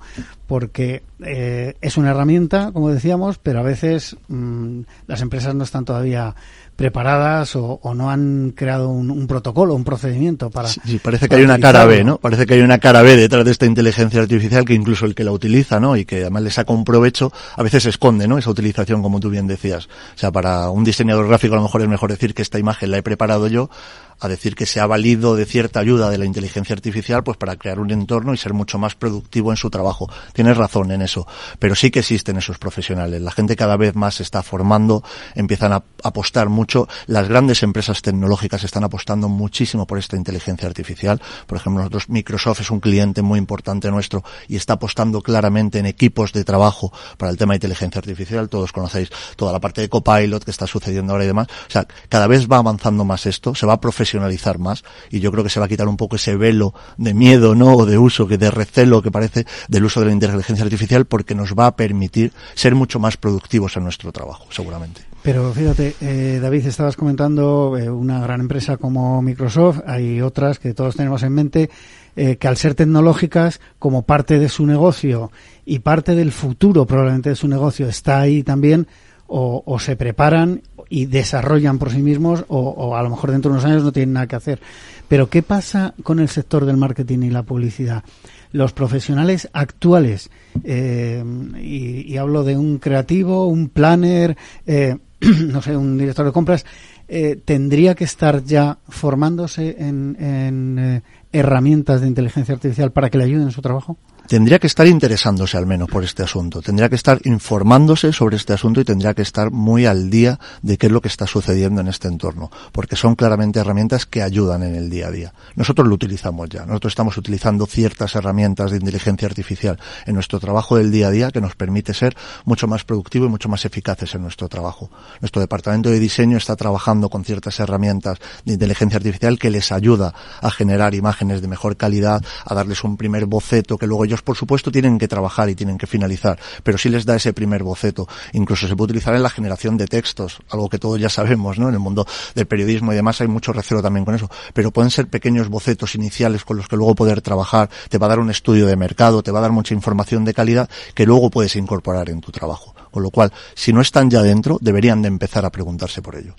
Porque 0.45 1.03
eh, 1.23 1.75
es 1.79 1.95
una 1.95 2.09
herramienta, 2.09 2.71
como 2.73 2.89
decíamos, 2.89 3.37
pero 3.37 3.59
a 3.59 3.63
veces 3.63 4.17
mm, 4.27 4.81
las 5.05 5.21
empresas 5.21 5.55
no 5.55 5.63
están 5.63 5.85
todavía 5.85 6.35
preparadas 6.77 7.55
o, 7.55 7.81
no 7.95 8.11
han 8.11 8.53
creado 8.55 8.89
un, 8.89 9.27
protocolo, 9.27 9.73
un 9.73 9.83
procedimiento 9.83 10.51
para. 10.51 10.69
Sí, 10.69 10.99
parece 11.03 11.27
que 11.27 11.35
hay 11.35 11.43
una 11.43 11.59
cara 11.59 11.85
B, 11.85 12.03
¿no? 12.03 12.19
Parece 12.19 12.45
que 12.45 12.53
hay 12.53 12.61
una 12.61 12.77
cara 12.77 13.01
B 13.01 13.17
detrás 13.17 13.43
de 13.43 13.51
esta 13.51 13.65
inteligencia 13.65 14.21
artificial 14.21 14.63
que 14.63 14.75
incluso 14.75 15.05
el 15.05 15.15
que 15.15 15.23
la 15.23 15.31
utiliza, 15.31 15.79
¿no? 15.79 15.97
Y 15.97 16.05
que 16.05 16.21
además 16.21 16.43
le 16.43 16.51
saca 16.51 16.71
un 16.71 16.85
provecho, 16.85 17.33
a 17.55 17.63
veces 17.63 17.87
esconde, 17.87 18.27
¿no? 18.27 18.37
Esa 18.37 18.51
utilización, 18.51 19.01
como 19.01 19.19
tú 19.19 19.31
bien 19.31 19.47
decías. 19.47 19.87
O 19.87 20.17
sea, 20.17 20.31
para 20.31 20.69
un 20.69 20.83
diseñador 20.83 21.27
gráfico 21.27 21.55
a 21.55 21.57
lo 21.57 21.63
mejor 21.63 21.81
es 21.81 21.89
mejor 21.89 22.11
decir 22.11 22.35
que 22.35 22.43
esta 22.43 22.59
imagen 22.59 22.91
la 22.91 22.99
he 22.99 23.03
preparado 23.03 23.47
yo 23.47 23.71
a 24.19 24.27
decir 24.27 24.55
que 24.55 24.65
se 24.65 24.79
ha 24.79 24.87
valido 24.87 25.35
de 25.35 25.45
cierta 25.45 25.79
ayuda 25.79 26.09
de 26.09 26.17
la 26.17 26.25
inteligencia 26.25 26.73
artificial 26.73 27.23
pues 27.23 27.37
para 27.37 27.55
crear 27.55 27.79
un 27.79 27.91
entorno 27.91 28.33
y 28.33 28.37
ser 28.37 28.53
mucho 28.53 28.77
más 28.77 28.95
productivo 28.95 29.51
en 29.51 29.57
su 29.57 29.69
trabajo. 29.69 30.09
Tienes 30.33 30.57
razón 30.57 30.91
en 30.91 31.01
eso, 31.01 31.27
pero 31.59 31.75
sí 31.75 31.91
que 31.91 31.99
existen 31.99 32.37
esos 32.37 32.57
profesionales. 32.57 33.21
La 33.21 33.31
gente 33.31 33.55
cada 33.55 33.77
vez 33.77 33.95
más 33.95 34.15
se 34.15 34.23
está 34.23 34.43
formando, 34.43 35.03
empiezan 35.35 35.73
a 35.73 35.83
apostar 36.03 36.49
mucho. 36.49 36.87
Las 37.05 37.27
grandes 37.27 37.63
empresas 37.63 38.01
tecnológicas 38.01 38.63
están 38.63 38.83
apostando 38.83 39.29
muchísimo 39.29 39.85
por 39.85 39.99
esta 39.99 40.15
inteligencia 40.15 40.67
artificial. 40.67 41.21
Por 41.45 41.57
ejemplo, 41.57 41.81
nosotros 41.81 42.09
Microsoft 42.09 42.61
es 42.61 42.71
un 42.71 42.79
cliente 42.79 43.21
muy 43.21 43.39
importante 43.39 43.89
nuestro 43.91 44.23
y 44.47 44.55
está 44.55 44.73
apostando 44.73 45.21
claramente 45.21 45.79
en 45.79 45.85
equipos 45.85 46.33
de 46.33 46.43
trabajo 46.43 46.91
para 47.17 47.31
el 47.31 47.37
tema 47.37 47.53
de 47.53 47.57
inteligencia 47.57 47.99
artificial. 47.99 48.49
Todos 48.49 48.71
conocéis 48.71 49.09
toda 49.35 49.51
la 49.51 49.59
parte 49.59 49.81
de 49.81 49.89
Copilot 49.89 50.43
que 50.43 50.51
está 50.51 50.67
sucediendo 50.67 51.13
ahora 51.13 51.23
y 51.23 51.27
demás. 51.27 51.47
O 51.67 51.71
sea, 51.71 51.87
cada 52.09 52.27
vez 52.27 52.47
va 52.47 52.57
avanzando 52.57 53.05
más 53.05 53.25
esto, 53.25 53.55
se 53.55 53.65
va 53.65 53.73
a 53.73 53.81
profesionalizar 54.07 54.57
más 54.57 54.83
y 55.09 55.19
yo 55.19 55.31
creo 55.31 55.43
que 55.43 55.49
se 55.49 55.59
va 55.59 55.65
a 55.65 55.69
quitar 55.69 55.87
un 55.87 55.97
poco 55.97 56.15
ese 56.15 56.35
velo 56.35 56.73
de 56.97 57.13
miedo, 57.13 57.55
¿no? 57.55 57.73
O 57.73 57.85
de 57.85 57.97
uso, 57.97 58.27
que 58.27 58.37
de 58.37 58.49
recelo 58.49 59.01
que 59.01 59.11
parece 59.11 59.45
del 59.67 59.83
uso 59.83 59.99
de 59.99 60.07
la 60.07 60.11
inteligencia 60.13 60.63
artificial 60.63 61.05
porque 61.05 61.35
nos 61.35 61.53
va 61.53 61.67
a 61.67 61.75
permitir 61.75 62.31
ser 62.55 62.73
mucho 62.75 62.99
más 62.99 63.17
productivos 63.17 63.75
en 63.75 63.83
nuestro 63.83 64.11
trabajo, 64.11 64.47
seguramente. 64.49 65.01
Pero 65.23 65.51
fíjate, 65.51 65.95
eh, 65.99 66.39
David, 66.41 66.67
estabas 66.67 66.95
comentando 66.95 67.77
eh, 67.77 67.89
una 67.89 68.21
gran 68.21 68.39
empresa 68.39 68.77
como 68.77 69.21
Microsoft, 69.21 69.81
hay 69.85 70.21
otras 70.21 70.59
que 70.59 70.73
todos 70.73 70.95
tenemos 70.95 71.21
en 71.23 71.33
mente, 71.33 71.69
eh, 72.15 72.37
que 72.37 72.47
al 72.47 72.55
ser 72.55 72.75
tecnológicas, 72.75 73.59
como 73.77 74.03
parte 74.03 74.39
de 74.39 74.47
su 74.47 74.65
negocio 74.65 75.31
y 75.65 75.79
parte 75.79 76.15
del 76.15 76.31
futuro 76.31 76.85
probablemente 76.85 77.29
de 77.29 77.35
su 77.35 77.47
negocio 77.47 77.89
está 77.89 78.21
ahí 78.21 78.43
también, 78.43 78.87
o, 79.27 79.79
se 79.79 79.95
preparan 79.95 80.61
y 80.89 81.05
desarrollan 81.05 81.79
por 81.79 81.91
sí 81.91 82.01
mismos 82.01 82.45
o, 82.47 82.95
a 82.95 83.03
lo 83.03 83.09
mejor 83.09 83.31
dentro 83.31 83.51
de 83.51 83.57
unos 83.57 83.65
años 83.65 83.83
no 83.83 83.91
tienen 83.91 84.13
nada 84.13 84.27
que 84.27 84.35
hacer. 84.35 84.59
Pero 85.07 85.29
¿qué 85.29 85.43
pasa 85.43 85.93
con 86.03 86.19
el 86.19 86.29
sector 86.29 86.65
del 86.65 86.77
marketing 86.77 87.19
y 87.19 87.29
la 87.29 87.43
publicidad? 87.43 88.03
Los 88.51 88.73
profesionales 88.73 89.49
actuales, 89.53 90.29
eh, 90.63 91.23
y, 91.61 92.15
hablo 92.17 92.43
de 92.43 92.57
un 92.57 92.77
creativo, 92.77 93.47
un 93.47 93.69
planner, 93.69 94.37
eh, 94.65 94.97
no 95.47 95.61
sé, 95.61 95.75
un 95.75 95.97
director 95.97 96.25
de 96.25 96.31
compras, 96.31 96.65
eh, 97.09 97.39
tendría 97.43 97.95
que 97.95 98.03
estar 98.03 98.43
ya 98.43 98.79
formándose 98.87 99.75
en 99.79 101.03
herramientas 101.31 102.01
de 102.01 102.07
inteligencia 102.07 102.55
artificial 102.55 102.91
para 102.91 103.09
que 103.09 103.17
le 103.17 103.25
ayuden 103.25 103.43
en 103.43 103.51
su 103.51 103.61
trabajo? 103.61 103.97
Tendría 104.27 104.59
que 104.59 104.67
estar 104.67 104.87
interesándose 104.87 105.57
al 105.57 105.65
menos 105.65 105.87
por 105.89 106.03
este 106.03 106.23
asunto, 106.23 106.61
tendría 106.61 106.89
que 106.89 106.95
estar 106.95 107.19
informándose 107.23 108.11
sobre 108.11 108.35
este 108.35 108.53
asunto 108.53 108.81
y 108.81 108.83
tendría 108.83 109.13
que 109.13 109.21
estar 109.21 109.51
muy 109.51 109.85
al 109.85 110.09
día 110.09 110.39
de 110.61 110.77
qué 110.77 110.87
es 110.87 110.91
lo 110.91 111.01
que 111.01 111.07
está 111.07 111.25
sucediendo 111.25 111.81
en 111.81 111.87
este 111.87 112.07
entorno, 112.07 112.51
porque 112.71 112.95
son 112.95 113.15
claramente 113.15 113.59
herramientas 113.59 114.05
que 114.05 114.21
ayudan 114.21 114.63
en 114.63 114.75
el 114.75 114.89
día 114.89 115.07
a 115.07 115.11
día. 115.11 115.33
Nosotros 115.55 115.87
lo 115.87 115.95
utilizamos 115.95 116.49
ya, 116.49 116.65
nosotros 116.65 116.91
estamos 116.91 117.17
utilizando 117.17 117.65
ciertas 117.65 118.15
herramientas 118.15 118.71
de 118.71 118.77
inteligencia 118.77 119.27
artificial 119.27 119.79
en 120.05 120.15
nuestro 120.15 120.39
trabajo 120.39 120.77
del 120.77 120.91
día 120.91 121.07
a 121.07 121.11
día 121.11 121.31
que 121.31 121.41
nos 121.41 121.55
permite 121.55 121.93
ser 121.93 122.15
mucho 122.45 122.67
más 122.67 122.83
productivo 122.83 123.25
y 123.25 123.29
mucho 123.29 123.49
más 123.49 123.65
eficaces 123.65 124.13
en 124.15 124.21
nuestro 124.21 124.49
trabajo. 124.49 124.91
Nuestro 125.21 125.41
departamento 125.41 125.89
de 125.89 125.99
diseño 125.99 126.37
está 126.37 126.55
trabajando 126.55 127.09
con 127.09 127.23
ciertas 127.23 127.59
herramientas 127.59 128.19
de 128.45 128.53
inteligencia 128.53 128.97
artificial 128.97 129.39
que 129.39 129.49
les 129.49 129.71
ayuda 129.71 130.13
a 130.41 130.51
generar 130.51 130.95
imágenes 130.95 131.41
de 131.41 131.47
mejor 131.47 131.77
calidad, 131.77 132.21
a 132.45 132.53
darles 132.53 132.83
un 132.83 132.97
primer 132.97 133.25
boceto 133.25 133.77
que 133.77 133.87
luego 133.87 134.05
ellos 134.05 134.16
por 134.21 134.35
supuesto, 134.35 134.71
tienen 134.71 134.97
que 134.97 135.07
trabajar 135.07 135.49
y 135.49 135.55
tienen 135.55 135.77
que 135.77 135.87
finalizar, 135.87 136.39
pero 136.63 136.77
sí 136.77 136.89
les 136.89 137.05
da 137.05 137.15
ese 137.15 137.33
primer 137.33 137.63
boceto. 137.63 138.07
Incluso 138.33 138.67
se 138.67 138.75
puede 138.75 138.91
utilizar 138.91 139.15
en 139.15 139.23
la 139.23 139.29
generación 139.29 139.77
de 139.77 139.87
textos, 139.87 140.39
algo 140.49 140.69
que 140.69 140.79
todos 140.79 140.99
ya 140.99 141.09
sabemos, 141.09 141.59
¿no? 141.59 141.69
En 141.69 141.73
el 141.73 141.79
mundo 141.79 142.05
del 142.35 142.47
periodismo 142.47 142.93
y 142.93 142.95
demás 142.95 143.21
hay 143.21 143.27
mucho 143.27 143.53
recelo 143.53 143.81
también 143.81 144.05
con 144.05 144.15
eso, 144.15 144.29
pero 144.53 144.71
pueden 144.71 144.91
ser 144.91 145.07
pequeños 145.07 145.49
bocetos 145.49 145.95
iniciales 145.95 146.45
con 146.45 146.57
los 146.57 146.67
que 146.67 146.75
luego 146.75 146.95
poder 146.95 147.21
trabajar, 147.21 147.69
te 147.89 147.97
va 147.97 148.07
a 148.07 148.09
dar 148.09 148.19
un 148.19 148.29
estudio 148.29 148.67
de 148.67 148.75
mercado, 148.75 149.23
te 149.23 149.31
va 149.31 149.39
a 149.39 149.43
dar 149.43 149.51
mucha 149.51 149.73
información 149.73 150.25
de 150.25 150.33
calidad 150.33 150.69
que 150.93 151.05
luego 151.05 151.29
puedes 151.29 151.55
incorporar 151.55 152.09
en 152.09 152.21
tu 152.21 152.31
trabajo. 152.31 152.75
Con 152.91 153.03
lo 153.03 153.11
cual, 153.11 153.31
si 153.53 153.73
no 153.73 153.81
están 153.81 154.09
ya 154.09 154.21
dentro, 154.21 154.57
deberían 154.61 155.01
de 155.01 155.09
empezar 155.09 155.45
a 155.45 155.51
preguntarse 155.51 156.01
por 156.01 156.15
ello. 156.15 156.35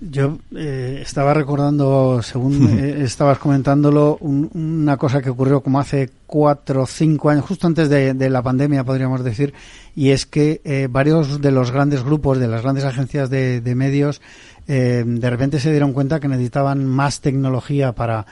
Yo 0.00 0.38
eh, 0.54 1.00
estaba 1.02 1.34
recordando, 1.34 2.22
según 2.22 2.78
eh, 2.78 3.02
estabas 3.02 3.38
comentándolo, 3.38 4.16
una 4.20 4.96
cosa 4.96 5.20
que 5.20 5.30
ocurrió 5.30 5.60
como 5.60 5.80
hace 5.80 6.10
cuatro 6.26 6.82
o 6.82 6.86
cinco 6.86 7.30
años, 7.30 7.44
justo 7.44 7.66
antes 7.66 7.88
de, 7.88 8.30
la 8.30 8.42
pandemia, 8.42 8.84
podríamos 8.84 9.24
decir, 9.24 9.54
y 9.96 10.10
es 10.10 10.24
que 10.26 10.60
eh, 10.64 10.86
varios 10.88 11.40
de 11.40 11.50
los 11.50 11.72
grandes 11.72 12.04
grupos, 12.04 12.38
de 12.38 12.46
las 12.46 12.62
grandes 12.62 12.84
agencias 12.84 13.28
de, 13.28 13.74
medios, 13.74 14.20
de 14.66 15.30
repente 15.30 15.60
se 15.60 15.70
dieron 15.70 15.94
cuenta 15.94 16.20
que 16.20 16.28
necesitaban 16.28 16.84
más 16.84 17.20
tecnología 17.22 17.92
para, 17.92 18.26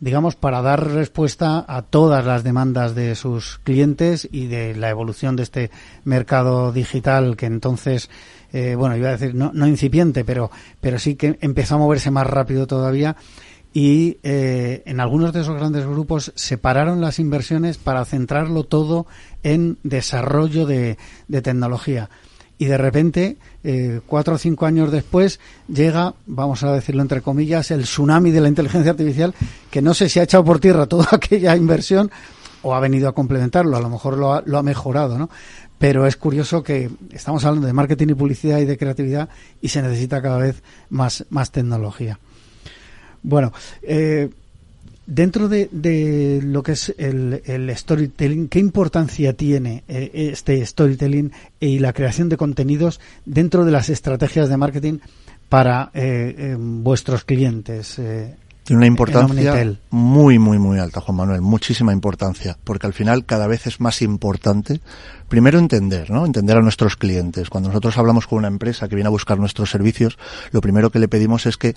digamos, 0.00 0.34
para 0.34 0.60
dar 0.60 0.92
respuesta 0.92 1.64
a 1.66 1.82
todas 1.82 2.24
las 2.26 2.44
demandas 2.44 2.94
de 2.94 3.14
sus 3.14 3.58
clientes 3.62 4.28
y 4.30 4.46
de 4.46 4.74
la 4.74 4.90
evolución 4.90 5.36
de 5.36 5.44
este 5.44 5.70
mercado 6.04 6.72
digital 6.72 7.36
que 7.36 7.46
entonces 7.46 8.10
eh, 8.58 8.74
bueno, 8.74 8.96
iba 8.96 9.10
a 9.10 9.18
decir 9.18 9.34
no, 9.34 9.68
incipiente, 9.68 10.24
pero, 10.24 10.50
pero 10.80 10.98
sí 10.98 11.14
que 11.14 11.36
empezó 11.42 11.74
a 11.74 11.78
moverse 11.78 12.10
más 12.10 12.26
rápido 12.26 12.66
todavía 12.66 13.14
y 13.74 14.16
eh, 14.22 14.82
en 14.86 14.98
algunos 14.98 15.34
de 15.34 15.42
esos 15.42 15.58
grandes 15.58 15.84
grupos 15.84 16.32
separaron 16.36 17.02
las 17.02 17.18
inversiones 17.18 17.76
para 17.76 18.02
centrarlo 18.06 18.64
todo 18.64 19.06
en 19.42 19.76
desarrollo 19.82 20.64
de, 20.64 20.96
tecnología. 21.28 22.08
Y 22.56 22.64
de 22.64 22.78
repente, 22.78 23.36
eh, 23.62 24.00
cuatro 24.06 24.36
o 24.36 24.38
cinco 24.38 24.64
años 24.64 24.90
después, 24.90 25.38
llega, 25.68 26.14
vamos 26.24 26.62
a 26.62 26.72
decirlo 26.72 27.02
entre 27.02 27.20
comillas, 27.20 27.70
el 27.70 27.82
tsunami 27.82 28.30
de 28.30 28.40
la 28.40 28.48
inteligencia 28.48 28.92
artificial, 28.92 29.34
que 29.70 29.82
no 29.82 29.92
sé 29.92 30.08
si 30.08 30.18
ha 30.18 30.22
echado 30.22 30.46
por 30.46 30.60
tierra 30.60 30.86
toda 30.86 31.08
aquella 31.12 31.54
inversión 31.54 32.10
o 32.62 32.74
ha 32.74 32.80
venido 32.80 33.08
a 33.08 33.14
complementarlo, 33.14 33.76
a 33.76 33.80
lo 33.80 33.90
mejor 33.90 34.16
lo 34.16 34.32
ha, 34.32 34.42
lo 34.46 34.56
ha 34.56 34.62
mejorado, 34.62 35.18
¿no? 35.18 35.28
Pero 35.78 36.06
es 36.06 36.16
curioso 36.16 36.62
que 36.62 36.90
estamos 37.12 37.44
hablando 37.44 37.66
de 37.66 37.72
marketing 37.72 38.08
y 38.10 38.14
publicidad 38.14 38.58
y 38.58 38.64
de 38.64 38.78
creatividad 38.78 39.28
y 39.60 39.68
se 39.68 39.82
necesita 39.82 40.22
cada 40.22 40.38
vez 40.38 40.62
más, 40.88 41.24
más 41.30 41.50
tecnología. 41.50 42.18
Bueno, 43.22 43.52
eh, 43.82 44.30
dentro 45.06 45.48
de, 45.48 46.40
lo 46.42 46.62
que 46.62 46.72
es 46.72 46.94
el, 46.96 47.72
storytelling, 47.76 48.48
¿qué 48.48 48.58
importancia 48.58 49.34
tiene 49.34 49.84
eh, 49.88 50.10
este 50.32 50.64
storytelling 50.64 51.32
y 51.60 51.78
la 51.78 51.92
creación 51.92 52.28
de 52.28 52.36
contenidos 52.36 53.00
dentro 53.24 53.64
de 53.64 53.72
las 53.72 53.88
estrategias 53.88 54.48
de 54.48 54.56
marketing 54.56 54.98
para 55.48 55.90
eh, 55.92 56.56
vuestros 56.58 57.24
clientes? 57.24 58.00
Tiene 58.66 58.78
una 58.78 58.86
importancia 58.88 59.78
muy, 59.90 60.40
muy, 60.40 60.58
muy 60.58 60.80
alta, 60.80 61.00
Juan 61.00 61.18
Manuel, 61.18 61.40
muchísima 61.40 61.92
importancia, 61.92 62.58
porque 62.64 62.88
al 62.88 62.92
final 62.92 63.24
cada 63.24 63.46
vez 63.46 63.68
es 63.68 63.80
más 63.80 64.02
importante, 64.02 64.80
primero 65.28 65.60
entender, 65.60 66.10
¿no? 66.10 66.26
Entender 66.26 66.56
a 66.56 66.62
nuestros 66.62 66.96
clientes. 66.96 67.48
Cuando 67.48 67.68
nosotros 67.68 67.96
hablamos 67.96 68.26
con 68.26 68.38
una 68.38 68.48
empresa 68.48 68.88
que 68.88 68.96
viene 68.96 69.06
a 69.06 69.12
buscar 69.12 69.38
nuestros 69.38 69.70
servicios, 69.70 70.18
lo 70.50 70.60
primero 70.60 70.90
que 70.90 70.98
le 70.98 71.06
pedimos 71.06 71.46
es 71.46 71.56
que 71.56 71.76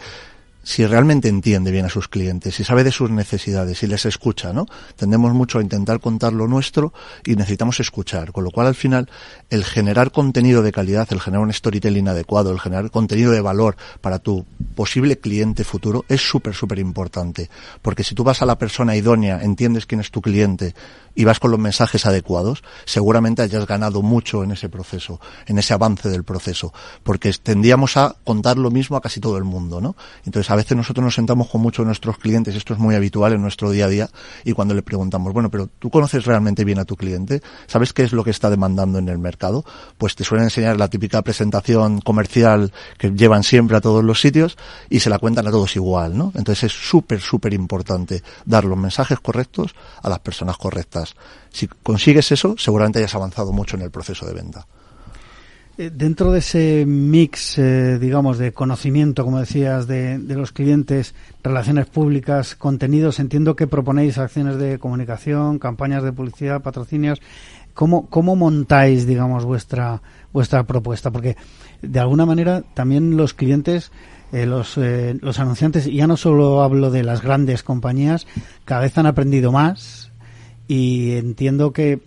si 0.70 0.86
realmente 0.86 1.30
entiende 1.30 1.72
bien 1.72 1.88
a 1.88 1.90
sus 1.90 2.08
clientes, 2.08 2.54
si 2.54 2.64
sabe 2.64 2.84
de 2.84 2.92
sus 2.92 3.10
necesidades, 3.10 3.80
si 3.80 3.88
les 3.88 4.06
escucha, 4.06 4.54
¿no? 4.54 4.68
Tendemos 4.96 5.34
mucho 5.34 5.58
a 5.58 5.64
intentar 5.64 6.00
contar 6.00 6.32
lo 6.32 6.48
nuestro 6.48 6.94
y 7.26 7.36
necesitamos 7.36 7.80
escuchar, 7.80 8.32
con 8.32 8.44
lo 8.44 8.52
cual 8.52 8.68
al 8.68 8.76
final 8.76 9.10
el 9.50 9.66
generar 9.66 10.12
contenido 10.12 10.62
de 10.62 10.72
calidad, 10.72 11.08
el 11.10 11.22
generar 11.22 11.44
un 11.44 11.52
storytelling 11.52 12.08
adecuado, 12.08 12.52
el 12.52 12.60
generar 12.60 12.92
contenido 12.92 13.32
de 13.32 13.42
valor 13.42 13.78
para 14.00 14.20
tu 14.20 14.46
posible 14.76 15.18
cliente 15.18 15.64
futuro 15.64 16.06
es 16.08 16.22
súper, 16.22 16.54
súper 16.54 16.78
importante, 16.78 17.50
porque 17.82 18.04
si 18.04 18.14
tú 18.14 18.24
vas 18.24 18.44
a 18.44 18.46
la 18.46 18.60
persona 18.60 18.96
idónea, 18.96 19.42
entiendes 19.42 19.88
quién 19.88 20.02
es 20.02 20.12
tu 20.12 20.22
cliente 20.22 20.76
y 21.16 21.26
vas 21.26 21.40
con 21.40 21.52
los 21.52 21.60
mensajes 21.60 22.06
adecuados, 22.06 22.64
seguramente 22.86 23.42
hayas 23.42 23.66
ganado 23.66 24.02
mucho 24.02 24.44
en 24.44 24.52
ese 24.52 24.70
proceso, 24.70 25.20
en 25.48 25.58
ese 25.58 25.74
avance 25.74 26.10
del 26.10 26.24
proceso, 26.24 26.72
porque 27.04 27.34
tendíamos 27.34 27.98
a 27.98 28.16
contar 28.24 28.58
lo 28.58 28.72
mismo 28.72 28.96
a 28.96 29.02
casi 29.02 29.20
todo 29.20 29.38
el 29.38 29.44
mundo, 29.44 29.82
¿no? 29.82 29.96
Entonces 30.26 30.50
veces 30.60 30.78
nosotros 30.78 31.04
nos 31.04 31.16
sentamos 31.16 31.48
con 31.48 31.62
muchos 31.62 31.84
de 31.84 31.88
nuestros 31.88 32.18
clientes, 32.18 32.56
esto 32.56 32.74
es 32.74 32.80
muy 32.80 32.96
habitual 32.96 33.34
en 33.34 33.42
nuestro 33.42 33.72
día 33.72 33.86
a 33.86 33.90
día, 33.90 34.10
y 34.44 34.54
cuando 34.54 34.74
le 34.74 34.82
preguntamos, 34.82 35.34
bueno, 35.34 35.50
pero 35.50 35.68
¿tú 35.80 35.90
conoces 35.90 36.26
realmente 36.26 36.64
bien 36.64 36.80
a 36.80 36.86
tu 36.86 36.96
cliente? 36.96 37.42
¿Sabes 37.68 37.94
qué 37.94 38.04
es 38.04 38.14
lo 38.14 38.24
que 38.24 38.32
está 38.32 38.50
demandando 38.50 39.00
en 39.00 39.10
el 39.10 39.18
mercado? 39.18 39.66
Pues 39.98 40.16
te 40.16 40.24
suelen 40.24 40.46
enseñar 40.46 40.78
la 40.78 40.88
típica 40.88 41.22
presentación 41.22 42.02
comercial 42.02 42.72
que 42.98 43.12
llevan 43.12 43.44
siempre 43.44 43.78
a 43.78 43.82
todos 43.82 44.04
los 44.04 44.22
sitios 44.22 44.58
y 44.90 45.00
se 45.00 45.10
la 45.10 45.20
cuentan 45.20 45.48
a 45.48 45.52
todos 45.52 45.76
igual, 45.76 46.18
¿no? 46.18 46.32
Entonces 46.36 46.66
es 46.66 46.72
súper, 46.72 47.22
súper 47.22 47.54
importante 47.54 48.24
dar 48.46 48.66
los 48.66 48.78
mensajes 48.78 49.20
correctos 49.20 49.76
a 50.02 50.10
las 50.10 50.20
personas 50.20 50.58
correctas 50.58 51.16
si 51.52 51.68
consigues 51.68 52.32
eso, 52.32 52.56
seguramente 52.58 53.00
hayas 53.00 53.16
avanzado 53.16 53.52
mucho 53.52 53.76
en 53.76 53.84
el 53.84 53.92
proceso 53.92 54.26
de 54.26 54.34
venta. 54.34 54.68
Eh, 55.80 55.92
dentro 55.96 56.34
de 56.34 56.40
ese 56.40 56.84
mix, 56.86 57.58
eh, 57.58 57.98
digamos, 58.00 58.38
de 58.38 58.52
conocimiento, 58.52 59.24
como 59.24 59.40
decías, 59.40 59.88
de, 59.88 60.18
los 60.18 60.52
clientes, 60.52 61.16
relaciones 61.42 61.86
públicas, 61.86 62.58
contenidos, 62.58 63.18
entiendo 63.22 63.56
que 63.56 63.66
proponéis 63.66 64.18
acciones 64.18 64.58
de 64.58 64.78
comunicación, 64.78 65.58
campañas 65.58 66.04
de 66.04 66.12
publicidad, 66.12 66.62
patrocinios. 66.62 67.22
¿Cómo, 67.74 68.08
cómo 68.10 68.36
montáis, 68.36 69.08
digamos, 69.08 69.46
vuestra, 69.46 70.02
vuestra 70.34 70.64
propuesta? 70.64 71.12
Porque, 71.12 71.38
de 71.82 72.00
alguna 72.02 72.26
manera, 72.26 72.62
también 72.74 73.16
los 73.16 73.34
clientes 73.34 73.94
eh, 74.34 74.46
los, 74.46 74.76
los 74.76 75.40
anunciantes, 75.40 75.86
ya 75.86 76.08
no 76.08 76.18
solo 76.18 76.62
hablo 76.62 76.92
de 76.92 77.04
las 77.04 77.22
grandes 77.22 77.64
compañías, 77.64 78.28
cada 78.66 78.82
vez 78.82 78.98
han 78.98 79.06
aprendido 79.06 79.54
más, 79.54 80.09
y 80.70 81.14
entiendo 81.14 81.74
que 81.74 82.00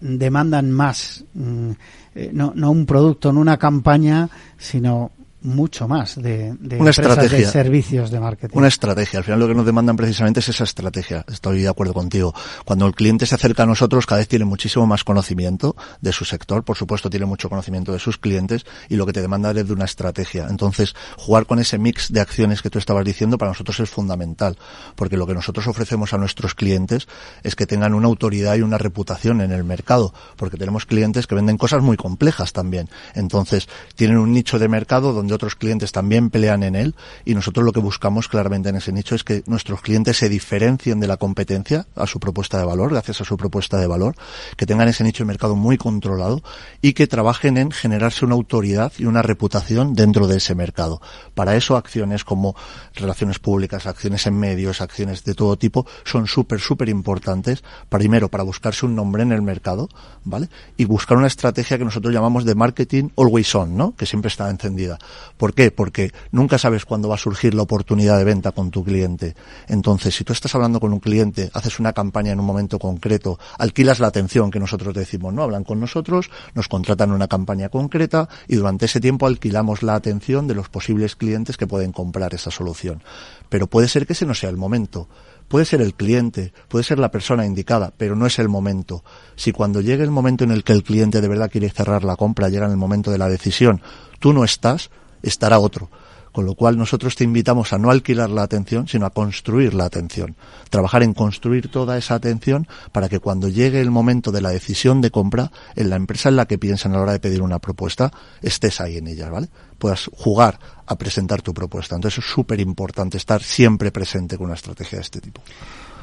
demandan 0.00 0.72
más, 0.72 1.26
mm, 1.34 1.70
eh, 2.14 2.30
no, 2.32 2.54
no 2.56 2.70
un 2.70 2.86
producto, 2.86 3.30
no 3.30 3.40
una 3.40 3.58
campaña, 3.58 4.30
sino 4.56 5.10
mucho 5.46 5.88
más 5.88 6.20
de, 6.20 6.54
de 6.58 6.76
una 6.76 6.90
estrategia. 6.90 7.38
de 7.38 7.46
servicios 7.46 8.10
de 8.10 8.20
marketing. 8.20 8.56
Una 8.56 8.68
estrategia. 8.68 9.18
Al 9.18 9.24
final 9.24 9.40
lo 9.40 9.48
que 9.48 9.54
nos 9.54 9.64
demandan 9.64 9.96
precisamente 9.96 10.40
es 10.40 10.48
esa 10.48 10.64
estrategia. 10.64 11.24
Estoy 11.28 11.62
de 11.62 11.68
acuerdo 11.68 11.94
contigo. 11.94 12.34
Cuando 12.64 12.86
el 12.86 12.94
cliente 12.94 13.26
se 13.26 13.36
acerca 13.36 13.62
a 13.62 13.66
nosotros, 13.66 14.06
cada 14.06 14.18
vez 14.18 14.28
tiene 14.28 14.44
muchísimo 14.44 14.86
más 14.86 15.04
conocimiento 15.04 15.76
de 16.00 16.12
su 16.12 16.24
sector. 16.24 16.64
Por 16.64 16.76
supuesto, 16.76 17.08
tiene 17.08 17.26
mucho 17.26 17.48
conocimiento 17.48 17.92
de 17.92 17.98
sus 17.98 18.18
clientes 18.18 18.66
y 18.88 18.96
lo 18.96 19.06
que 19.06 19.12
te 19.12 19.22
demanda 19.22 19.52
es 19.52 19.66
de 19.66 19.72
una 19.72 19.84
estrategia. 19.84 20.46
Entonces, 20.50 20.94
jugar 21.16 21.46
con 21.46 21.60
ese 21.60 21.78
mix 21.78 22.12
de 22.12 22.20
acciones 22.20 22.60
que 22.60 22.70
tú 22.70 22.78
estabas 22.78 23.04
diciendo 23.04 23.38
para 23.38 23.52
nosotros 23.52 23.78
es 23.80 23.88
fundamental. 23.88 24.58
Porque 24.96 25.16
lo 25.16 25.26
que 25.26 25.34
nosotros 25.34 25.66
ofrecemos 25.68 26.12
a 26.12 26.18
nuestros 26.18 26.54
clientes 26.54 27.06
es 27.44 27.54
que 27.54 27.66
tengan 27.66 27.94
una 27.94 28.08
autoridad 28.08 28.56
y 28.56 28.62
una 28.62 28.78
reputación 28.78 29.40
en 29.40 29.52
el 29.52 29.62
mercado. 29.62 30.12
Porque 30.36 30.56
tenemos 30.56 30.86
clientes 30.86 31.26
que 31.26 31.36
venden 31.36 31.56
cosas 31.56 31.82
muy 31.82 31.96
complejas 31.96 32.52
también. 32.52 32.90
Entonces, 33.14 33.68
tienen 33.94 34.18
un 34.18 34.32
nicho 34.32 34.58
de 34.58 34.68
mercado 34.68 35.12
donde 35.12 35.35
otros 35.36 35.54
clientes 35.54 35.92
también 35.92 36.30
pelean 36.30 36.62
en 36.62 36.74
él 36.74 36.94
y 37.24 37.34
nosotros 37.34 37.64
lo 37.64 37.72
que 37.72 37.80
buscamos 37.80 38.28
claramente 38.28 38.68
en 38.68 38.76
ese 38.76 38.92
nicho 38.92 39.14
es 39.14 39.24
que 39.24 39.42
nuestros 39.46 39.80
clientes 39.80 40.16
se 40.16 40.28
diferencien 40.28 41.00
de 41.00 41.06
la 41.06 41.16
competencia 41.16 41.86
a 41.94 42.06
su 42.06 42.20
propuesta 42.20 42.58
de 42.58 42.64
valor, 42.64 42.90
gracias 42.90 43.20
a 43.20 43.24
su 43.24 43.36
propuesta 43.36 43.78
de 43.78 43.86
valor, 43.86 44.14
que 44.56 44.66
tengan 44.66 44.88
ese 44.88 45.04
nicho 45.04 45.24
de 45.24 45.28
mercado 45.28 45.56
muy 45.56 45.76
controlado 45.78 46.42
y 46.82 46.92
que 46.92 47.06
trabajen 47.06 47.56
en 47.56 47.70
generarse 47.70 48.24
una 48.24 48.34
autoridad 48.34 48.92
y 48.98 49.04
una 49.04 49.22
reputación 49.22 49.94
dentro 49.94 50.26
de 50.26 50.38
ese 50.38 50.54
mercado. 50.54 51.00
Para 51.34 51.56
eso 51.56 51.76
acciones 51.76 52.24
como 52.24 52.56
relaciones 52.94 53.38
públicas, 53.38 53.86
acciones 53.86 54.26
en 54.26 54.38
medios, 54.38 54.80
acciones 54.80 55.24
de 55.24 55.34
todo 55.34 55.56
tipo 55.56 55.86
son 56.04 56.26
súper, 56.26 56.60
súper 56.60 56.88
importantes, 56.88 57.62
primero 57.88 58.28
para 58.28 58.44
buscarse 58.44 58.86
un 58.86 58.94
nombre 58.94 59.22
en 59.22 59.32
el 59.32 59.42
mercado, 59.42 59.88
¿vale? 60.24 60.48
Y 60.76 60.84
buscar 60.84 61.18
una 61.18 61.26
estrategia 61.26 61.78
que 61.78 61.84
nosotros 61.84 62.12
llamamos 62.12 62.44
de 62.44 62.54
marketing 62.54 63.10
always 63.16 63.54
on, 63.54 63.76
¿no? 63.76 63.94
Que 63.96 64.06
siempre 64.06 64.28
está 64.28 64.48
encendida. 64.50 64.98
¿Por 65.36 65.54
qué? 65.54 65.70
Porque 65.70 66.12
nunca 66.30 66.58
sabes 66.58 66.84
cuándo 66.84 67.08
va 67.08 67.16
a 67.16 67.18
surgir 67.18 67.54
la 67.54 67.62
oportunidad 67.62 68.18
de 68.18 68.24
venta 68.24 68.52
con 68.52 68.70
tu 68.70 68.84
cliente. 68.84 69.34
Entonces, 69.68 70.14
si 70.14 70.24
tú 70.24 70.32
estás 70.32 70.54
hablando 70.54 70.80
con 70.80 70.92
un 70.92 71.00
cliente, 71.00 71.50
haces 71.52 71.78
una 71.78 71.92
campaña 71.92 72.32
en 72.32 72.40
un 72.40 72.46
momento 72.46 72.78
concreto, 72.78 73.38
alquilas 73.58 74.00
la 74.00 74.08
atención 74.08 74.50
que 74.50 74.60
nosotros 74.60 74.94
decimos, 74.94 75.32
¿no? 75.34 75.42
Hablan 75.42 75.64
con 75.64 75.80
nosotros, 75.80 76.30
nos 76.54 76.68
contratan 76.68 77.12
una 77.12 77.28
campaña 77.28 77.68
concreta 77.68 78.28
y 78.48 78.56
durante 78.56 78.86
ese 78.86 79.00
tiempo 79.00 79.26
alquilamos 79.26 79.82
la 79.82 79.94
atención 79.94 80.46
de 80.46 80.54
los 80.54 80.68
posibles 80.68 81.16
clientes 81.16 81.56
que 81.56 81.66
pueden 81.66 81.92
comprar 81.92 82.34
esa 82.34 82.50
solución. 82.50 83.02
Pero 83.48 83.66
puede 83.66 83.88
ser 83.88 84.06
que 84.06 84.12
ese 84.12 84.26
no 84.26 84.34
sea 84.34 84.50
el 84.50 84.56
momento. 84.56 85.08
Puede 85.48 85.64
ser 85.64 85.80
el 85.80 85.94
cliente, 85.94 86.52
puede 86.68 86.84
ser 86.84 86.98
la 86.98 87.12
persona 87.12 87.46
indicada, 87.46 87.92
pero 87.96 88.16
no 88.16 88.26
es 88.26 88.40
el 88.40 88.48
momento. 88.48 89.04
Si 89.36 89.52
cuando 89.52 89.80
llegue 89.80 90.02
el 90.02 90.10
momento 90.10 90.42
en 90.42 90.50
el 90.50 90.64
que 90.64 90.72
el 90.72 90.82
cliente 90.82 91.20
de 91.20 91.28
verdad 91.28 91.50
quiere 91.50 91.70
cerrar 91.70 92.02
la 92.02 92.16
compra, 92.16 92.48
llega 92.48 92.66
en 92.66 92.72
el 92.72 92.76
momento 92.76 93.12
de 93.12 93.18
la 93.18 93.28
decisión, 93.28 93.80
tú 94.18 94.32
no 94.32 94.42
estás, 94.42 94.90
estará 95.22 95.58
otro. 95.58 95.90
Con 96.32 96.44
lo 96.44 96.54
cual 96.54 96.76
nosotros 96.76 97.16
te 97.16 97.24
invitamos 97.24 97.72
a 97.72 97.78
no 97.78 97.90
alquilar 97.90 98.28
la 98.28 98.42
atención, 98.42 98.86
sino 98.86 99.06
a 99.06 99.10
construir 99.10 99.72
la 99.72 99.86
atención. 99.86 100.36
Trabajar 100.68 101.02
en 101.02 101.14
construir 101.14 101.70
toda 101.70 101.96
esa 101.96 102.14
atención 102.14 102.68
para 102.92 103.08
que 103.08 103.20
cuando 103.20 103.48
llegue 103.48 103.80
el 103.80 103.90
momento 103.90 104.30
de 104.32 104.42
la 104.42 104.50
decisión 104.50 105.00
de 105.00 105.10
compra, 105.10 105.50
en 105.76 105.88
la 105.88 105.96
empresa 105.96 106.28
en 106.28 106.36
la 106.36 106.44
que 106.44 106.58
piensan 106.58 106.92
a 106.92 106.96
la 106.96 107.02
hora 107.04 107.12
de 107.12 107.20
pedir 107.20 107.40
una 107.40 107.58
propuesta, 107.58 108.12
estés 108.42 108.82
ahí 108.82 108.98
en 108.98 109.06
ella, 109.06 109.30
¿vale? 109.30 109.48
Puedas 109.78 110.10
jugar 110.12 110.58
a 110.84 110.98
presentar 110.98 111.40
tu 111.40 111.54
propuesta. 111.54 111.94
Entonces 111.94 112.22
es 112.22 112.30
súper 112.30 112.60
importante 112.60 113.16
estar 113.16 113.42
siempre 113.42 113.90
presente 113.90 114.36
con 114.36 114.48
una 114.48 114.56
estrategia 114.56 114.98
de 114.98 115.02
este 115.04 115.22
tipo. 115.22 115.40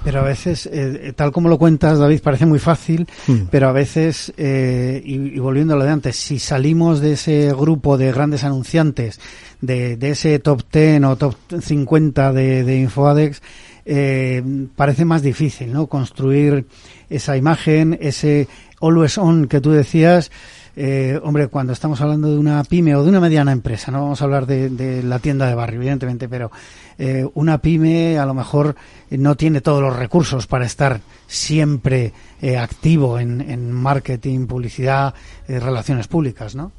Pero 0.04 0.20
a 0.20 0.24
veces, 0.24 0.70
eh, 0.72 1.14
tal 1.16 1.32
como 1.32 1.47
lo 1.47 1.58
cuentas, 1.58 1.97
David, 1.97 2.22
parece 2.22 2.45
muy 2.45 2.60
fácil, 2.60 3.08
hmm. 3.26 3.43
pero 3.49 3.70
a 3.70 3.72
veces, 3.72 4.34
eh, 4.36 5.01
y, 5.04 5.39
volviendo 5.39 5.76
a 5.76 5.78
lo 5.78 5.86
de 5.86 5.91
antes, 5.91 6.18
si 6.18 6.39
salimos 6.39 6.99
de 6.99 7.14
ese 7.14 7.54
grupo 7.54 7.97
de 7.97 8.12
grandes 8.12 8.43
anunciantes, 8.43 9.20
de, 9.62 9.95
de 9.95 10.10
ese 10.10 10.39
top 10.39 10.62
10 10.72 11.04
o 11.06 11.16
top 11.16 11.36
50 11.62 12.34
de, 12.34 12.64
de 12.66 12.80
InfoAdex, 12.80 13.41
eh, 13.86 14.41
parece 14.76 15.06
más 15.06 15.22
difícil, 15.22 15.74
¿no? 15.74 15.88
Construir 15.88 16.66
esa 17.10 17.36
imagen, 17.36 17.97
ese 18.01 18.47
always 18.82 19.18
on 19.18 19.47
que 19.47 19.62
tú 19.62 19.72
decías, 19.72 20.32
eh, 20.76 21.19
hombre, 21.24 21.47
cuando 21.47 21.74
estamos 21.74 22.01
hablando 22.01 22.32
de 22.32 22.38
una 22.38 22.63
pyme 22.63 22.95
o 22.95 23.03
de 23.03 23.09
una 23.09 23.19
mediana 23.19 23.51
empresa, 23.51 23.91
no 23.91 24.01
vamos 24.01 24.21
a 24.21 24.26
hablar 24.26 24.45
de, 24.47 25.03
la 25.03 25.19
tienda 25.19 25.47
de 25.47 25.55
barrio, 25.55 25.80
evidentemente, 25.80 26.28
pero 26.28 26.51
eh, 26.97 27.28
una 27.36 27.59
pyme 27.59 28.17
a 28.17 28.26
lo 28.26 28.34
mejor 28.34 28.76
no 29.11 29.36
tiene 29.36 29.61
todos 29.61 29.82
los 29.82 29.95
recursos 29.95 30.47
para 30.47 30.65
estar 30.65 31.01
siempre 31.28 32.13
eh, 32.41 32.57
activo 32.57 33.19
en, 33.19 33.41
en, 33.41 33.71
marketing, 33.71 34.47
publicidad, 34.47 35.13
relaciones 35.47 36.07
públicas, 36.07 36.55
¿no? 36.55 36.71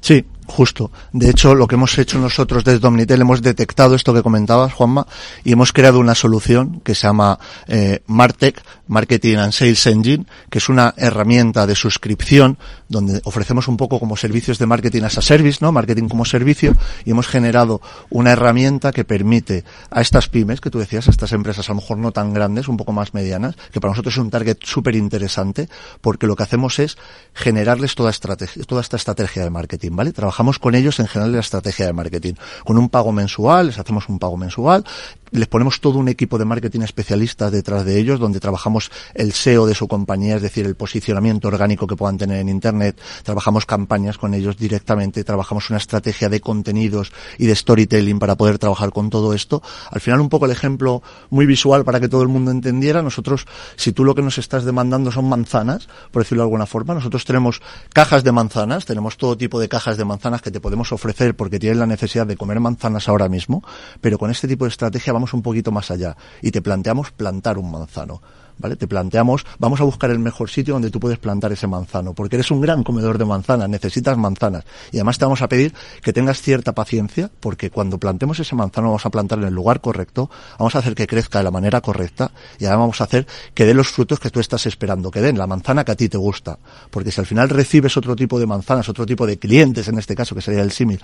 Sí, 0.00 0.24
justo. 0.48 0.90
De 1.12 1.30
hecho, 1.30 1.54
lo 1.54 1.66
que 1.68 1.76
hemos 1.76 1.96
hecho 1.98 2.18
nosotros 2.18 2.64
desde 2.64 2.86
Omnitel, 2.86 3.20
hemos 3.20 3.42
detectado 3.42 3.94
esto 3.94 4.14
que 4.14 4.22
comentabas, 4.22 4.72
Juanma, 4.72 5.06
y 5.44 5.52
hemos 5.52 5.72
creado 5.72 6.00
una 6.00 6.14
solución 6.14 6.80
que 6.80 6.94
se 6.94 7.06
llama 7.06 7.38
eh, 7.68 8.00
Martech, 8.06 8.60
Marketing 8.88 9.36
and 9.36 9.52
Sales 9.52 9.86
Engine, 9.86 10.24
que 10.50 10.58
es 10.58 10.68
una 10.68 10.94
herramienta 10.96 11.66
de 11.66 11.74
suscripción 11.74 12.58
donde 12.88 13.20
ofrecemos 13.24 13.68
un 13.68 13.76
poco 13.76 14.00
como 14.00 14.16
servicios 14.16 14.58
de 14.58 14.66
marketing 14.66 15.02
as 15.02 15.18
a 15.18 15.22
service, 15.22 15.58
¿no? 15.60 15.70
Marketing 15.70 16.08
como 16.08 16.24
servicio, 16.24 16.72
y 17.04 17.10
hemos 17.10 17.28
generado 17.28 17.80
una 18.08 18.32
herramienta 18.32 18.92
que 18.92 19.04
permite 19.04 19.64
a 19.90 20.00
estas 20.00 20.28
pymes, 20.28 20.60
que 20.60 20.70
tú 20.70 20.78
decías, 20.78 21.06
a 21.08 21.10
estas 21.10 21.32
empresas 21.32 21.68
a 21.68 21.72
lo 21.72 21.80
mejor 21.80 21.98
no 21.98 22.12
tan 22.12 22.32
grandes, 22.32 22.68
un 22.68 22.78
poco 22.78 22.92
más 22.92 23.12
medianas, 23.12 23.56
que 23.70 23.80
para 23.80 23.92
nosotros 23.92 24.14
es 24.14 24.18
un 24.18 24.30
target 24.30 24.58
súper 24.62 24.96
interesante, 24.96 25.68
porque 26.00 26.26
lo 26.26 26.34
que 26.34 26.42
hacemos 26.44 26.78
es 26.78 26.96
generarles 27.34 27.94
toda, 27.94 28.10
estrategia, 28.10 28.64
toda 28.64 28.80
esta 28.80 28.96
estrategia 28.96 29.44
de 29.44 29.50
marketing, 29.50 29.92
¿vale? 29.92 30.12
Trabajamos 30.38 30.60
con 30.60 30.76
ellos 30.76 31.00
en 31.00 31.08
general 31.08 31.32
la 31.32 31.40
estrategia 31.40 31.86
de 31.86 31.92
marketing. 31.92 32.34
Con 32.64 32.78
un 32.78 32.88
pago 32.88 33.10
mensual, 33.10 33.66
les 33.66 33.78
hacemos 33.80 34.08
un 34.08 34.20
pago 34.20 34.36
mensual, 34.36 34.84
les 35.30 35.48
ponemos 35.48 35.80
todo 35.80 35.98
un 35.98 36.08
equipo 36.08 36.38
de 36.38 36.44
marketing 36.44 36.82
especialistas 36.82 37.52
detrás 37.52 37.84
de 37.84 37.98
ellos, 37.98 38.20
donde 38.20 38.40
trabajamos 38.40 38.90
el 39.14 39.32
SEO 39.32 39.66
de 39.66 39.74
su 39.74 39.88
compañía, 39.88 40.36
es 40.36 40.42
decir, 40.42 40.64
el 40.64 40.74
posicionamiento 40.74 41.48
orgánico 41.48 41.86
que 41.86 41.96
puedan 41.96 42.18
tener 42.18 42.38
en 42.38 42.48
Internet, 42.48 43.00
trabajamos 43.24 43.66
campañas 43.66 44.16
con 44.16 44.34
ellos 44.34 44.56
directamente, 44.56 45.24
trabajamos 45.24 45.70
una 45.70 45.78
estrategia 45.78 46.28
de 46.28 46.40
contenidos 46.40 47.12
y 47.36 47.46
de 47.46 47.56
storytelling 47.56 48.18
para 48.18 48.36
poder 48.36 48.58
trabajar 48.58 48.92
con 48.92 49.10
todo 49.10 49.34
esto. 49.34 49.62
Al 49.90 50.00
final, 50.00 50.20
un 50.20 50.28
poco 50.28 50.46
el 50.46 50.52
ejemplo 50.52 51.02
muy 51.30 51.46
visual 51.46 51.84
para 51.84 52.00
que 52.00 52.08
todo 52.08 52.22
el 52.22 52.28
mundo 52.28 52.50
entendiera, 52.50 53.02
nosotros, 53.02 53.46
si 53.76 53.92
tú 53.92 54.04
lo 54.04 54.14
que 54.14 54.22
nos 54.22 54.38
estás 54.38 54.64
demandando 54.64 55.10
son 55.10 55.28
manzanas, 55.28 55.88
por 56.10 56.22
decirlo 56.22 56.42
de 56.42 56.46
alguna 56.46 56.66
forma, 56.66 56.94
nosotros 56.94 57.24
tenemos 57.24 57.60
cajas 57.92 58.24
de 58.24 58.32
manzanas, 58.32 58.86
tenemos 58.86 59.16
todo 59.16 59.36
tipo 59.36 59.60
de 59.60 59.68
cajas 59.68 59.96
de 59.96 60.04
manzanas, 60.04 60.27
manzanas 60.28 60.42
que 60.42 60.50
te 60.50 60.60
podemos 60.60 60.92
ofrecer 60.92 61.34
porque 61.34 61.58
tienes 61.58 61.78
la 61.78 61.86
necesidad 61.86 62.26
de 62.26 62.36
comer 62.36 62.60
manzanas 62.60 63.08
ahora 63.08 63.30
mismo, 63.30 63.62
pero 64.02 64.18
con 64.18 64.30
este 64.30 64.46
tipo 64.46 64.66
de 64.66 64.68
estrategia 64.68 65.12
vamos 65.12 65.32
un 65.32 65.40
poquito 65.40 65.72
más 65.72 65.90
allá 65.90 66.16
y 66.42 66.50
te 66.50 66.60
planteamos 66.60 67.12
plantar 67.12 67.56
un 67.56 67.70
manzano. 67.70 68.20
¿Vale? 68.58 68.76
Te 68.76 68.86
planteamos, 68.86 69.46
vamos 69.58 69.80
a 69.80 69.84
buscar 69.84 70.10
el 70.10 70.18
mejor 70.18 70.50
sitio 70.50 70.74
donde 70.74 70.90
tú 70.90 71.00
puedes 71.00 71.18
plantar 71.18 71.52
ese 71.52 71.66
manzano, 71.66 72.14
porque 72.14 72.36
eres 72.36 72.50
un 72.50 72.60
gran 72.60 72.82
comedor 72.82 73.18
de 73.18 73.24
manzanas, 73.24 73.68
necesitas 73.68 74.16
manzanas. 74.16 74.64
Y 74.92 74.98
además 74.98 75.18
te 75.18 75.24
vamos 75.24 75.42
a 75.42 75.48
pedir 75.48 75.74
que 76.02 76.12
tengas 76.12 76.40
cierta 76.40 76.72
paciencia, 76.72 77.30
porque 77.40 77.70
cuando 77.70 77.98
plantemos 77.98 78.38
ese 78.40 78.54
manzano 78.54 78.88
vamos 78.88 79.06
a 79.06 79.10
plantar 79.10 79.38
en 79.38 79.44
el 79.44 79.54
lugar 79.54 79.80
correcto, 79.80 80.30
vamos 80.58 80.74
a 80.74 80.80
hacer 80.80 80.94
que 80.94 81.06
crezca 81.06 81.38
de 81.38 81.44
la 81.44 81.50
manera 81.50 81.80
correcta 81.80 82.30
y 82.58 82.64
además 82.64 82.82
vamos 82.82 83.00
a 83.00 83.04
hacer 83.04 83.26
que 83.54 83.64
dé 83.64 83.74
los 83.74 83.88
frutos 83.88 84.20
que 84.20 84.30
tú 84.30 84.40
estás 84.40 84.66
esperando 84.66 85.10
que 85.10 85.20
den, 85.20 85.38
la 85.38 85.46
manzana 85.46 85.84
que 85.84 85.92
a 85.92 85.96
ti 85.96 86.08
te 86.08 86.18
gusta. 86.18 86.58
Porque 86.90 87.10
si 87.10 87.20
al 87.20 87.26
final 87.26 87.48
recibes 87.48 87.96
otro 87.96 88.16
tipo 88.16 88.38
de 88.38 88.46
manzanas, 88.46 88.88
otro 88.88 89.06
tipo 89.06 89.26
de 89.26 89.38
clientes, 89.38 89.88
en 89.88 89.98
este 89.98 90.14
caso, 90.14 90.34
que 90.34 90.42
sería 90.42 90.62
el 90.62 90.72
símil, 90.72 91.00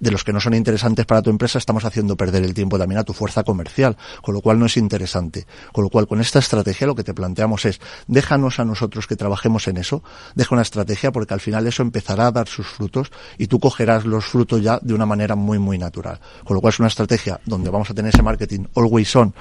de 0.00 0.10
los 0.10 0.24
que 0.24 0.32
no 0.32 0.40
son 0.40 0.54
interesantes 0.54 1.06
para 1.06 1.22
tu 1.22 1.30
empresa, 1.30 1.58
estamos 1.58 1.84
haciendo 1.84 2.16
perder 2.16 2.42
el 2.44 2.54
tiempo 2.54 2.78
también 2.78 2.98
a 2.98 3.04
tu 3.04 3.12
fuerza 3.12 3.44
comercial, 3.44 3.96
con 4.22 4.34
lo 4.34 4.40
cual 4.40 4.58
no 4.58 4.66
es 4.66 4.76
interesante. 4.76 5.46
Con 5.72 5.84
lo 5.84 5.90
cual, 5.90 6.06
con 6.06 6.20
esta 6.20 6.38
estrategia 6.38 6.86
lo 6.86 6.94
que 6.96 7.04
te 7.04 7.14
planteamos 7.14 7.64
es, 7.64 7.80
déjanos 8.06 8.58
a 8.58 8.64
nosotros 8.64 9.06
que 9.06 9.16
trabajemos 9.16 9.68
en 9.68 9.76
eso, 9.76 10.02
deja 10.34 10.54
una 10.54 10.62
estrategia 10.62 11.12
porque 11.12 11.34
al 11.34 11.40
final 11.40 11.66
eso 11.66 11.82
empezará 11.82 12.26
a 12.26 12.32
dar 12.32 12.48
sus 12.48 12.66
frutos 12.66 13.10
y 13.38 13.46
tú 13.46 13.60
cogerás 13.60 14.04
los 14.04 14.24
frutos 14.24 14.62
ya 14.62 14.78
de 14.82 14.94
una 14.94 15.06
manera 15.06 15.36
muy, 15.36 15.58
muy 15.58 15.78
natural. 15.78 16.20
Con 16.44 16.54
lo 16.54 16.60
cual 16.60 16.72
es 16.72 16.80
una 16.80 16.88
estrategia 16.88 17.40
donde 17.44 17.70
vamos 17.70 17.90
a 17.90 17.94
tener 17.94 18.12
ese 18.12 18.22
marketing 18.22 18.64
always 18.74 19.14
on 19.16 19.34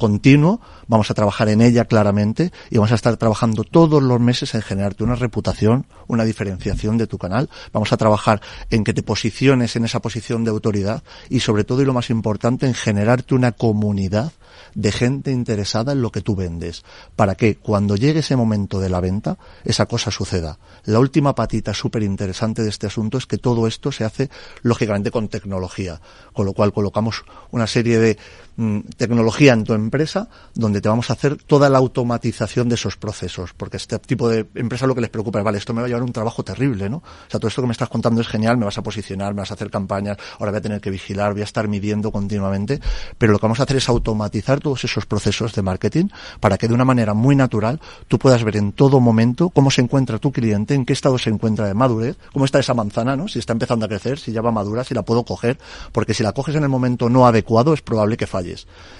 continuo, 0.00 0.60
vamos 0.88 1.10
a 1.10 1.14
trabajar 1.14 1.48
en 1.48 1.60
ella 1.60 1.84
claramente 1.84 2.52
y 2.70 2.76
vamos 2.76 2.90
a 2.90 2.96
estar 2.96 3.16
trabajando 3.16 3.62
todos 3.62 4.02
los 4.02 4.18
meses 4.18 4.54
en 4.54 4.62
generarte 4.62 5.04
una 5.04 5.14
reputación, 5.14 5.86
una 6.08 6.24
diferenciación 6.24 6.98
de 6.98 7.06
tu 7.06 7.18
canal. 7.18 7.48
Vamos 7.72 7.92
a 7.92 7.96
trabajar 7.96 8.40
en 8.70 8.82
que 8.82 8.94
te 8.94 9.04
posiciones 9.04 9.76
en 9.76 9.84
esa 9.84 10.00
posición 10.00 10.42
de 10.42 10.50
autoridad 10.50 11.04
y 11.28 11.40
sobre 11.40 11.62
todo 11.62 11.82
y 11.82 11.84
lo 11.84 11.92
más 11.92 12.10
importante 12.10 12.66
en 12.66 12.74
generarte 12.74 13.34
una 13.34 13.52
comunidad 13.52 14.32
de 14.74 14.92
gente 14.92 15.30
interesada 15.30 15.92
en 15.92 16.02
lo 16.02 16.10
que 16.10 16.20
tú 16.20 16.36
vendes, 16.36 16.84
para 17.16 17.34
que 17.34 17.56
cuando 17.56 17.96
llegue 17.96 18.20
ese 18.20 18.36
momento 18.36 18.80
de 18.80 18.88
la 18.88 19.00
venta, 19.00 19.38
esa 19.64 19.86
cosa 19.86 20.10
suceda. 20.10 20.58
La 20.84 20.98
última 20.98 21.34
patita 21.34 21.74
súper 21.74 22.02
interesante 22.02 22.62
de 22.62 22.68
este 22.68 22.86
asunto 22.86 23.18
es 23.18 23.26
que 23.26 23.38
todo 23.38 23.66
esto 23.66 23.92
se 23.92 24.04
hace 24.04 24.30
lógicamente 24.62 25.10
con 25.10 25.28
tecnología, 25.28 26.00
con 26.32 26.46
lo 26.46 26.52
cual 26.52 26.72
colocamos 26.72 27.24
una 27.50 27.66
serie 27.66 27.98
de 27.98 28.18
mm, 28.60 28.80
tecnología 28.96 29.52
en 29.52 29.64
tu 29.64 29.74
empresa 29.74 30.28
donde 30.54 30.80
te 30.80 30.88
vamos 30.88 31.10
a 31.10 31.14
hacer 31.14 31.36
toda 31.36 31.68
la 31.68 31.78
automatización 31.78 32.68
de 32.68 32.74
esos 32.74 32.96
procesos, 32.96 33.54
porque 33.54 33.76
este 33.76 33.98
tipo 33.98 34.28
de 34.28 34.46
empresa 34.54 34.86
lo 34.86 34.94
que 34.94 35.00
les 35.00 35.10
preocupa 35.10 35.38
es, 35.38 35.44
vale, 35.44 35.58
esto 35.58 35.72
me 35.72 35.80
va 35.80 35.86
a 35.86 35.88
llevar 35.88 36.02
un 36.02 36.12
trabajo 36.12 36.42
terrible, 36.44 36.88
¿no? 36.88 36.98
O 36.98 37.30
sea, 37.30 37.40
todo 37.40 37.48
esto 37.48 37.62
que 37.62 37.68
me 37.68 37.72
estás 37.72 37.88
contando 37.88 38.20
es 38.20 38.28
genial, 38.28 38.56
me 38.56 38.64
vas 38.64 38.78
a 38.78 38.82
posicionar, 38.82 39.34
me 39.34 39.40
vas 39.40 39.50
a 39.50 39.54
hacer 39.54 39.70
campañas, 39.70 40.18
ahora 40.38 40.52
voy 40.52 40.58
a 40.58 40.62
tener 40.62 40.80
que 40.80 40.90
vigilar, 40.90 41.32
voy 41.32 41.42
a 41.42 41.44
estar 41.44 41.68
midiendo 41.68 42.12
continuamente, 42.12 42.80
pero 43.18 43.32
lo 43.32 43.38
que 43.38 43.46
vamos 43.46 43.60
a 43.60 43.64
hacer 43.64 43.76
es 43.76 43.88
automatizar 43.88 44.60
todos 44.60 44.84
esos 44.84 45.06
procesos 45.06 45.54
de 45.54 45.62
marketing 45.62 46.06
para 46.40 46.58
que 46.58 46.68
de 46.68 46.74
una 46.74 46.84
manera 46.84 47.14
muy 47.14 47.36
natural 47.36 47.80
tú 48.08 48.18
puedas 48.18 48.44
ver 48.44 48.56
en 48.56 48.72
todo 48.72 49.00
momento 49.00 49.50
cómo 49.50 49.70
se 49.70 49.80
encuentra 49.80 50.18
tu 50.18 50.32
cliente, 50.32 50.74
en 50.74 50.84
qué 50.84 50.92
estado 50.92 51.18
se 51.18 51.30
encuentra 51.30 51.66
de 51.66 51.74
madurez, 51.74 52.18
cómo 52.32 52.44
está 52.44 52.58
esa 52.58 52.74
manzana, 52.74 53.16
¿no? 53.16 53.28
Si 53.28 53.38
está 53.38 53.52
empezando 53.52 53.86
a 53.86 53.88
crecer, 53.88 54.18
si 54.18 54.32
ya 54.32 54.42
va 54.42 54.50
madura, 54.50 54.84
si 54.84 54.94
la 54.94 55.02
puedo 55.02 55.24
coger, 55.24 55.58
porque 55.92 56.14
si 56.14 56.22
la 56.22 56.32
coges 56.32 56.54
en 56.54 56.62
el 56.62 56.68
momento 56.68 57.08
no 57.08 57.26
adecuado 57.26 57.72
es 57.72 57.82
probable 57.82 58.16
que 58.16 58.26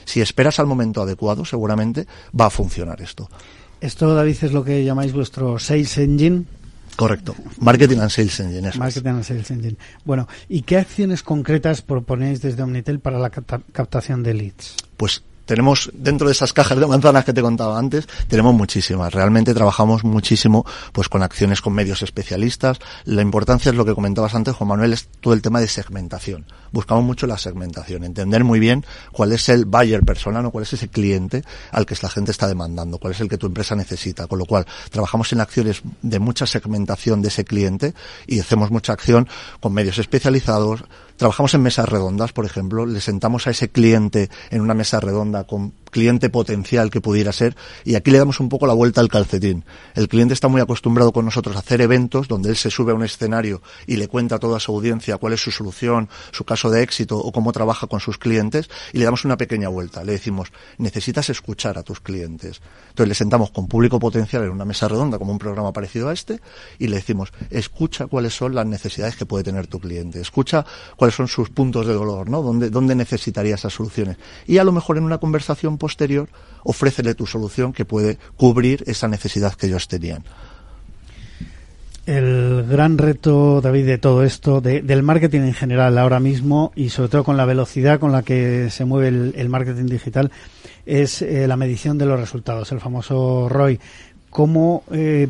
Si 0.04 0.20
esperas 0.20 0.58
al 0.58 0.66
momento 0.66 1.02
adecuado, 1.02 1.44
seguramente 1.44 2.06
va 2.38 2.46
a 2.46 2.50
funcionar 2.50 3.00
esto. 3.00 3.28
Esto, 3.80 4.14
David, 4.14 4.36
es 4.42 4.52
lo 4.52 4.64
que 4.64 4.84
llamáis 4.84 5.12
vuestro 5.12 5.58
Sales 5.58 5.96
Engine. 5.98 6.44
Correcto. 6.96 7.34
Marketing 7.60 7.98
and 7.98 8.10
Sales 8.10 8.40
Engine. 8.40 8.70
Marketing 8.76 9.08
and 9.08 9.24
Sales 9.24 9.50
Engine. 9.50 9.76
Bueno, 10.04 10.28
¿y 10.48 10.62
qué 10.62 10.76
acciones 10.76 11.22
concretas 11.22 11.80
proponéis 11.80 12.42
desde 12.42 12.62
Omnitel 12.62 13.00
para 13.00 13.18
la 13.18 13.30
captación 13.30 14.22
de 14.22 14.34
leads? 14.34 14.76
Pues 14.96 15.22
tenemos 15.50 15.90
dentro 15.92 16.28
de 16.28 16.32
esas 16.32 16.52
cajas 16.52 16.78
de 16.78 16.86
manzanas 16.86 17.24
que 17.24 17.32
te 17.32 17.42
contaba 17.42 17.76
antes, 17.76 18.06
tenemos 18.28 18.54
muchísimas. 18.54 19.12
Realmente 19.12 19.52
trabajamos 19.52 20.04
muchísimo 20.04 20.64
pues 20.92 21.08
con 21.08 21.24
acciones 21.24 21.60
con 21.60 21.72
medios 21.72 22.02
especialistas. 22.02 22.78
La 23.04 23.20
importancia 23.20 23.70
es 23.70 23.74
lo 23.74 23.84
que 23.84 23.96
comentabas 23.96 24.36
antes, 24.36 24.54
Juan 24.54 24.68
Manuel, 24.68 24.92
es 24.92 25.08
todo 25.20 25.34
el 25.34 25.42
tema 25.42 25.58
de 25.58 25.66
segmentación. 25.66 26.46
Buscamos 26.70 27.02
mucho 27.02 27.26
la 27.26 27.36
segmentación, 27.36 28.04
entender 28.04 28.44
muy 28.44 28.60
bien 28.60 28.86
cuál 29.10 29.32
es 29.32 29.48
el 29.48 29.64
buyer 29.64 30.04
persona, 30.04 30.40
¿no? 30.40 30.52
cuál 30.52 30.62
es 30.62 30.72
ese 30.72 30.86
cliente 30.86 31.42
al 31.72 31.84
que 31.84 31.96
la 32.00 32.10
gente 32.10 32.30
está 32.30 32.46
demandando, 32.46 32.98
cuál 32.98 33.14
es 33.14 33.20
el 33.20 33.28
que 33.28 33.36
tu 33.36 33.48
empresa 33.48 33.74
necesita. 33.74 34.28
Con 34.28 34.38
lo 34.38 34.44
cual, 34.44 34.66
trabajamos 34.92 35.32
en 35.32 35.40
acciones 35.40 35.82
de 36.00 36.20
mucha 36.20 36.46
segmentación 36.46 37.22
de 37.22 37.28
ese 37.28 37.44
cliente 37.44 37.92
y 38.28 38.38
hacemos 38.38 38.70
mucha 38.70 38.92
acción 38.92 39.28
con 39.58 39.72
medios 39.72 39.98
especializados, 39.98 40.84
Trabajamos 41.20 41.52
en 41.52 41.60
mesas 41.60 41.86
redondas, 41.86 42.32
por 42.32 42.46
ejemplo, 42.46 42.86
le 42.86 42.98
sentamos 43.02 43.46
a 43.46 43.50
ese 43.50 43.68
cliente 43.68 44.30
en 44.48 44.62
una 44.62 44.72
mesa 44.72 45.00
redonda 45.00 45.44
con 45.44 45.74
cliente 45.90 46.30
potencial 46.30 46.90
que 46.90 47.00
pudiera 47.00 47.32
ser 47.32 47.56
y 47.84 47.94
aquí 47.94 48.10
le 48.10 48.18
damos 48.18 48.40
un 48.40 48.48
poco 48.48 48.66
la 48.66 48.74
vuelta 48.74 49.00
al 49.00 49.08
calcetín. 49.08 49.64
El 49.94 50.08
cliente 50.08 50.34
está 50.34 50.48
muy 50.48 50.60
acostumbrado 50.60 51.12
con 51.12 51.24
nosotros 51.24 51.56
a 51.56 51.60
hacer 51.60 51.80
eventos 51.80 52.28
donde 52.28 52.50
él 52.50 52.56
se 52.56 52.70
sube 52.70 52.92
a 52.92 52.94
un 52.94 53.04
escenario 53.04 53.62
y 53.86 53.96
le 53.96 54.08
cuenta 54.08 54.36
a 54.36 54.38
toda 54.38 54.60
su 54.60 54.72
audiencia 54.72 55.16
cuál 55.18 55.32
es 55.32 55.40
su 55.40 55.50
solución, 55.50 56.08
su 56.32 56.44
caso 56.44 56.70
de 56.70 56.82
éxito 56.82 57.18
o 57.18 57.32
cómo 57.32 57.52
trabaja 57.52 57.86
con 57.86 58.00
sus 58.00 58.18
clientes 58.18 58.70
y 58.92 58.98
le 58.98 59.04
damos 59.04 59.24
una 59.24 59.36
pequeña 59.36 59.68
vuelta. 59.68 60.04
Le 60.04 60.12
decimos, 60.12 60.52
necesitas 60.78 61.30
escuchar 61.30 61.78
a 61.78 61.82
tus 61.82 62.00
clientes. 62.00 62.60
Entonces 62.88 63.08
le 63.08 63.14
sentamos 63.14 63.50
con 63.50 63.66
público 63.66 63.98
potencial 63.98 64.44
en 64.44 64.50
una 64.50 64.64
mesa 64.64 64.88
redonda 64.88 65.18
como 65.18 65.32
un 65.32 65.38
programa 65.38 65.72
parecido 65.72 66.08
a 66.08 66.12
este 66.12 66.40
y 66.78 66.88
le 66.88 66.96
decimos, 66.96 67.32
escucha 67.50 68.06
cuáles 68.06 68.34
son 68.34 68.54
las 68.54 68.66
necesidades 68.66 69.16
que 69.16 69.26
puede 69.26 69.44
tener 69.44 69.66
tu 69.66 69.80
cliente, 69.80 70.20
escucha 70.20 70.64
cuáles 70.96 71.14
son 71.14 71.28
sus 71.28 71.50
puntos 71.50 71.86
de 71.86 71.94
dolor, 71.94 72.28
¿no? 72.28 72.42
¿Dónde, 72.42 72.70
dónde 72.70 72.94
necesitaría 72.94 73.54
esas 73.54 73.72
soluciones? 73.72 74.16
Y 74.46 74.58
a 74.58 74.64
lo 74.64 74.72
mejor 74.72 74.98
en 74.98 75.04
una 75.04 75.18
conversación 75.18 75.78
posterior, 75.80 76.28
ofrécele 76.62 77.16
tu 77.16 77.26
solución 77.26 77.72
que 77.72 77.84
puede 77.84 78.18
cubrir 78.36 78.84
esa 78.86 79.08
necesidad 79.08 79.54
que 79.54 79.66
ellos 79.66 79.88
tenían. 79.88 80.22
El 82.06 82.64
gran 82.68 82.98
reto, 82.98 83.60
David, 83.60 83.86
de 83.86 83.98
todo 83.98 84.24
esto, 84.24 84.60
del 84.60 85.02
marketing 85.02 85.42
en 85.42 85.54
general 85.54 85.96
ahora 85.98 86.18
mismo 86.18 86.72
y 86.74 86.88
sobre 86.88 87.08
todo 87.08 87.24
con 87.24 87.36
la 87.36 87.44
velocidad 87.44 88.00
con 88.00 88.10
la 88.10 88.22
que 88.22 88.68
se 88.70 88.84
mueve 88.84 89.08
el, 89.08 89.48
marketing 89.48 89.86
digital, 89.86 90.32
es 90.86 91.22
eh, 91.22 91.46
la 91.46 91.56
medición 91.56 91.98
de 91.98 92.06
los 92.06 92.18
resultados, 92.18 92.72
el 92.72 92.80
famoso 92.80 93.48
ROI. 93.48 93.78
¿Cómo 94.30 94.82
eh, 94.90 95.28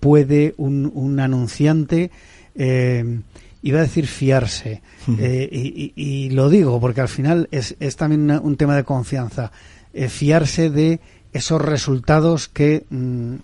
puede 0.00 0.54
un, 0.58 1.18
anunciante, 1.18 2.10
eh, 2.56 3.20
iba 3.62 3.78
a 3.78 3.82
decir 3.82 4.06
fiarse, 4.06 4.82
y, 5.06 6.28
lo 6.30 6.50
digo 6.50 6.78
porque 6.78 7.00
al 7.00 7.08
final 7.08 7.48
es, 7.50 7.74
es 7.80 7.96
también 7.96 8.30
un 8.42 8.56
tema 8.56 8.76
de 8.76 8.84
confianza, 8.84 9.50
eh, 9.92 10.08
fiarse 10.08 10.70
de 10.70 11.00
esos 11.32 11.60
resultados 11.60 12.50
mm, 12.90 13.34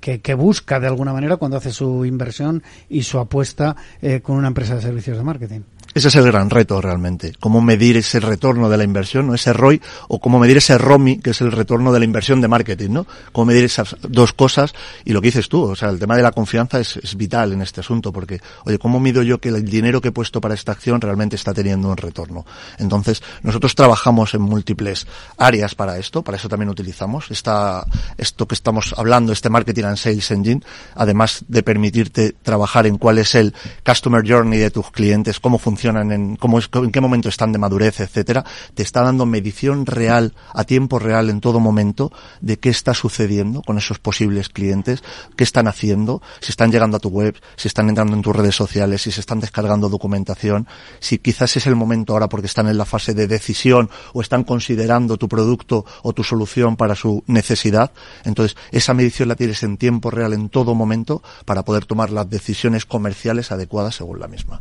que, 0.00 0.20
que, 0.20 0.34
busca 0.34 0.80
de 0.80 0.86
alguna 0.86 1.12
manera 1.12 1.36
cuando 1.36 1.56
hace 1.56 1.72
su 1.72 2.04
inversión 2.04 2.62
y 2.88 3.02
su 3.02 3.18
apuesta 3.18 3.76
eh, 4.02 4.20
con 4.20 4.36
una 4.36 4.48
empresa 4.48 4.76
de 4.76 4.82
servicios 4.82 5.16
de 5.16 5.24
marketing. 5.24 5.60
Ese 5.92 6.06
es 6.06 6.14
el 6.14 6.24
gran 6.24 6.50
reto 6.50 6.80
realmente. 6.80 7.32
Cómo 7.40 7.60
medir 7.60 7.96
ese 7.96 8.20
retorno 8.20 8.68
de 8.68 8.76
la 8.76 8.84
inversión, 8.84 9.26
¿no? 9.26 9.34
Ese 9.34 9.52
ROI, 9.52 9.82
o 10.06 10.20
cómo 10.20 10.38
medir 10.38 10.56
ese 10.56 10.78
ROMI, 10.78 11.18
que 11.18 11.30
es 11.30 11.40
el 11.40 11.50
retorno 11.50 11.92
de 11.92 11.98
la 11.98 12.04
inversión 12.04 12.40
de 12.40 12.46
marketing, 12.46 12.90
¿no? 12.90 13.06
Cómo 13.32 13.46
medir 13.46 13.64
esas 13.64 13.96
dos 14.02 14.32
cosas. 14.32 14.72
Y 15.04 15.12
lo 15.12 15.20
que 15.20 15.28
dices 15.28 15.48
tú, 15.48 15.62
o 15.62 15.74
sea, 15.74 15.88
el 15.88 15.98
tema 15.98 16.16
de 16.16 16.22
la 16.22 16.30
confianza 16.30 16.78
es, 16.78 16.96
es 16.96 17.16
vital 17.16 17.52
en 17.52 17.62
este 17.62 17.80
asunto, 17.80 18.12
porque, 18.12 18.40
oye, 18.66 18.78
¿cómo 18.78 19.00
mido 19.00 19.24
yo 19.24 19.38
que 19.40 19.48
el 19.48 19.64
dinero 19.64 20.00
que 20.00 20.08
he 20.08 20.12
puesto 20.12 20.40
para 20.40 20.54
esta 20.54 20.70
acción 20.70 21.00
realmente 21.00 21.34
está 21.34 21.52
teniendo 21.52 21.88
un 21.88 21.96
retorno? 21.96 22.46
Entonces, 22.78 23.20
nosotros 23.42 23.74
trabajamos 23.74 24.32
en 24.34 24.42
múltiples 24.42 25.08
áreas 25.38 25.74
para 25.74 25.98
esto, 25.98 26.22
para 26.22 26.36
eso 26.36 26.48
también 26.48 26.68
utilizamos 26.68 27.32
esta, 27.32 27.84
esto 28.16 28.46
que 28.46 28.54
estamos 28.54 28.94
hablando, 28.96 29.32
este 29.32 29.50
Marketing 29.50 29.84
and 29.84 29.96
Sales 29.96 30.30
Engine, 30.30 30.62
además 30.94 31.44
de 31.48 31.64
permitirte 31.64 32.32
trabajar 32.44 32.86
en 32.86 32.96
cuál 32.96 33.18
es 33.18 33.34
el 33.34 33.52
Customer 33.84 34.22
Journey 34.24 34.60
de 34.60 34.70
tus 34.70 34.92
clientes, 34.92 35.40
cómo 35.40 35.58
funciona 35.58 35.79
en, 35.84 36.36
cómo 36.36 36.58
en 36.60 36.92
qué 36.92 37.00
momento 37.00 37.28
están 37.28 37.52
de 37.52 37.58
madurez, 37.58 38.00
etcétera, 38.00 38.44
te 38.74 38.82
está 38.82 39.02
dando 39.02 39.26
medición 39.26 39.86
real, 39.86 40.34
a 40.52 40.64
tiempo 40.64 40.98
real, 40.98 41.30
en 41.30 41.40
todo 41.40 41.60
momento, 41.60 42.12
de 42.40 42.58
qué 42.58 42.68
está 42.68 42.94
sucediendo 42.94 43.62
con 43.62 43.78
esos 43.78 43.98
posibles 43.98 44.48
clientes, 44.48 45.02
qué 45.36 45.44
están 45.44 45.68
haciendo, 45.68 46.22
si 46.40 46.50
están 46.50 46.70
llegando 46.70 46.96
a 46.96 47.00
tu 47.00 47.08
web, 47.08 47.36
si 47.56 47.68
están 47.68 47.88
entrando 47.88 48.14
en 48.14 48.22
tus 48.22 48.34
redes 48.34 48.54
sociales, 48.54 49.02
si 49.02 49.12
se 49.12 49.20
están 49.20 49.40
descargando 49.40 49.88
documentación, 49.88 50.66
si 50.98 51.18
quizás 51.18 51.56
es 51.56 51.66
el 51.66 51.76
momento 51.76 52.12
ahora 52.12 52.28
porque 52.28 52.46
están 52.46 52.68
en 52.68 52.78
la 52.78 52.84
fase 52.84 53.14
de 53.14 53.26
decisión 53.26 53.90
o 54.12 54.20
están 54.20 54.44
considerando 54.44 55.16
tu 55.16 55.28
producto 55.28 55.84
o 56.02 56.12
tu 56.12 56.24
solución 56.24 56.76
para 56.76 56.94
su 56.94 57.22
necesidad. 57.26 57.92
Entonces, 58.24 58.56
esa 58.70 58.94
medición 58.94 59.28
la 59.28 59.36
tienes 59.36 59.62
en 59.62 59.76
tiempo 59.76 60.10
real 60.10 60.32
en 60.32 60.48
todo 60.48 60.74
momento 60.74 61.22
para 61.44 61.64
poder 61.64 61.86
tomar 61.86 62.10
las 62.10 62.28
decisiones 62.28 62.86
comerciales 62.86 63.52
adecuadas 63.52 63.96
según 63.96 64.20
la 64.20 64.28
misma. 64.28 64.60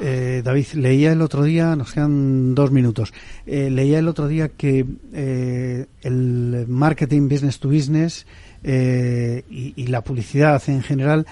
Eh, 0.00 0.42
David, 0.44 0.66
leía 0.74 1.12
el 1.12 1.22
otro 1.22 1.44
día, 1.44 1.76
nos 1.76 1.92
quedan 1.92 2.54
dos 2.54 2.70
minutos, 2.72 3.12
eh, 3.46 3.70
leía 3.70 4.00
el 4.00 4.08
otro 4.08 4.26
día 4.26 4.48
que 4.48 4.84
eh, 5.12 5.86
el 6.02 6.66
marketing 6.68 7.28
business 7.28 7.60
to 7.60 7.68
business 7.68 8.26
y, 8.62 9.86
la 9.86 10.02
publicidad 10.02 10.62
en 10.68 10.82
general, 10.82 11.26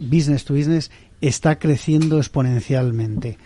business 0.00 0.44
to 0.44 0.54
business, 0.54 0.90
está 1.20 1.60
creciendo 1.60 2.18
exponencialmente. 2.18 3.38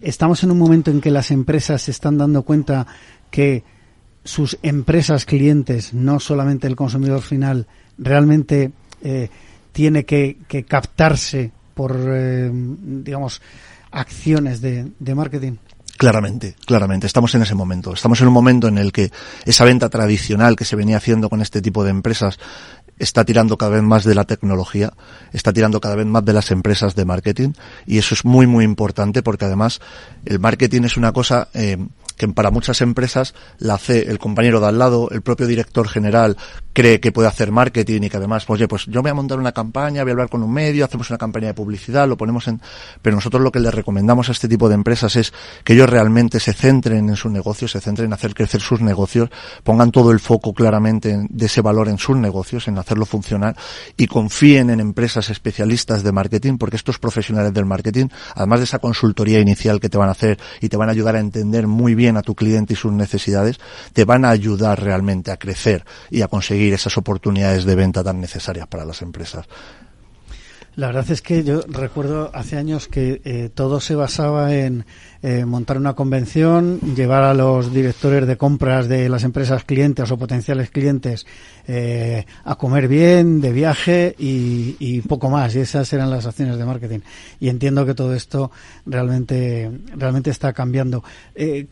Estamos 0.00 0.44
en 0.44 0.52
un 0.52 0.58
momento 0.58 0.92
en 0.92 1.00
que 1.00 1.10
las 1.10 1.32
empresas 1.32 1.82
se 1.82 1.90
están 1.90 2.18
dando 2.18 2.42
cuenta 2.42 2.86
que 3.32 3.64
sus 4.22 4.56
empresas 4.62 5.24
clientes, 5.24 5.92
no 5.92 6.20
solamente 6.20 6.68
el 6.68 6.76
consumidor 6.76 7.22
final, 7.22 7.66
realmente 7.98 8.70
tiene 9.72 10.04
que, 10.04 10.36
captarse 10.68 11.50
por, 11.74 11.96
eh, 11.98 12.50
digamos, 12.52 13.40
acciones 13.90 14.60
de, 14.60 14.90
de 14.98 15.14
marketing. 15.14 15.56
Claramente, 15.98 16.56
claramente. 16.66 17.06
Estamos 17.06 17.34
en 17.34 17.42
ese 17.42 17.54
momento. 17.54 17.92
Estamos 17.92 18.20
en 18.20 18.26
un 18.26 18.32
momento 18.32 18.66
en 18.66 18.78
el 18.78 18.92
que 18.92 19.12
esa 19.44 19.64
venta 19.64 19.88
tradicional 19.88 20.56
que 20.56 20.64
se 20.64 20.74
venía 20.74 20.96
haciendo 20.96 21.28
con 21.28 21.40
este 21.42 21.62
tipo 21.62 21.84
de 21.84 21.90
empresas 21.90 22.38
está 22.98 23.24
tirando 23.24 23.56
cada 23.56 23.72
vez 23.72 23.82
más 23.82 24.04
de 24.04 24.14
la 24.14 24.24
tecnología, 24.24 24.92
está 25.32 25.52
tirando 25.52 25.80
cada 25.80 25.96
vez 25.96 26.06
más 26.06 26.24
de 26.24 26.32
las 26.32 26.50
empresas 26.50 26.94
de 26.94 27.04
marketing 27.04 27.52
y 27.86 27.98
eso 27.98 28.14
es 28.14 28.24
muy 28.24 28.46
muy 28.46 28.64
importante 28.64 29.22
porque 29.22 29.44
además 29.44 29.80
el 30.24 30.38
marketing 30.38 30.82
es 30.82 30.96
una 30.96 31.12
cosa 31.12 31.48
eh, 31.54 31.78
que 32.22 32.28
para 32.28 32.52
muchas 32.52 32.80
empresas 32.82 33.34
la 33.58 33.74
hace 33.74 34.08
el 34.08 34.20
compañero 34.20 34.60
de 34.60 34.68
al 34.68 34.78
lado, 34.78 35.10
el 35.10 35.22
propio 35.22 35.48
director 35.48 35.88
general 35.88 36.36
cree 36.72 37.00
que 37.00 37.10
puede 37.10 37.26
hacer 37.26 37.50
marketing 37.50 38.02
y 38.02 38.10
que 38.10 38.16
además, 38.16 38.44
pues, 38.44 38.60
oye, 38.60 38.68
pues 38.68 38.86
yo 38.86 39.02
voy 39.02 39.10
a 39.10 39.14
montar 39.14 39.40
una 39.40 39.50
campaña, 39.50 40.02
voy 40.02 40.10
a 40.10 40.12
hablar 40.12 40.28
con 40.28 40.42
un 40.42 40.52
medio, 40.52 40.84
hacemos 40.84 41.10
una 41.10 41.18
campaña 41.18 41.48
de 41.48 41.54
publicidad, 41.54 42.08
lo 42.08 42.16
ponemos 42.16 42.46
en... 42.46 42.60
Pero 43.02 43.16
nosotros 43.16 43.42
lo 43.42 43.50
que 43.50 43.58
les 43.58 43.74
recomendamos 43.74 44.28
a 44.28 44.32
este 44.32 44.48
tipo 44.48 44.68
de 44.68 44.76
empresas 44.76 45.16
es 45.16 45.32
que 45.64 45.72
ellos 45.72 45.90
realmente 45.90 46.38
se 46.38 46.52
centren 46.52 47.08
en 47.08 47.16
sus 47.16 47.32
negocios, 47.32 47.72
se 47.72 47.80
centren 47.80 48.06
en 48.06 48.12
hacer 48.12 48.34
crecer 48.34 48.60
sus 48.60 48.80
negocios, 48.80 49.28
pongan 49.64 49.90
todo 49.90 50.12
el 50.12 50.20
foco 50.20 50.54
claramente 50.54 51.26
de 51.28 51.46
ese 51.46 51.60
valor 51.60 51.88
en 51.88 51.98
sus 51.98 52.16
negocios, 52.16 52.68
en 52.68 52.78
hacerlo 52.78 53.04
funcionar 53.04 53.56
y 53.96 54.06
confíen 54.06 54.70
en 54.70 54.78
empresas 54.78 55.28
especialistas 55.28 56.04
de 56.04 56.12
marketing, 56.12 56.56
porque 56.56 56.76
estos 56.76 57.00
profesionales 57.00 57.52
del 57.52 57.66
marketing, 57.66 58.06
además 58.36 58.60
de 58.60 58.64
esa 58.64 58.78
consultoría 58.78 59.40
inicial 59.40 59.80
que 59.80 59.88
te 59.88 59.98
van 59.98 60.08
a 60.08 60.12
hacer 60.12 60.38
y 60.60 60.68
te 60.68 60.76
van 60.76 60.88
a 60.88 60.92
ayudar 60.92 61.16
a 61.16 61.20
entender 61.20 61.66
muy 61.66 61.94
bien 61.94 62.11
a 62.16 62.22
tu 62.22 62.34
cliente 62.34 62.74
y 62.74 62.76
sus 62.76 62.92
necesidades, 62.92 63.58
te 63.92 64.04
van 64.04 64.24
a 64.24 64.30
ayudar 64.30 64.82
realmente 64.82 65.30
a 65.30 65.36
crecer 65.36 65.84
y 66.10 66.22
a 66.22 66.28
conseguir 66.28 66.74
esas 66.74 66.96
oportunidades 66.96 67.64
de 67.64 67.74
venta 67.74 68.04
tan 68.04 68.20
necesarias 68.20 68.66
para 68.66 68.84
las 68.84 69.02
empresas. 69.02 69.46
La 70.74 70.86
verdad 70.86 71.10
es 71.10 71.20
que 71.20 71.44
yo 71.44 71.60
recuerdo 71.68 72.30
hace 72.32 72.56
años 72.56 72.88
que 72.88 73.20
eh, 73.24 73.50
todo 73.54 73.78
se 73.78 73.94
basaba 73.94 74.54
en 74.54 74.86
eh, 75.20 75.44
montar 75.44 75.76
una 75.76 75.92
convención, 75.92 76.80
llevar 76.96 77.24
a 77.24 77.34
los 77.34 77.74
directores 77.74 78.26
de 78.26 78.38
compras 78.38 78.88
de 78.88 79.10
las 79.10 79.22
empresas 79.24 79.64
clientes 79.64 80.10
o 80.10 80.16
potenciales 80.16 80.70
clientes 80.70 81.26
eh, 81.68 82.24
a 82.44 82.54
comer 82.54 82.88
bien, 82.88 83.42
de 83.42 83.52
viaje 83.52 84.14
y, 84.18 85.02
poco 85.02 85.28
más. 85.28 85.54
Y 85.54 85.58
esas 85.58 85.92
eran 85.92 86.08
las 86.08 86.24
acciones 86.24 86.56
de 86.56 86.64
marketing. 86.64 87.00
Y 87.38 87.50
entiendo 87.50 87.84
que 87.84 87.92
todo 87.92 88.14
esto 88.14 88.50
realmente, 88.86 89.70
realmente 89.94 90.30
está 90.30 90.54
cambiando. 90.54 91.04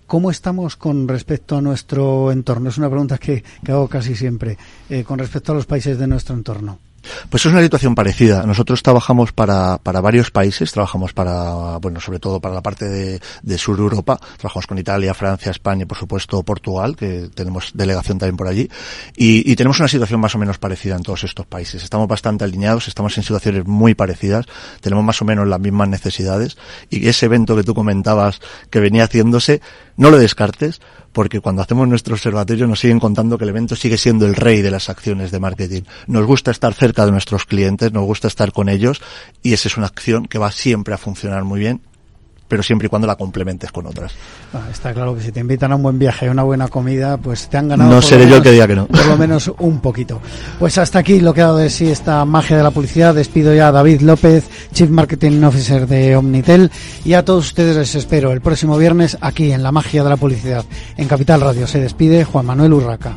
¿Cómo 0.06 0.30
estamos 0.30 0.76
con 0.76 1.08
respecto 1.08 1.56
a 1.56 1.62
nuestro 1.62 2.30
entorno? 2.32 2.68
Es 2.68 2.76
una 2.76 2.90
pregunta 2.90 3.16
que, 3.16 3.42
que 3.64 3.72
hago 3.72 3.88
casi 3.88 4.14
siempre. 4.14 4.58
con 5.06 5.18
respecto 5.18 5.52
a 5.52 5.54
los 5.54 5.64
países 5.64 5.98
de 5.98 6.06
nuestro 6.06 6.34
entorno. 6.34 6.89
Pues 7.28 7.46
es 7.46 7.52
una 7.52 7.62
situación 7.62 7.94
parecida. 7.94 8.44
Nosotros 8.44 8.82
trabajamos 8.82 9.32
para, 9.32 9.78
para 9.78 10.00
varios 10.00 10.30
países, 10.30 10.72
trabajamos 10.72 11.12
para, 11.12 11.78
bueno, 11.78 12.00
sobre 12.00 12.18
todo 12.18 12.40
para 12.40 12.54
la 12.54 12.62
parte 12.62 12.88
de, 12.88 13.20
de 13.42 13.58
Sur 13.58 13.78
Europa, 13.78 14.18
trabajamos 14.36 14.66
con 14.66 14.78
Italia, 14.78 15.14
Francia, 15.14 15.50
España 15.50 15.82
y 15.82 15.86
por 15.86 15.98
supuesto 15.98 16.42
Portugal, 16.42 16.96
que 16.96 17.28
tenemos 17.34 17.70
delegación 17.74 18.18
también 18.18 18.36
por 18.36 18.48
allí, 18.48 18.68
y, 19.16 19.50
y 19.50 19.56
tenemos 19.56 19.78
una 19.78 19.88
situación 19.88 20.20
más 20.20 20.34
o 20.34 20.38
menos 20.38 20.58
parecida 20.58 20.96
en 20.96 21.02
todos 21.02 21.24
estos 21.24 21.46
países. 21.46 21.82
Estamos 21.82 22.08
bastante 22.08 22.44
alineados, 22.44 22.88
estamos 22.88 23.16
en 23.16 23.22
situaciones 23.22 23.66
muy 23.66 23.94
parecidas, 23.94 24.46
tenemos 24.80 25.04
más 25.04 25.20
o 25.22 25.24
menos 25.24 25.46
las 25.46 25.60
mismas 25.60 25.88
necesidades, 25.88 26.56
y 26.88 27.06
ese 27.08 27.26
evento 27.26 27.56
que 27.56 27.62
tú 27.62 27.74
comentabas 27.74 28.40
que 28.70 28.80
venía 28.80 29.04
haciéndose, 29.04 29.60
no 29.96 30.10
lo 30.10 30.18
descartes, 30.18 30.80
porque 31.12 31.40
cuando 31.40 31.62
hacemos 31.62 31.88
nuestro 31.88 32.14
observatorio 32.14 32.66
nos 32.66 32.80
siguen 32.80 33.00
contando 33.00 33.36
que 33.36 33.44
el 33.44 33.50
evento 33.50 33.74
sigue 33.74 33.98
siendo 33.98 34.26
el 34.26 34.36
rey 34.36 34.62
de 34.62 34.70
las 34.70 34.88
acciones 34.88 35.30
de 35.30 35.40
marketing. 35.40 35.82
Nos 36.06 36.24
gusta 36.24 36.52
estar 36.52 36.72
cerca 36.72 36.99
de 37.06 37.12
nuestros 37.12 37.44
clientes, 37.44 37.92
nos 37.92 38.04
gusta 38.04 38.28
estar 38.28 38.52
con 38.52 38.68
ellos 38.68 39.00
y 39.42 39.52
esa 39.52 39.68
es 39.68 39.76
una 39.76 39.86
acción 39.86 40.26
que 40.26 40.38
va 40.38 40.52
siempre 40.52 40.94
a 40.94 40.98
funcionar 40.98 41.44
muy 41.44 41.60
bien 41.60 41.80
pero 42.50 42.64
siempre 42.64 42.86
y 42.86 42.88
cuando 42.88 43.06
la 43.06 43.14
complementes 43.14 43.70
con 43.70 43.86
otras. 43.86 44.12
Ah, 44.52 44.66
está 44.72 44.92
claro 44.92 45.14
que 45.14 45.22
si 45.22 45.30
te 45.30 45.38
invitan 45.38 45.70
a 45.70 45.76
un 45.76 45.84
buen 45.84 46.00
viaje, 46.00 46.26
a 46.26 46.32
una 46.32 46.42
buena 46.42 46.66
comida, 46.66 47.16
pues 47.16 47.48
te 47.48 47.56
han 47.56 47.68
ganado. 47.68 47.88
No 47.88 48.02
seré 48.02 48.28
yo 48.28 48.36
el 48.36 48.42
que 48.42 48.50
diga 48.50 48.66
que 48.66 48.74
no. 48.74 48.88
Por 48.88 49.06
lo 49.06 49.16
menos 49.16 49.52
un 49.60 49.80
poquito. 49.80 50.20
Pues 50.58 50.76
hasta 50.76 50.98
aquí 50.98 51.20
lo 51.20 51.32
que 51.32 51.42
ha 51.42 51.46
dado 51.46 51.58
de 51.58 51.70
sí 51.70 51.88
esta 51.88 52.24
magia 52.24 52.56
de 52.56 52.64
la 52.64 52.72
publicidad. 52.72 53.14
Despido 53.14 53.54
ya 53.54 53.68
a 53.68 53.72
David 53.72 54.00
López, 54.00 54.50
Chief 54.72 54.90
Marketing 54.90 55.40
Officer 55.44 55.86
de 55.86 56.16
Omnitel, 56.16 56.72
y 57.04 57.12
a 57.12 57.24
todos 57.24 57.46
ustedes 57.46 57.76
les 57.76 57.94
espero 57.94 58.32
el 58.32 58.40
próximo 58.40 58.76
viernes 58.76 59.16
aquí 59.20 59.52
en 59.52 59.62
la 59.62 59.70
magia 59.70 60.02
de 60.02 60.10
la 60.10 60.16
publicidad. 60.16 60.64
En 60.96 61.06
Capital 61.06 61.40
Radio 61.40 61.68
se 61.68 61.80
despide 61.80 62.24
Juan 62.24 62.46
Manuel 62.46 62.72
Urraca. 62.72 63.16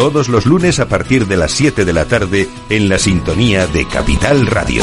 todos 0.00 0.30
los 0.30 0.46
lunes 0.46 0.80
a 0.80 0.88
partir 0.88 1.26
de 1.26 1.36
las 1.36 1.52
7 1.52 1.84
de 1.84 1.92
la 1.92 2.06
tarde 2.06 2.48
en 2.70 2.88
la 2.88 2.98
sintonía 2.98 3.66
de 3.66 3.86
Capital 3.86 4.46
Radio. 4.46 4.82